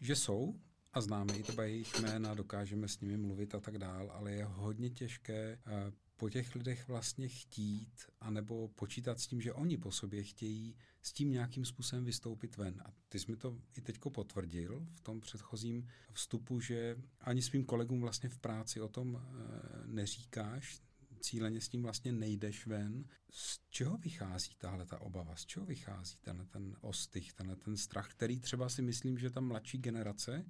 že 0.00 0.16
jsou 0.16 0.54
a 0.94 1.00
známe 1.00 1.36
i 1.36 1.42
třeba 1.42 1.64
jejich 1.64 2.00
jména, 2.00 2.34
dokážeme 2.34 2.88
s 2.88 3.00
nimi 3.00 3.16
mluvit 3.16 3.54
a 3.54 3.60
tak 3.60 3.78
dál, 3.78 4.10
ale 4.14 4.32
je 4.32 4.44
hodně 4.44 4.90
těžké 4.90 5.58
uh, 5.66 5.94
po 6.16 6.30
těch 6.30 6.54
lidech 6.54 6.88
vlastně 6.88 7.28
chtít, 7.28 7.92
anebo 8.20 8.68
počítat 8.68 9.20
s 9.20 9.26
tím, 9.26 9.40
že 9.40 9.52
oni 9.52 9.76
po 9.76 9.92
sobě 9.92 10.22
chtějí 10.22 10.76
s 11.02 11.12
tím 11.12 11.30
nějakým 11.30 11.64
způsobem 11.64 12.04
vystoupit 12.04 12.56
ven. 12.56 12.82
A 12.84 12.92
ty 13.08 13.18
jsi 13.18 13.30
mi 13.30 13.36
to 13.36 13.58
i 13.76 13.80
teďko 13.80 14.10
potvrdil 14.10 14.86
v 14.94 15.00
tom 15.00 15.20
předchozím 15.20 15.88
vstupu, 16.12 16.60
že 16.60 16.96
ani 17.20 17.42
svým 17.42 17.64
kolegům 17.64 18.00
vlastně 18.00 18.28
v 18.28 18.38
práci 18.38 18.80
o 18.80 18.88
tom 18.88 19.16
e, 19.16 19.86
neříkáš, 19.86 20.82
cíleně 21.20 21.60
s 21.60 21.68
tím 21.68 21.82
vlastně 21.82 22.12
nejdeš 22.12 22.66
ven. 22.66 23.04
Z 23.30 23.60
čeho 23.70 23.96
vychází 23.96 24.54
tahle 24.58 24.86
ta 24.86 25.00
obava? 25.00 25.36
Z 25.36 25.46
čeho 25.46 25.66
vychází 25.66 26.16
ten, 26.20 26.46
ten 26.50 26.76
ostych, 26.80 27.32
ten, 27.32 27.56
ten 27.64 27.76
strach, 27.76 28.08
který 28.08 28.40
třeba 28.40 28.68
si 28.68 28.82
myslím, 28.82 29.18
že 29.18 29.30
ta 29.30 29.40
mladší 29.40 29.78
generace 29.78 30.44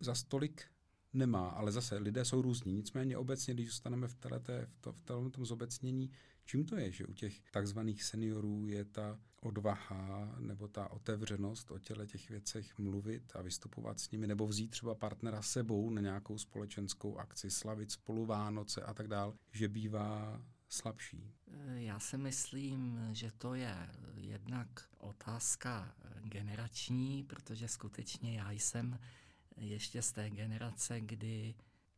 za 0.00 0.14
stolik 0.14 0.64
nemá, 1.12 1.48
ale 1.48 1.72
zase 1.72 1.98
lidé 1.98 2.24
jsou 2.24 2.42
různí. 2.42 2.74
Nicméně 2.74 3.16
obecně, 3.16 3.54
když 3.54 3.66
zůstaneme 3.66 4.08
v, 4.08 4.14
této, 4.14 4.52
v, 4.92 5.00
to, 5.04 5.22
v 5.22 5.30
tom 5.30 5.46
zobecnění, 5.46 6.10
čím 6.44 6.64
to 6.64 6.76
je, 6.76 6.92
že 6.92 7.06
u 7.06 7.12
těch 7.12 7.40
takzvaných 7.50 8.02
seniorů 8.04 8.66
je 8.66 8.84
ta 8.84 9.18
odvaha 9.42 10.36
nebo 10.38 10.68
ta 10.68 10.90
otevřenost 10.90 11.70
o 11.70 11.78
těle 11.78 12.06
těch 12.06 12.30
věcech 12.30 12.78
mluvit 12.78 13.32
a 13.34 13.42
vystupovat 13.42 14.00
s 14.00 14.10
nimi, 14.10 14.26
nebo 14.26 14.46
vzít 14.46 14.70
třeba 14.70 14.94
partnera 14.94 15.42
sebou 15.42 15.90
na 15.90 16.00
nějakou 16.00 16.38
společenskou 16.38 17.16
akci, 17.16 17.50
slavit 17.50 17.90
spolu 17.90 18.26
Vánoce 18.26 18.82
a 18.82 18.94
tak 18.94 19.08
dál, 19.08 19.34
že 19.52 19.68
bývá 19.68 20.42
slabší. 20.68 21.32
Já 21.74 22.00
si 22.00 22.18
myslím, 22.18 23.00
že 23.12 23.30
to 23.38 23.54
je 23.54 23.88
jednak 24.14 24.68
otázka 24.98 25.94
generační, 26.22 27.24
protože 27.24 27.68
skutečně 27.68 28.38
já 28.38 28.50
jsem 28.50 28.98
ještě 29.58 30.02
z 30.02 30.12
té 30.12 30.30
generace, 30.30 31.00
kdy 31.00 31.54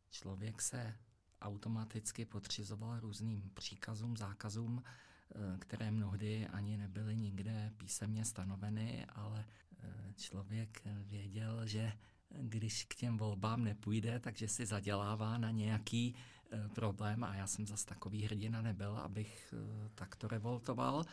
člověk 0.09 0.61
se 0.61 0.95
automaticky 1.41 2.25
podřizoval 2.25 2.99
různým 2.99 3.51
příkazům, 3.53 4.17
zákazům, 4.17 4.83
eh, 4.83 5.57
které 5.59 5.91
mnohdy 5.91 6.47
ani 6.47 6.77
nebyly 6.77 7.15
nikde 7.15 7.73
písemně 7.77 8.25
stanoveny, 8.25 9.05
ale 9.05 9.45
eh, 9.83 10.13
člověk 10.15 10.81
věděl, 10.85 11.67
že 11.67 11.93
když 12.29 12.85
k 12.85 12.95
těm 12.95 13.17
volbám 13.17 13.63
nepůjde, 13.63 14.19
takže 14.19 14.47
si 14.47 14.65
zadělává 14.65 15.37
na 15.37 15.51
nějaký 15.51 16.15
eh, 16.51 16.69
problém 16.69 17.23
a 17.23 17.35
já 17.35 17.47
jsem 17.47 17.67
zas 17.67 17.85
takový 17.85 18.23
hrdina 18.23 18.61
nebyl, 18.61 18.97
abych 18.97 19.53
takto 19.95 20.27
revoltoval. 20.27 21.05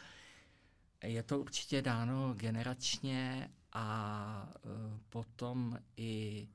Je 1.03 1.23
to 1.23 1.41
určitě 1.41 1.83
dáno 1.83 2.35
generačně 2.35 3.51
a 3.73 4.53
e, 4.57 5.01
potom 5.09 5.79
i 5.97 6.47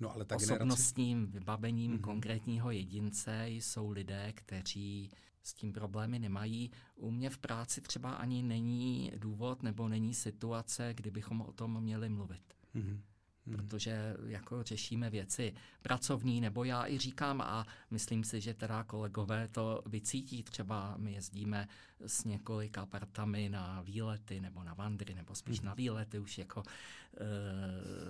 no, 0.00 0.12
ale 0.12 0.24
ta 0.24 0.36
osobnostním 0.36 1.18
generace... 1.18 1.38
vybavením 1.38 1.92
mm-hmm. 1.92 2.00
konkrétního 2.00 2.70
jedince 2.70 3.48
jsou 3.48 3.90
lidé, 3.90 4.32
kteří 4.32 5.10
s 5.42 5.54
tím 5.54 5.72
problémy 5.72 6.18
nemají. 6.18 6.70
U 6.96 7.10
mě 7.10 7.30
v 7.30 7.38
práci 7.38 7.80
třeba 7.80 8.14
ani 8.14 8.42
není 8.42 9.12
důvod 9.16 9.62
nebo 9.62 9.88
není 9.88 10.14
situace, 10.14 10.94
kdybychom 10.94 11.40
o 11.40 11.52
tom 11.52 11.80
měli 11.80 12.08
mluvit. 12.08 12.54
Mm-hmm. 12.74 13.00
Hmm. 13.46 13.56
protože 13.56 14.16
jako 14.26 14.62
řešíme 14.62 15.10
věci 15.10 15.54
pracovní, 15.82 16.40
nebo 16.40 16.64
já 16.64 16.86
i 16.86 16.98
říkám 16.98 17.40
a 17.40 17.66
myslím 17.90 18.24
si, 18.24 18.40
že 18.40 18.54
teda 18.54 18.84
kolegové 18.84 19.48
to 19.48 19.82
vycítí. 19.86 20.42
Třeba 20.42 20.94
my 20.96 21.12
jezdíme 21.12 21.68
s 22.06 22.24
několika 22.24 22.86
partami 22.86 23.48
na 23.48 23.80
výlety 23.80 24.40
nebo 24.40 24.64
na 24.64 24.74
vandry, 24.74 25.14
nebo 25.14 25.34
spíš 25.34 25.58
hmm. 25.58 25.66
na 25.66 25.74
výlety 25.74 26.18
už 26.18 26.38
jako 26.38 26.62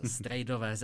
e, 0.02 0.08
strejdové 0.08 0.76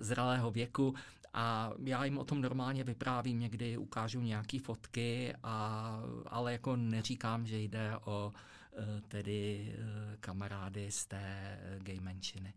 zralého 0.00 0.50
věku 0.50 0.94
a 1.32 1.72
já 1.84 2.04
jim 2.04 2.18
o 2.18 2.24
tom 2.24 2.40
normálně 2.40 2.84
vyprávím, 2.84 3.40
někdy 3.40 3.76
ukážu 3.76 4.20
nějaké 4.20 4.58
fotky, 4.58 5.34
a, 5.42 6.02
ale 6.26 6.52
jako 6.52 6.76
neříkám, 6.76 7.46
že 7.46 7.58
jde 7.58 7.96
o 8.04 8.32
e, 8.72 9.00
tedy 9.00 9.72
e, 9.78 10.16
kamarády 10.16 10.90
z 10.90 11.06
té 11.06 11.58
gay 11.78 12.00
menšiny. 12.00 12.54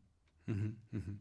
Mm-hmm. 0.48 1.18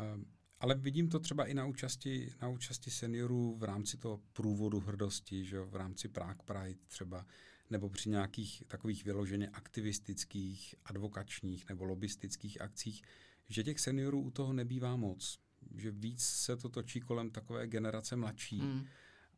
Uh, 0.00 0.24
ale 0.60 0.74
vidím 0.74 1.08
to 1.08 1.20
třeba 1.20 1.44
i 1.44 1.54
na 1.54 1.66
účasti, 1.66 2.32
na 2.42 2.48
účasti 2.48 2.90
seniorů 2.90 3.56
v 3.56 3.64
rámci 3.64 3.96
toho 3.96 4.20
průvodu 4.32 4.80
hrdosti, 4.80 5.44
že 5.44 5.60
v 5.60 5.76
rámci 5.76 6.08
Prague 6.08 6.44
Pride 6.44 6.80
třeba, 6.88 7.26
nebo 7.70 7.88
při 7.88 8.10
nějakých 8.10 8.62
takových 8.66 9.04
vyloženě 9.04 9.48
aktivistických, 9.48 10.74
advokačních 10.84 11.68
nebo 11.68 11.84
lobistických 11.84 12.60
akcích, 12.60 13.02
že 13.48 13.64
těch 13.64 13.80
seniorů 13.80 14.20
u 14.20 14.30
toho 14.30 14.52
nebývá 14.52 14.96
moc. 14.96 15.38
Že 15.74 15.90
víc 15.90 16.22
se 16.22 16.56
to 16.56 16.68
točí 16.68 17.00
kolem 17.00 17.30
takové 17.30 17.66
generace 17.66 18.16
mladší 18.16 18.62
mm. 18.62 18.84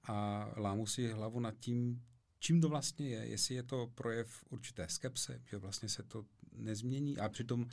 a 0.04 0.48
lámu 0.56 0.86
si 0.86 1.12
hlavu 1.12 1.40
nad 1.40 1.58
tím, 1.58 2.02
čím 2.38 2.60
to 2.60 2.68
vlastně 2.68 3.08
je, 3.08 3.26
jestli 3.26 3.54
je 3.54 3.62
to 3.62 3.92
projev 3.94 4.44
určité 4.50 4.88
skepse, 4.88 5.40
že 5.44 5.56
vlastně 5.56 5.88
se 5.88 6.02
to 6.02 6.24
nezmění 6.52 7.18
a 7.18 7.28
přitom 7.28 7.66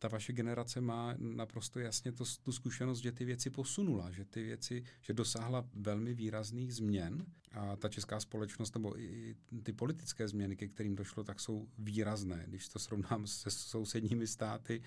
ta 0.00 0.08
vaše 0.08 0.32
generace 0.32 0.80
má 0.80 1.14
naprosto 1.18 1.80
jasně 1.80 2.12
to, 2.12 2.24
tu 2.42 2.52
zkušenost, 2.52 2.98
že 2.98 3.12
ty 3.12 3.24
věci 3.24 3.50
posunula, 3.50 4.10
že 4.10 4.24
ty 4.24 4.42
věci, 4.42 4.84
že 5.00 5.12
dosáhla 5.12 5.68
velmi 5.74 6.14
výrazných 6.14 6.74
změn 6.74 7.26
a 7.52 7.76
ta 7.76 7.88
česká 7.88 8.20
společnost 8.20 8.74
nebo 8.74 9.00
i 9.00 9.36
ty 9.62 9.72
politické 9.72 10.28
změny, 10.28 10.56
ke 10.56 10.68
kterým 10.68 10.96
došlo, 10.96 11.24
tak 11.24 11.40
jsou 11.40 11.68
výrazné. 11.78 12.44
Když 12.48 12.68
to 12.68 12.78
srovnám 12.78 13.26
se 13.26 13.50
sousedními 13.50 14.26
státy, 14.26 14.82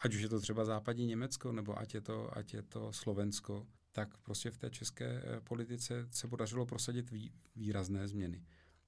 ať 0.00 0.14
už 0.14 0.20
je 0.20 0.28
to 0.28 0.40
třeba 0.40 0.64
západní 0.64 1.06
Německo, 1.06 1.52
nebo 1.52 1.78
ať 1.78 1.94
je 1.94 2.00
to, 2.00 2.36
ať 2.36 2.54
je 2.54 2.62
to 2.62 2.92
Slovensko, 2.92 3.66
tak 3.92 4.16
prostě 4.16 4.50
v 4.50 4.58
té 4.58 4.70
české 4.70 5.06
eh, 5.06 5.40
politice 5.40 6.08
se 6.10 6.28
podařilo 6.28 6.66
prosadit 6.66 7.10
vý, 7.10 7.32
výrazné 7.56 8.08
změny. 8.08 8.44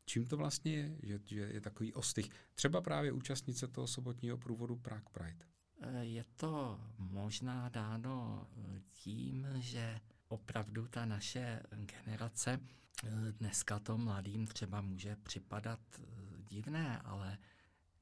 Čím 0.07 0.27
to 0.27 0.37
vlastně 0.37 0.73
je, 0.73 0.97
že, 1.03 1.21
že 1.27 1.41
je 1.41 1.61
takový 1.61 1.93
ostych? 1.95 2.29
Třeba 2.55 2.81
právě 2.81 3.12
účastnice 3.12 3.69
toho 3.69 3.87
sobotního 3.87 4.39
průvodu 4.39 4.77
Prague 4.77 5.09
Pride. 5.12 5.54
Eh, 5.85 6.05
je 6.05 6.24
to 6.37 6.80
možná 6.99 7.68
dáno 7.68 8.47
eh, 8.57 8.80
tím, 8.93 9.47
že 9.55 10.01
opravdu 10.28 10.89
ta 10.89 11.05
naše 11.05 11.62
generace 11.70 12.61
eh, 13.05 13.32
dneska 13.32 13.78
to 13.78 13.99
mladým 13.99 14.47
třeba 14.47 14.80
může 14.80 15.16
připadat 15.16 15.80
divné, 16.51 16.99
ale 16.99 17.39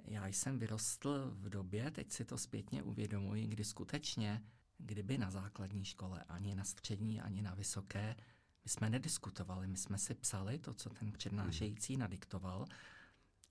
já 0.05 0.27
jsem 0.27 0.59
vyrostl 0.59 1.31
v 1.35 1.49
době, 1.49 1.91
teď 1.91 2.13
si 2.13 2.25
to 2.25 2.39
zpětně 2.39 2.83
uvědomuji, 2.83 3.47
kdy 3.47 3.65
skutečně, 3.65 4.43
kdyby 4.79 5.19
na 5.19 5.31
základní 5.31 5.85
škole, 5.85 6.25
ani 6.29 6.55
na 6.55 6.65
střední, 6.65 7.21
ani 7.21 7.43
na 7.43 7.55
vysoké, 7.55 8.17
my 8.65 8.71
jsme 8.71 8.91
nediskutovali, 8.91 9.67
my 9.67 9.77
jsme 9.77 9.99
si 9.99 10.15
psali 10.15 10.59
to, 10.59 10.75
co 10.75 10.91
ten 10.91 11.13
přednášející 11.13 11.97
nadiktoval. 11.97 12.67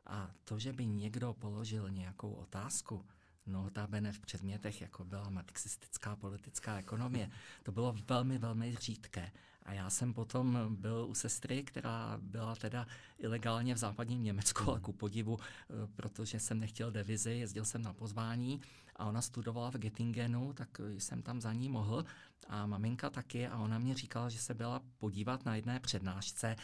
A 0.05 0.31
to, 0.43 0.59
že 0.59 0.73
by 0.73 0.85
někdo 0.85 1.33
položil 1.33 1.89
nějakou 1.89 2.33
otázku, 2.33 3.05
notabene 3.47 4.11
v 4.11 4.19
předmětech, 4.19 4.81
jako 4.81 5.05
byla 5.05 5.29
marxistická 5.29 6.15
politická 6.15 6.77
ekonomie. 6.77 7.29
To 7.63 7.71
bylo 7.71 7.95
velmi, 8.07 8.37
velmi 8.37 8.75
řídké. 8.75 9.31
A 9.63 9.73
já 9.73 9.89
jsem 9.89 10.13
potom 10.13 10.75
byl 10.75 11.05
u 11.09 11.13
sestry, 11.13 11.63
která 11.63 12.17
byla 12.21 12.55
teda 12.55 12.87
ilegálně 13.17 13.75
v 13.75 13.77
západním 13.77 14.23
Německu, 14.23 14.71
a 14.71 14.79
ku 14.79 14.93
podivu, 14.93 15.39
eh, 15.39 15.87
protože 15.95 16.39
jsem 16.39 16.59
nechtěl 16.59 16.91
devizi, 16.91 17.31
jezdil 17.31 17.65
jsem 17.65 17.81
na 17.81 17.93
pozvání 17.93 18.61
a 18.95 19.05
ona 19.05 19.21
studovala 19.21 19.71
v 19.71 19.75
Göttingenu, 19.75 20.53
tak 20.53 20.81
jsem 20.97 21.21
tam 21.21 21.41
za 21.41 21.53
ní 21.53 21.69
mohl 21.69 22.05
a 22.47 22.65
maminka 22.65 23.09
taky 23.09 23.47
a 23.47 23.57
ona 23.57 23.79
mě 23.79 23.95
říkala, 23.95 24.29
že 24.29 24.39
se 24.39 24.53
byla 24.53 24.81
podívat 24.97 25.45
na 25.45 25.55
jedné 25.55 25.79
přednášce 25.79 26.55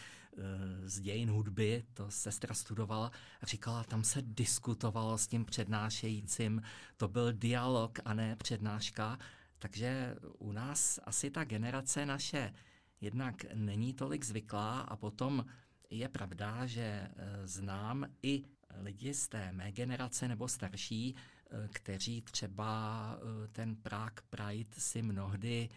z 0.84 1.00
dějin 1.00 1.30
hudby, 1.30 1.84
to 1.94 2.10
sestra 2.10 2.54
studovala 2.54 3.12
a 3.40 3.46
říkala, 3.46 3.84
tam 3.84 4.04
se 4.04 4.22
diskutovalo 4.22 5.18
s 5.18 5.26
tím 5.26 5.44
přednášejícím, 5.44 6.62
to 6.96 7.08
byl 7.08 7.32
dialog 7.32 7.98
a 8.04 8.14
ne 8.14 8.36
přednáška, 8.36 9.18
takže 9.58 10.16
u 10.38 10.52
nás 10.52 11.00
asi 11.04 11.30
ta 11.30 11.44
generace 11.44 12.06
naše 12.06 12.52
jednak 13.00 13.44
není 13.54 13.94
tolik 13.94 14.24
zvyklá 14.24 14.80
a 14.80 14.96
potom 14.96 15.44
je 15.90 16.08
pravda, 16.08 16.66
že 16.66 16.82
e, 16.82 17.10
znám 17.44 18.06
i 18.22 18.44
lidi 18.80 19.14
z 19.14 19.28
té 19.28 19.52
mé 19.52 19.72
generace 19.72 20.28
nebo 20.28 20.48
starší, 20.48 21.16
Eh, 21.50 21.68
kteří 21.72 22.20
třeba 22.20 23.18
eh, 23.18 23.48
ten 23.48 23.76
Prague 23.76 24.22
Pride 24.30 24.70
si 24.78 25.02
mnohdy 25.02 25.68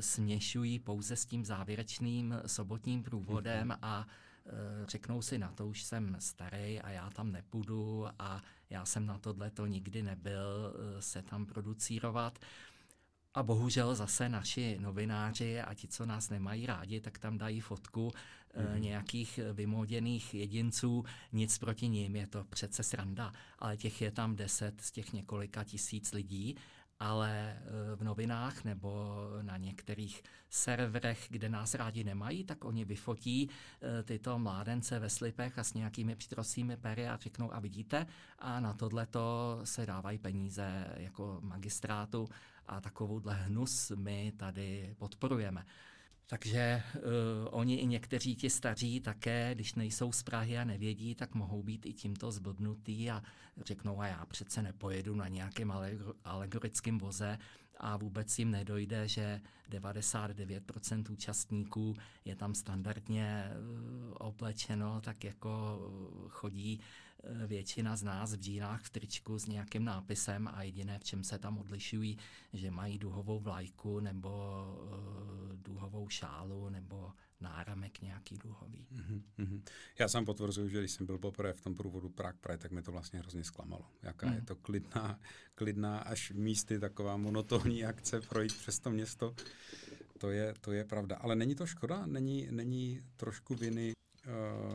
směšují 0.00 0.78
pouze 0.78 1.16
s 1.16 1.26
tím 1.26 1.44
závěrečným 1.44 2.34
sobotním 2.46 3.02
průvodem 3.02 3.68
mhm. 3.68 3.78
a 3.82 4.06
řeknou 4.86 5.22
si, 5.22 5.38
na 5.38 5.52
to 5.52 5.66
už 5.66 5.82
jsem 5.82 6.16
starý 6.18 6.80
a 6.80 6.90
já 6.90 7.10
tam 7.10 7.32
nepůjdu 7.32 8.06
a 8.18 8.42
já 8.70 8.84
jsem 8.84 9.06
na 9.06 9.18
tohle 9.18 9.50
to 9.50 9.66
nikdy 9.66 10.02
nebyl 10.02 10.74
se 11.00 11.22
tam 11.22 11.46
producírovat. 11.46 12.38
A 13.34 13.42
bohužel 13.42 13.94
zase 13.94 14.28
naši 14.28 14.78
novináři 14.80 15.60
a 15.60 15.74
ti, 15.74 15.88
co 15.88 16.06
nás 16.06 16.30
nemají 16.30 16.66
rádi, 16.66 17.00
tak 17.00 17.18
tam 17.18 17.38
dají 17.38 17.60
fotku 17.60 18.12
mm. 18.74 18.82
nějakých 18.82 19.40
vymoděných 19.52 20.34
jedinců. 20.34 21.04
Nic 21.32 21.58
proti 21.58 21.88
ním, 21.88 22.16
je 22.16 22.26
to 22.26 22.44
přece 22.44 22.82
sranda, 22.82 23.32
ale 23.58 23.76
těch 23.76 24.02
je 24.02 24.10
tam 24.10 24.36
deset 24.36 24.80
z 24.80 24.90
těch 24.90 25.12
několika 25.12 25.64
tisíc 25.64 26.12
lidí 26.12 26.56
ale 27.00 27.56
eh, 27.56 27.96
v 27.96 28.04
novinách 28.04 28.64
nebo 28.64 29.18
na 29.42 29.56
některých 29.56 30.22
serverech, 30.50 31.26
kde 31.30 31.48
nás 31.48 31.74
rádi 31.74 32.04
nemají, 32.04 32.44
tak 32.44 32.64
oni 32.64 32.84
vyfotí 32.84 33.48
eh, 33.48 34.02
tyto 34.02 34.38
mládence 34.38 34.98
ve 34.98 35.10
slipech 35.10 35.58
a 35.58 35.64
s 35.64 35.74
nějakými 35.74 36.16
přitrosými 36.16 36.76
pery 36.76 37.08
a 37.08 37.16
řeknou 37.16 37.54
a 37.54 37.60
vidíte 37.60 38.06
a 38.38 38.60
na 38.60 38.72
tohle 38.72 39.06
se 39.64 39.86
dávají 39.86 40.18
peníze 40.18 40.86
jako 40.96 41.38
magistrátu 41.42 42.28
a 42.66 42.80
takovouhle 42.80 43.34
hnus 43.34 43.92
my 43.96 44.32
tady 44.36 44.94
podporujeme. 44.98 45.64
Takže 46.30 46.82
uh, 46.94 47.00
oni 47.50 47.74
i 47.74 47.86
někteří 47.86 48.36
ti 48.36 48.50
staří 48.50 49.00
také, 49.00 49.54
když 49.54 49.74
nejsou 49.74 50.12
z 50.12 50.22
Prahy 50.22 50.58
a 50.58 50.64
nevědí, 50.64 51.14
tak 51.14 51.34
mohou 51.34 51.62
být 51.62 51.86
i 51.86 51.92
tímto 51.92 52.32
zblbnutý 52.32 53.10
a 53.10 53.22
řeknou, 53.64 54.00
a 54.00 54.06
já 54.06 54.26
přece 54.26 54.62
nepojedu 54.62 55.14
na 55.14 55.28
nějakém 55.28 55.72
alegorickém 56.24 56.98
voze. 56.98 57.38
A 57.78 57.96
vůbec 57.96 58.38
jim 58.38 58.50
nedojde, 58.50 59.08
že 59.08 59.40
99% 59.70 61.12
účastníků 61.12 61.96
je 62.24 62.36
tam 62.36 62.54
standardně 62.54 63.50
uh, 63.50 64.14
oblečeno, 64.18 65.00
tak 65.00 65.24
jako 65.24 65.80
chodí 66.28 66.78
uh, 66.78 66.84
většina 67.46 67.96
z 67.96 68.02
nás 68.02 68.34
v 68.34 68.40
džínách 68.40 68.82
v 68.82 68.90
tričku 68.90 69.38
s 69.38 69.46
nějakým 69.46 69.84
nápisem 69.84 70.48
a 70.48 70.62
jediné, 70.62 70.98
v 70.98 71.04
čem 71.04 71.24
se 71.24 71.38
tam 71.38 71.58
odlišují, 71.58 72.18
že 72.52 72.70
mají 72.70 72.98
duhovou 72.98 73.40
vlajku 73.40 74.00
nebo 74.00 74.30
uh, 74.82 75.56
duhovou 75.56 76.08
šálu 76.08 76.68
nebo 76.68 77.12
náramek 77.40 78.02
nějaký 78.02 78.38
duhový. 78.38 78.86
Mm-hmm. 79.38 79.62
Já 79.98 80.08
sám 80.08 80.24
potvrzuju, 80.24 80.68
že 80.68 80.78
když 80.78 80.90
jsem 80.90 81.06
byl 81.06 81.18
poprvé 81.18 81.52
v 81.52 81.60
tom 81.60 81.74
průvodu 81.74 82.08
Prague 82.08 82.38
Pride, 82.40 82.58
tak 82.58 82.70
mi 82.70 82.82
to 82.82 82.92
vlastně 82.92 83.18
hrozně 83.18 83.44
zklamalo. 83.44 83.84
Jaká 84.02 84.26
mm. 84.26 84.34
je 84.34 84.42
to 84.42 84.56
klidná, 84.56 85.20
klidná 85.54 85.98
až 85.98 86.30
místy 86.30 86.78
taková 86.78 87.16
monotónní 87.16 87.84
akce 87.84 88.20
projít 88.20 88.56
přes 88.56 88.78
to 88.78 88.90
město. 88.90 89.34
To 90.18 90.30
je, 90.30 90.54
to 90.60 90.72
je 90.72 90.84
pravda. 90.84 91.16
Ale 91.16 91.36
není 91.36 91.54
to 91.54 91.66
škoda? 91.66 92.06
Není, 92.06 92.48
není 92.50 93.02
trošku 93.16 93.54
viny, 93.54 93.92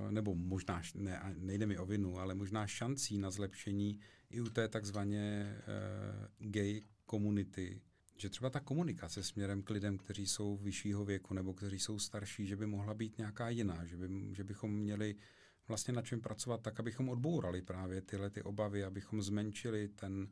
nebo 0.09 0.35
možná, 0.35 0.81
ne, 0.95 1.35
nejde 1.37 1.65
mi 1.65 1.77
o 1.77 1.85
vinu, 1.85 2.19
ale 2.19 2.35
možná 2.35 2.67
šancí 2.67 3.17
na 3.17 3.31
zlepšení 3.31 3.99
i 4.29 4.41
u 4.41 4.49
té 4.49 4.67
takzvaně 4.67 5.55
uh, 5.57 6.49
gay 6.51 6.81
komunity, 7.05 7.81
že 8.17 8.29
třeba 8.29 8.49
ta 8.49 8.59
komunikace 8.59 9.23
směrem 9.23 9.61
k 9.61 9.69
lidem, 9.69 9.97
kteří 9.97 10.27
jsou 10.27 10.57
vyššího 10.57 11.05
věku 11.05 11.33
nebo 11.33 11.53
kteří 11.53 11.79
jsou 11.79 11.99
starší, 11.99 12.47
že 12.47 12.55
by 12.55 12.65
mohla 12.65 12.93
být 12.93 13.17
nějaká 13.17 13.49
jiná, 13.49 13.85
že, 13.85 13.97
by, 13.97 14.35
že 14.35 14.43
bychom 14.43 14.71
měli 14.73 15.15
vlastně 15.67 15.93
na 15.93 16.01
čem 16.01 16.21
pracovat 16.21 16.61
tak, 16.61 16.79
abychom 16.79 17.09
odbourali 17.09 17.61
právě 17.61 18.01
tyhle 18.01 18.29
ty 18.29 18.43
obavy, 18.43 18.83
abychom 18.83 19.21
zmenšili 19.21 19.87
ten, 19.87 20.27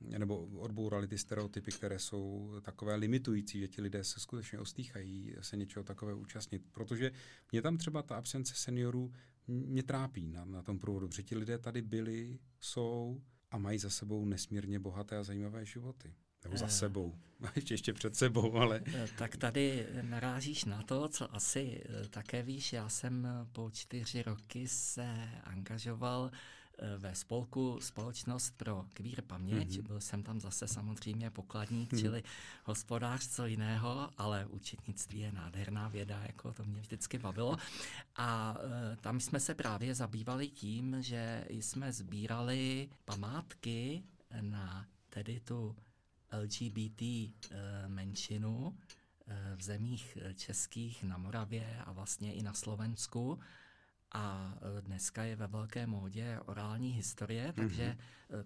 nebo 0.00 0.46
odbourali 0.46 1.08
ty 1.08 1.18
stereotypy, 1.18 1.72
které 1.72 1.98
jsou 1.98 2.54
takové 2.62 2.94
limitující, 2.94 3.60
že 3.60 3.68
ti 3.68 3.82
lidé 3.82 4.04
se 4.04 4.20
skutečně 4.20 4.58
ostýchají 4.58 5.34
se 5.40 5.56
něčeho 5.56 5.84
takového 5.84 6.18
účastnit. 6.18 6.62
Protože 6.72 7.12
mě 7.52 7.62
tam 7.62 7.76
třeba 7.76 8.02
ta 8.02 8.16
absence 8.16 8.54
seniorů 8.54 9.12
mě 9.48 9.82
trápí 9.82 10.28
na, 10.28 10.44
na 10.44 10.62
tom 10.62 10.78
průvodu, 10.78 11.08
protože 11.08 11.22
ti 11.22 11.36
lidé 11.36 11.58
tady 11.58 11.82
byli, 11.82 12.38
jsou 12.60 13.22
a 13.50 13.58
mají 13.58 13.78
za 13.78 13.90
sebou 13.90 14.24
nesmírně 14.24 14.78
bohaté 14.78 15.16
a 15.16 15.22
zajímavé 15.22 15.66
životy 15.66 16.14
Nebo 16.44 16.56
za 16.56 16.68
sebou. 16.68 17.18
Ještě, 17.56 17.74
ještě 17.74 17.92
před 17.92 18.16
sebou, 18.16 18.54
ale... 18.54 18.82
Tak 19.18 19.36
tady 19.36 19.86
narážíš 20.02 20.64
na 20.64 20.82
to, 20.82 21.08
co 21.08 21.34
asi 21.34 21.84
také 22.10 22.42
víš. 22.42 22.72
Já 22.72 22.88
jsem 22.88 23.28
po 23.52 23.70
čtyři 23.70 24.22
roky 24.22 24.68
se 24.68 25.28
angažoval 25.44 26.30
Eh, 26.30 26.55
ve 26.98 27.14
spolku 27.14 27.78
Společnost 27.80 28.56
pro 28.56 28.84
kvír 28.92 29.22
paměť. 29.22 29.68
Mm-hmm. 29.68 29.86
Byl 29.86 30.00
jsem 30.00 30.22
tam 30.22 30.40
zase 30.40 30.68
samozřejmě 30.68 31.30
pokladník, 31.30 31.92
mm-hmm. 31.92 32.00
čili 32.00 32.22
hospodář, 32.64 33.28
co 33.28 33.46
jiného, 33.46 34.10
ale 34.18 34.46
účetnictví 34.46 35.20
je 35.20 35.32
nádherná 35.32 35.88
věda, 35.88 36.22
jako 36.26 36.52
to 36.52 36.64
mě 36.64 36.80
vždycky 36.80 37.18
bavilo. 37.18 37.56
A 38.16 38.56
e, 38.92 38.96
tam 38.96 39.20
jsme 39.20 39.40
se 39.40 39.54
právě 39.54 39.94
zabývali 39.94 40.48
tím, 40.48 41.02
že 41.02 41.44
jsme 41.48 41.92
sbírali 41.92 42.88
památky 43.04 44.02
na 44.40 44.86
tedy 45.08 45.40
tu 45.40 45.76
LGBT 46.32 47.02
e, 47.02 47.32
eh, 47.50 47.88
menšinu 47.88 48.76
e, 49.26 49.56
v 49.56 49.62
zemích 49.62 50.18
českých 50.34 51.02
na 51.02 51.18
Moravě 51.18 51.82
a 51.86 51.92
vlastně 51.92 52.34
i 52.34 52.42
na 52.42 52.52
Slovensku 52.52 53.38
a 54.16 54.54
e, 54.78 54.82
dneska 54.82 55.24
je 55.24 55.36
ve 55.36 55.46
velké 55.46 55.86
módě 55.86 56.40
orální 56.46 56.90
historie, 56.90 57.48
mm-hmm. 57.48 57.54
takže 57.54 57.82
e, 57.84 57.96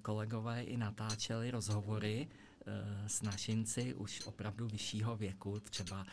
kolegové 0.02 0.62
i 0.62 0.76
natáčeli 0.76 1.50
rozhovory 1.50 2.28
e, 2.28 3.08
s 3.08 3.22
našinci 3.22 3.94
už 3.94 4.22
opravdu 4.26 4.68
vyššího 4.68 5.16
věku, 5.16 5.60
třeba 5.60 6.06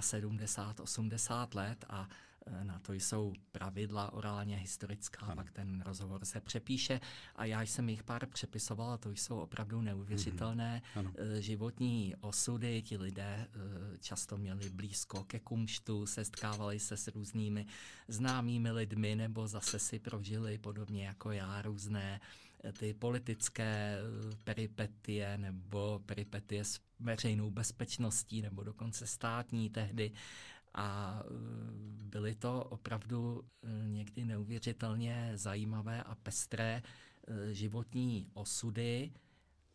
75, 0.00 0.80
80 0.80 1.54
let 1.54 1.84
a 1.88 2.08
na 2.62 2.78
to 2.78 2.92
jsou 2.92 3.32
pravidla 3.52 4.12
orálně 4.12 4.56
historická, 4.56 5.26
ano. 5.26 5.34
pak 5.36 5.50
ten 5.50 5.80
rozhovor 5.80 6.24
se 6.24 6.40
přepíše 6.40 7.00
a 7.36 7.44
já 7.44 7.62
jsem 7.62 7.88
jich 7.88 8.02
pár 8.02 8.26
přepisoval 8.26 8.90
a 8.90 8.98
to 8.98 9.10
jsou 9.10 9.38
opravdu 9.38 9.82
neuvěřitelné 9.82 10.82
mm-hmm. 10.96 11.38
životní 11.38 12.14
osudy. 12.20 12.82
Ti 12.82 12.96
lidé 12.96 13.46
eh, 13.48 13.98
často 13.98 14.36
měli 14.36 14.70
blízko 14.70 15.24
ke 15.24 15.40
kumštu, 15.40 16.06
setkávali 16.06 16.78
se 16.78 16.96
s 16.96 17.08
různými 17.08 17.66
známými 18.08 18.70
lidmi 18.70 19.16
nebo 19.16 19.48
zase 19.48 19.78
si 19.78 19.98
prožili 19.98 20.58
podobně 20.58 21.06
jako 21.06 21.32
já 21.32 21.62
různé 21.62 22.20
eh, 22.64 22.72
ty 22.72 22.94
politické 22.94 23.98
peripetie 24.44 25.38
nebo 25.38 26.02
peripetie 26.06 26.64
s 26.64 26.80
veřejnou 27.00 27.50
bezpečností 27.50 28.42
nebo 28.42 28.62
dokonce 28.64 29.06
státní 29.06 29.70
tehdy 29.70 30.12
a 30.78 31.20
e, 31.20 31.32
byly 32.02 32.34
to 32.34 32.64
opravdu 32.64 33.44
e, 33.62 33.88
někdy 33.88 34.24
neuvěřitelně 34.24 35.32
zajímavé 35.34 36.02
a 36.02 36.14
pestré 36.14 36.82
e, 37.26 37.54
životní 37.54 38.30
osudy. 38.34 39.12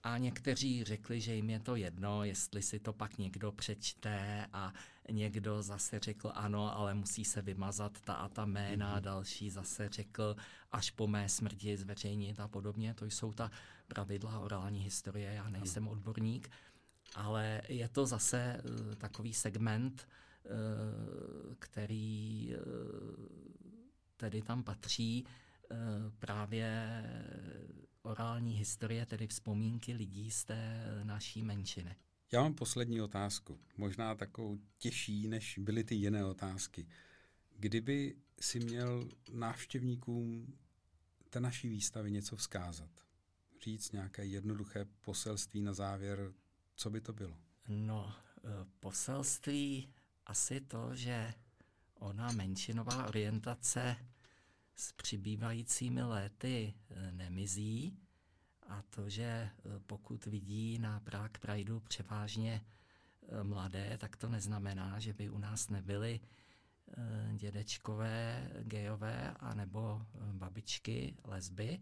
A 0.03 0.17
někteří 0.17 0.83
řekli, 0.83 1.21
že 1.21 1.35
jim 1.35 1.49
je 1.49 1.59
to 1.59 1.75
jedno, 1.75 2.23
jestli 2.23 2.61
si 2.61 2.79
to 2.79 2.93
pak 2.93 3.17
někdo 3.17 3.51
přečte 3.51 4.45
a 4.53 4.73
někdo 5.11 5.61
zase 5.61 5.99
řekl 5.99 6.31
ano, 6.35 6.77
ale 6.77 6.93
musí 6.93 7.25
se 7.25 7.41
vymazat 7.41 8.01
ta 8.01 8.13
a 8.13 8.29
ta 8.29 8.45
jména, 8.45 8.97
mm-hmm. 8.97 9.01
další 9.01 9.49
zase 9.49 9.89
řekl 9.89 10.35
až 10.71 10.91
po 10.91 11.07
mé 11.07 11.29
smrti 11.29 11.77
zveřejnit 11.77 12.39
a 12.39 12.47
podobně. 12.47 12.93
To 12.93 13.05
jsou 13.05 13.33
ta 13.33 13.51
pravidla 13.87 14.39
orální 14.39 14.79
historie, 14.79 15.33
já 15.33 15.49
nejsem 15.49 15.87
odborník, 15.87 16.49
ale 17.15 17.61
je 17.67 17.89
to 17.89 18.05
zase 18.05 18.61
takový 18.97 19.33
segment, 19.33 20.07
Eh, 20.07 20.32
který 21.59 22.53
eh, 22.53 22.59
tedy 24.17 24.41
tam 24.41 24.63
patří 24.63 25.25
eh, 25.25 25.75
právě 26.19 27.03
orální 28.01 28.53
historie, 28.53 29.05
tedy 29.05 29.27
vzpomínky 29.27 29.93
lidí 29.93 30.31
z 30.31 30.45
té 30.45 30.83
naší 31.03 31.43
menšiny. 31.43 31.95
Já 32.31 32.41
mám 32.41 32.53
poslední 32.53 33.01
otázku, 33.01 33.59
možná 33.77 34.15
takovou 34.15 34.57
těžší, 34.77 35.27
než 35.27 35.57
byly 35.57 35.83
ty 35.83 35.95
jiné 35.95 36.25
otázky. 36.25 36.87
Kdyby 37.57 38.15
si 38.39 38.59
měl 38.59 39.09
návštěvníkům 39.31 40.53
té 41.29 41.39
naší 41.39 41.69
výstavy 41.69 42.11
něco 42.11 42.35
vzkázat, 42.35 42.89
říct 43.63 43.91
nějaké 43.91 44.25
jednoduché 44.25 44.85
poselství 45.01 45.61
na 45.61 45.73
závěr, 45.73 46.33
co 46.75 46.89
by 46.89 47.01
to 47.01 47.13
bylo? 47.13 47.37
No, 47.67 48.15
poselství 48.79 49.93
asi 50.25 50.61
to, 50.61 50.95
že 50.95 51.33
ona 51.95 52.31
menšinová 52.31 53.07
orientace 53.07 53.95
s 54.75 54.91
přibývajícími 54.91 56.03
léty 56.03 56.73
e, 56.89 57.11
nemizí 57.11 57.97
a 58.67 58.81
to, 58.81 59.09
že 59.09 59.23
e, 59.23 59.49
pokud 59.87 60.25
vidí 60.25 60.79
na 60.79 60.99
Prague 60.99 61.39
Prideu 61.39 61.79
převážně 61.79 62.61
e, 62.61 63.43
mladé, 63.43 63.97
tak 63.97 64.15
to 64.15 64.29
neznamená, 64.29 64.99
že 64.99 65.13
by 65.13 65.29
u 65.29 65.37
nás 65.37 65.69
nebyly 65.69 66.19
dědečkové, 67.35 68.49
gejové 68.63 69.33
a 69.39 69.53
nebo 69.53 70.05
babičky, 70.33 71.15
lesby. 71.23 71.79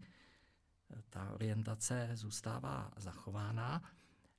Ta 1.10 1.30
orientace 1.30 2.10
zůstává 2.14 2.92
zachována 2.96 3.82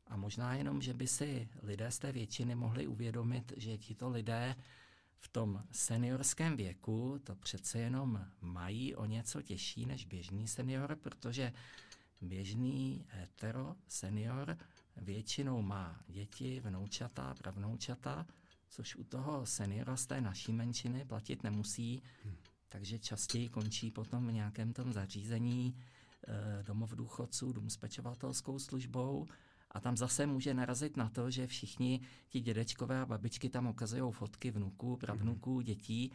a 0.08 0.18
možná 0.18 0.56
jenom, 0.56 0.82
že 0.82 0.93
by 0.93 1.08
si 1.08 1.49
lidé 1.62 1.91
z 1.91 1.99
té 1.99 2.12
většiny 2.12 2.56
mohli 2.56 2.88
uvědomit, 2.88 3.54
že 3.58 3.78
tito 3.78 4.10
lidé 4.10 4.56
v 5.20 5.28
tom 5.28 5.64
seniorském 5.72 6.58
věku 6.58 7.20
to 7.24 7.36
přece 7.36 7.80
jenom 7.80 8.26
mají 8.41 8.95
o 8.95 9.06
něco 9.06 9.41
těžší 9.41 9.86
než 9.86 10.06
běžný 10.06 10.47
senior, 10.47 10.95
protože 10.95 11.54
běžný 12.22 13.06
hetero 13.08 13.76
senior 13.88 14.58
většinou 14.97 15.62
má 15.62 16.01
děti, 16.08 16.60
vnoučata, 16.60 17.34
pravnoučata, 17.34 18.26
což 18.70 18.95
u 18.95 19.04
toho 19.04 19.45
seniora 19.45 19.97
z 19.97 20.06
té 20.06 20.22
naší 20.22 20.54
menšiny 20.54 21.06
platit 21.06 21.43
nemusí, 21.43 22.01
hmm. 22.24 22.36
takže 22.70 22.99
častěji 22.99 23.49
končí 23.49 23.91
potom 23.91 24.28
v 24.28 24.32
nějakém 24.32 24.74
tom 24.74 24.93
zařízení 24.93 25.76
eh, 26.28 26.64
domov 26.64 26.91
důchodců, 26.91 27.54
dům 27.54 27.70
s 27.70 27.78
pečovatelskou 27.78 28.60
službou 28.60 29.28
a 29.74 29.80
tam 29.80 29.98
zase 29.98 30.26
může 30.26 30.54
narazit 30.54 30.98
na 30.98 31.10
to, 31.10 31.32
že 31.32 31.48
všichni 31.48 32.02
ti 32.30 32.40
dědečkové 32.40 33.02
a 33.02 33.06
babičky 33.06 33.50
tam 33.50 33.68
ukazují 33.68 34.14
fotky 34.14 34.52
vnuků, 34.52 34.98
pravnuků, 34.98 35.60
mm-hmm. 35.60 35.64
dětí 35.64 36.12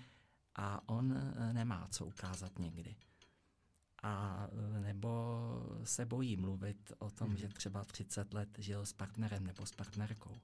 a 0.54 0.88
on 0.88 1.12
e, 1.12 1.52
nemá 1.52 1.88
co 1.90 2.06
ukázat 2.06 2.58
někdy. 2.58 2.96
A 4.02 4.46
e, 4.76 4.80
nebo 4.80 5.08
se 5.84 6.06
bojí 6.06 6.36
mluvit 6.36 6.92
o 6.98 7.10
tom, 7.10 7.30
mm-hmm. 7.30 7.38
že 7.38 7.48
třeba 7.48 7.84
30 7.84 8.34
let 8.34 8.48
žil 8.58 8.86
s 8.86 8.92
partnerem 8.92 9.46
nebo 9.46 9.66
s 9.66 9.72
partnerkou. 9.72 10.40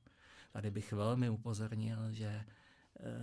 Tady 0.53 0.71
bych 0.71 0.93
velmi 0.93 1.31
upozornil, 1.31 2.13
že 2.13 2.45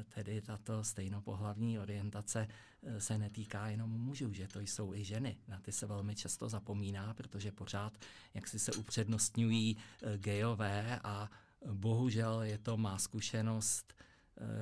tedy 0.10 0.42
tato 0.42 0.84
stejnopohlavní 0.84 1.80
orientace 1.80 2.48
eh, 2.84 3.02
se 3.02 3.18
netýká 3.18 3.68
jenom 3.68 3.90
mužů, 3.90 4.34
že 4.34 4.48
to 4.48 4.60
jsou 4.60 4.94
i 4.94 5.04
ženy. 5.04 5.38
Na 5.48 5.60
ty 5.60 5.72
se 5.72 5.86
velmi 5.86 6.16
často 6.16 6.50
zapomíná, 6.50 7.14
protože 7.14 7.52
pořád 7.52 7.94
jak 8.34 8.48
si 8.48 8.60
se 8.60 8.72
upřednostňují 8.74 9.78
eh, 9.78 10.18
gejové 10.18 11.00
a 11.04 11.30
bohužel 11.74 12.42
je 12.42 12.58
to 12.58 12.78
má 12.78 12.98
zkušenost, 12.98 13.94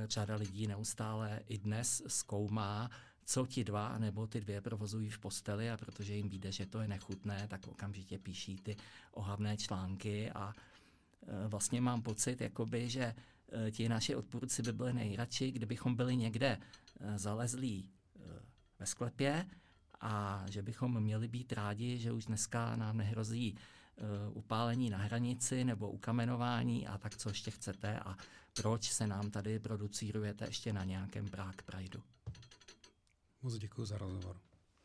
řada 0.07 0.35
lidí 0.35 0.67
neustále 0.67 1.39
i 1.47 1.57
dnes 1.57 2.03
zkoumá, 2.07 2.89
co 3.25 3.45
ti 3.45 3.63
dva 3.63 3.97
nebo 3.97 4.27
ty 4.27 4.41
dvě 4.41 4.61
provozují 4.61 5.09
v 5.09 5.19
posteli 5.19 5.71
a 5.71 5.77
protože 5.77 6.15
jim 6.15 6.29
vyjde, 6.29 6.51
že 6.51 6.65
to 6.65 6.81
je 6.81 6.87
nechutné, 6.87 7.47
tak 7.47 7.67
okamžitě 7.67 8.19
píší 8.19 8.57
ty 8.57 8.77
ohavné 9.11 9.57
články 9.57 10.31
a 10.31 10.53
vlastně 11.47 11.81
mám 11.81 12.01
pocit, 12.01 12.41
jakoby, 12.41 12.89
že 12.89 13.03
Eh, 13.05 13.15
ti 13.71 13.89
naši 13.89 14.15
odpůrci 14.15 14.61
by 14.61 14.73
byli 14.73 14.93
nejradši, 14.93 15.51
kdybychom 15.51 15.95
byli 15.95 16.17
někde 16.17 16.57
eh, 16.99 17.19
zalezlí 17.19 17.89
eh, 18.15 18.19
ve 18.79 18.85
sklepě 18.85 19.45
a 20.01 20.45
že 20.49 20.61
bychom 20.61 20.99
měli 20.99 21.27
být 21.27 21.53
rádi, 21.53 21.97
že 21.97 22.11
už 22.11 22.25
dneska 22.25 22.75
nám 22.75 22.97
nehrozí 22.97 23.55
upálení 24.33 24.89
na 24.89 24.97
hranici 24.97 25.63
nebo 25.63 25.91
ukamenování 25.91 26.87
a 26.87 26.97
tak, 26.97 27.17
co 27.17 27.29
ještě 27.29 27.51
chcete 27.51 27.99
a 27.99 28.15
proč 28.53 28.91
se 28.91 29.07
nám 29.07 29.31
tady 29.31 29.59
producírujete 29.59 30.45
ještě 30.45 30.73
na 30.73 30.83
nějakém 30.83 31.27
Prague 31.27 31.63
Prideu. 31.65 32.01
Moc 33.41 33.57
děkuji 33.57 33.85
za 33.85 33.97
rozhovor. 33.97 34.48